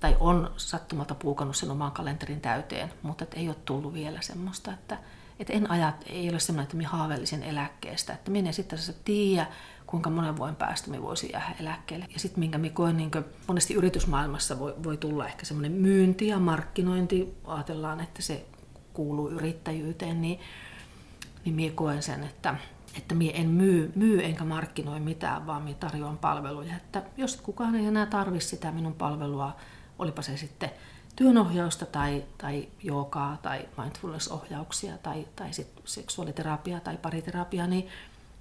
tai 0.00 0.16
on 0.20 0.50
sattumalta 0.56 1.14
puukannut 1.14 1.56
sen 1.56 1.70
oman 1.70 1.92
kalenterin 1.92 2.40
täyteen, 2.40 2.92
mutta 3.02 3.24
et 3.24 3.34
ei 3.34 3.48
ole 3.48 3.56
tullut 3.64 3.94
vielä 3.94 4.20
semmoista, 4.20 4.72
että 4.72 4.98
et 5.38 5.50
en 5.50 5.70
ajat, 5.70 6.04
ei 6.06 6.30
ole 6.30 6.40
semmoinen, 6.40 6.64
että 6.64 6.76
minä 6.76 6.88
haaveilisin 6.88 7.42
eläkkeestä, 7.42 8.12
että 8.12 8.30
minä 8.30 8.48
en 8.48 8.54
sitten 8.54 8.78
tiedä, 9.04 9.46
kuinka 9.86 10.10
monen 10.10 10.36
vuoden 10.36 10.56
päästä 10.56 10.90
minä 10.90 11.02
voisin 11.02 11.30
jäädä 11.32 11.54
eläkkeelle. 11.60 12.06
Ja 12.12 12.20
sitten 12.20 12.40
minkä 12.40 12.58
minä 12.58 12.74
koen, 12.74 12.96
niin 12.96 13.10
monesti 13.46 13.74
yritysmaailmassa 13.74 14.58
voi, 14.58 14.74
voi 14.84 14.96
tulla 14.96 15.26
ehkä 15.26 15.46
semmoinen 15.46 15.72
myynti 15.72 16.26
ja 16.26 16.38
markkinointi, 16.38 17.34
ajatellaan, 17.44 18.00
että 18.00 18.22
se 18.22 18.46
kuuluu 18.92 19.28
yrittäjyyteen, 19.28 20.22
niin, 20.22 20.40
niin 21.44 21.54
minä 21.54 21.74
koen 21.74 22.02
sen, 22.02 22.24
että, 22.24 22.54
että 22.98 23.14
minä 23.14 23.32
en 23.32 23.48
myy, 23.48 23.92
myy 23.94 24.24
enkä 24.24 24.44
markkinoi 24.44 25.00
mitään, 25.00 25.46
vaan 25.46 25.62
minä 25.62 25.76
tarjoan 25.80 26.18
palveluja. 26.18 26.76
Että 26.76 27.02
jos 27.16 27.36
kukaan 27.36 27.74
ei 27.74 27.86
enää 27.86 28.06
tarvitse 28.06 28.48
sitä 28.48 28.72
minun 28.72 28.94
palvelua, 28.94 29.56
olipa 29.98 30.22
se 30.22 30.36
sitten 30.36 30.70
työnohjausta 31.16 31.86
tai, 31.86 32.24
tai 32.38 32.68
joogaa 32.82 33.38
tai 33.42 33.68
mindfulness-ohjauksia 33.78 34.98
tai, 34.98 35.26
tai 35.36 35.52
sit 35.52 35.68
seksuaaliterapiaa 35.84 36.80
tai 36.80 36.96
pariterapiaa, 36.96 37.66
niin, 37.66 37.88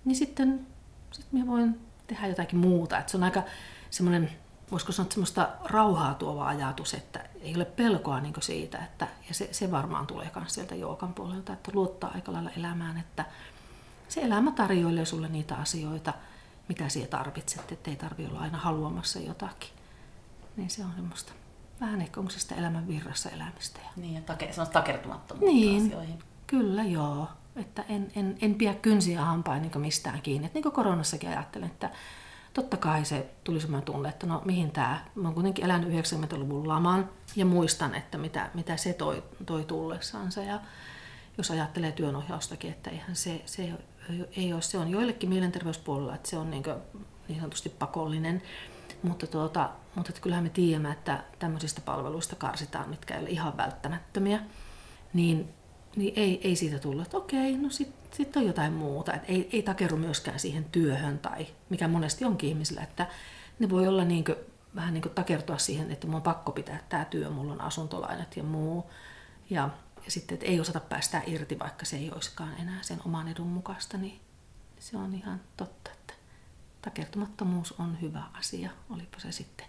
niin 0.05 0.15
sitten 0.15 0.67
sit 1.11 1.25
minä 1.31 1.47
voin 1.47 1.79
tehdä 2.07 2.27
jotakin 2.27 2.59
muuta. 2.59 2.97
Et 2.97 3.09
se 3.09 3.17
on 3.17 3.23
aika 3.23 3.43
semmoinen, 3.89 4.31
voisiko 4.71 4.91
sanoa, 4.91 5.11
semmoista 5.11 5.49
rauhaa 5.63 6.13
tuova 6.13 6.47
ajatus, 6.47 6.93
että 6.93 7.25
ei 7.41 7.55
ole 7.55 7.65
pelkoa 7.65 8.19
niin 8.19 8.33
siitä, 8.39 8.77
että, 8.77 9.07
ja 9.27 9.33
se, 9.33 9.49
se 9.51 9.71
varmaan 9.71 10.07
tulee 10.07 10.31
myös 10.35 10.53
sieltä 10.53 10.75
joogan 10.75 11.13
puolelta, 11.13 11.53
että 11.53 11.71
luottaa 11.73 12.11
aika 12.13 12.33
lailla 12.33 12.51
elämään, 12.57 12.97
että 12.97 13.25
se 14.07 14.21
elämä 14.21 14.51
tarjoilee 14.51 15.05
sulle 15.05 15.27
niitä 15.27 15.55
asioita, 15.55 16.13
mitä 16.67 16.89
sinä 16.89 17.07
tarvitset, 17.07 17.71
ettei 17.71 17.95
tarvitse 17.95 18.31
olla 18.31 18.41
aina 18.41 18.57
haluamassa 18.57 19.19
jotakin. 19.19 19.69
Niin 20.57 20.69
se 20.69 20.83
on 20.83 20.91
semmoista 20.95 21.33
vähän 21.81 22.01
ehkä 22.01 22.19
onko 22.19 22.31
se 22.31 22.39
sitä 22.39 22.55
elämän 22.55 22.87
virrassa 22.87 23.29
elämistä. 23.29 23.79
Ja... 23.83 23.89
Niin, 23.95 24.13
ja 24.13 24.21
take, 24.21 24.51
takertumattomuutta 24.73 25.55
niin, 25.55 25.85
asioihin. 25.85 26.19
Kyllä, 26.47 26.83
joo. 26.83 27.27
Että 27.55 27.83
en, 27.89 28.11
en, 28.15 28.37
en 28.41 28.55
pidä 28.55 28.73
kynsiä 28.73 29.21
hampain 29.21 29.61
niin 29.61 29.81
mistään 29.81 30.21
kiinni. 30.21 30.45
Että 30.45 30.55
niin 30.55 30.63
kuin 30.63 30.73
koronassakin 30.73 31.29
ajattelen, 31.29 31.67
että 31.67 31.89
totta 32.53 32.77
kai 32.77 33.05
se 33.05 33.29
tuli 33.43 33.59
semmoinen 33.59 33.85
tunne, 33.85 34.09
että 34.09 34.27
no 34.27 34.41
mihin 34.45 34.71
tämä, 34.71 35.05
mä 35.15 35.27
oon 35.27 35.33
kuitenkin 35.33 35.65
elänyt 35.65 35.89
90-luvun 35.89 36.67
laman 36.67 37.09
ja 37.35 37.45
muistan, 37.45 37.95
että 37.95 38.17
mitä, 38.17 38.49
mitä 38.53 38.77
se 38.77 38.93
toi, 38.93 39.23
toi 39.45 39.63
tullessansa. 39.63 40.41
Ja 40.41 40.59
jos 41.37 41.51
ajattelee 41.51 41.91
työnohjaustakin, 41.91 42.71
että 42.71 42.89
eihän 42.89 43.15
se, 43.15 43.41
se 43.45 43.73
ei 44.37 44.53
ole, 44.53 44.61
se 44.61 44.77
on 44.77 44.91
joillekin 44.91 45.29
mielenterveyspuolella, 45.29 46.15
että 46.15 46.29
se 46.29 46.37
on 46.37 46.51
niin, 46.51 46.63
niin 47.27 47.39
sanotusti 47.39 47.69
pakollinen 47.69 48.41
mutta, 49.03 49.27
tuota, 49.27 49.69
mutta 49.95 50.09
että 50.09 50.21
kyllähän 50.21 50.43
me 50.43 50.49
tiedämme, 50.49 50.91
että 50.91 51.23
tämmöisistä 51.39 51.81
palveluista 51.81 52.35
karsitaan, 52.35 52.89
mitkä 52.89 53.15
ei 53.15 53.21
ole 53.21 53.29
ihan 53.29 53.57
välttämättömiä. 53.57 54.39
Niin, 55.13 55.53
niin 55.95 56.13
ei, 56.15 56.47
ei 56.47 56.55
siitä 56.55 56.79
tullut, 56.79 57.05
että 57.05 57.17
okei, 57.17 57.57
no 57.57 57.69
sitten 57.69 58.17
sit 58.17 58.35
on 58.35 58.45
jotain 58.45 58.73
muuta. 58.73 59.13
Et 59.13 59.23
ei, 59.27 59.49
ei 59.53 59.61
takeru 59.61 59.97
myöskään 59.97 60.39
siihen 60.39 60.65
työhön 60.65 61.19
tai 61.19 61.47
mikä 61.69 61.87
monesti 61.87 62.25
onkin 62.25 62.49
ihmisillä, 62.49 62.81
että 62.81 63.07
ne 63.59 63.69
voi 63.69 63.87
olla 63.87 64.03
niin 64.03 64.23
kuin, 64.23 64.35
vähän 64.75 64.93
niin 64.93 65.01
kuin 65.01 65.13
takertua 65.13 65.57
siihen, 65.57 65.91
että 65.91 66.07
mun 66.07 66.15
on 66.15 66.21
pakko 66.21 66.51
pitää 66.51 66.83
tämä 66.89 67.05
työ, 67.05 67.29
mulla 67.29 67.53
on 67.53 67.61
asuntolainat 67.61 68.37
ja 68.37 68.43
muu. 68.43 68.91
Ja, 69.49 69.69
ja 70.05 70.11
sitten, 70.11 70.35
että 70.35 70.45
ei 70.45 70.59
osata 70.59 70.79
päästä 70.79 71.21
irti, 71.27 71.59
vaikka 71.59 71.85
se 71.85 71.97
ei 71.97 72.11
olisikaan 72.11 72.61
enää 72.61 72.79
sen 72.81 73.01
oman 73.05 73.27
edun 73.27 73.47
mukaista, 73.47 73.97
niin 73.97 74.19
se 74.79 74.97
on 74.97 75.15
ihan 75.15 75.41
totta 75.57 75.85
takertumattomuus 76.85 77.71
on 77.71 78.01
hyvä 78.01 78.23
asia, 78.33 78.69
olipa 78.89 79.19
se 79.19 79.31
sitten 79.31 79.65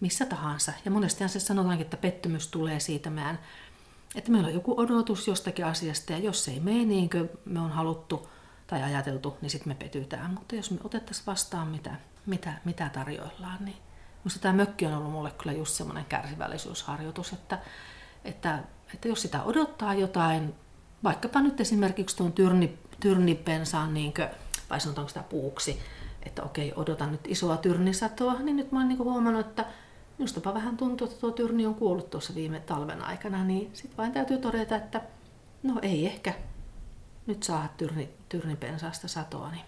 missä 0.00 0.26
tahansa. 0.26 0.72
Ja 0.84 0.90
monestihan 0.90 1.28
se 1.28 1.40
sanotaankin, 1.40 1.84
että 1.84 1.96
pettymys 1.96 2.48
tulee 2.48 2.80
siitä 2.80 3.10
meidän, 3.10 3.38
että 4.14 4.30
meillä 4.30 4.48
on 4.48 4.54
joku 4.54 4.80
odotus 4.80 5.28
jostakin 5.28 5.64
asiasta 5.64 6.12
ja 6.12 6.18
jos 6.18 6.44
se 6.44 6.50
ei 6.50 6.60
mene 6.60 6.84
niin 6.84 7.10
kuin 7.10 7.30
me 7.44 7.60
on 7.60 7.70
haluttu 7.70 8.28
tai 8.66 8.82
ajateltu, 8.82 9.36
niin 9.40 9.50
sitten 9.50 9.68
me 9.68 9.74
petytään. 9.74 10.30
Mutta 10.30 10.54
jos 10.54 10.70
me 10.70 10.78
otettaisiin 10.84 11.26
vastaan 11.26 11.68
mitä, 11.68 11.90
mitä, 12.26 12.52
mitä 12.64 12.88
tarjoillaan, 12.88 13.64
niin 13.64 13.76
minusta 14.24 14.40
tämä 14.40 14.54
mökki 14.54 14.86
on 14.86 14.94
ollut 14.94 15.12
mulle 15.12 15.30
kyllä 15.30 15.52
just 15.52 15.74
semmoinen 15.74 16.04
kärsivällisyysharjoitus, 16.04 17.32
että, 17.32 17.58
että, 18.24 18.58
että 18.94 19.08
jos 19.08 19.22
sitä 19.22 19.42
odottaa 19.42 19.94
jotain, 19.94 20.54
vaikkapa 21.04 21.40
nyt 21.40 21.60
esimerkiksi 21.60 22.16
tuon 22.16 22.32
tyrni, 22.32 22.78
tyrnipensaan, 23.00 23.94
niin 23.94 24.14
kuin, 24.14 24.28
vai 24.70 24.80
sanotaanko 24.80 25.08
sitä 25.08 25.22
puuksi, 25.22 25.80
että 26.22 26.42
okei, 26.42 26.72
odotan 26.76 27.12
nyt 27.12 27.26
isoa 27.26 27.56
tyrnisatoa, 27.56 28.34
niin 28.34 28.56
nyt 28.56 28.72
mä 28.72 28.78
oon 28.78 28.88
niin 28.88 28.98
huomannut, 28.98 29.46
että 29.46 29.64
minustapa 30.18 30.54
vähän 30.54 30.76
tuntuu, 30.76 31.06
että 31.06 31.20
tuo 31.20 31.30
tyrni 31.30 31.66
on 31.66 31.74
kuollut 31.74 32.10
tuossa 32.10 32.34
viime 32.34 32.60
talven 32.60 33.02
aikana, 33.02 33.44
niin 33.44 33.70
sitten 33.72 33.96
vain 33.96 34.12
täytyy 34.12 34.38
todeta, 34.38 34.76
että 34.76 35.02
no 35.62 35.78
ei 35.82 36.06
ehkä 36.06 36.34
nyt 37.26 37.42
saa 37.42 37.68
tyrni, 37.76 38.08
tyrnipensaasta 38.28 39.08
satoa, 39.08 39.50
niin 39.50 39.64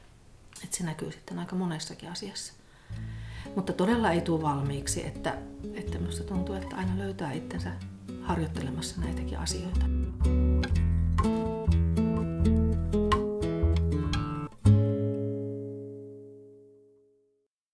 että 0.64 0.76
se 0.76 0.84
näkyy 0.84 1.12
sitten 1.12 1.38
aika 1.38 1.56
monessakin 1.56 2.10
asiassa. 2.10 2.52
Mutta 3.56 3.72
todella 3.72 4.10
ei 4.10 4.20
tule 4.20 4.42
valmiiksi, 4.42 5.06
että, 5.06 5.38
että 5.74 5.98
minusta 5.98 6.24
tuntuu, 6.24 6.54
että 6.54 6.76
aina 6.76 6.98
löytää 6.98 7.32
itsensä 7.32 7.72
harjoittelemassa 8.22 9.00
näitäkin 9.00 9.38
asioita. 9.38 9.86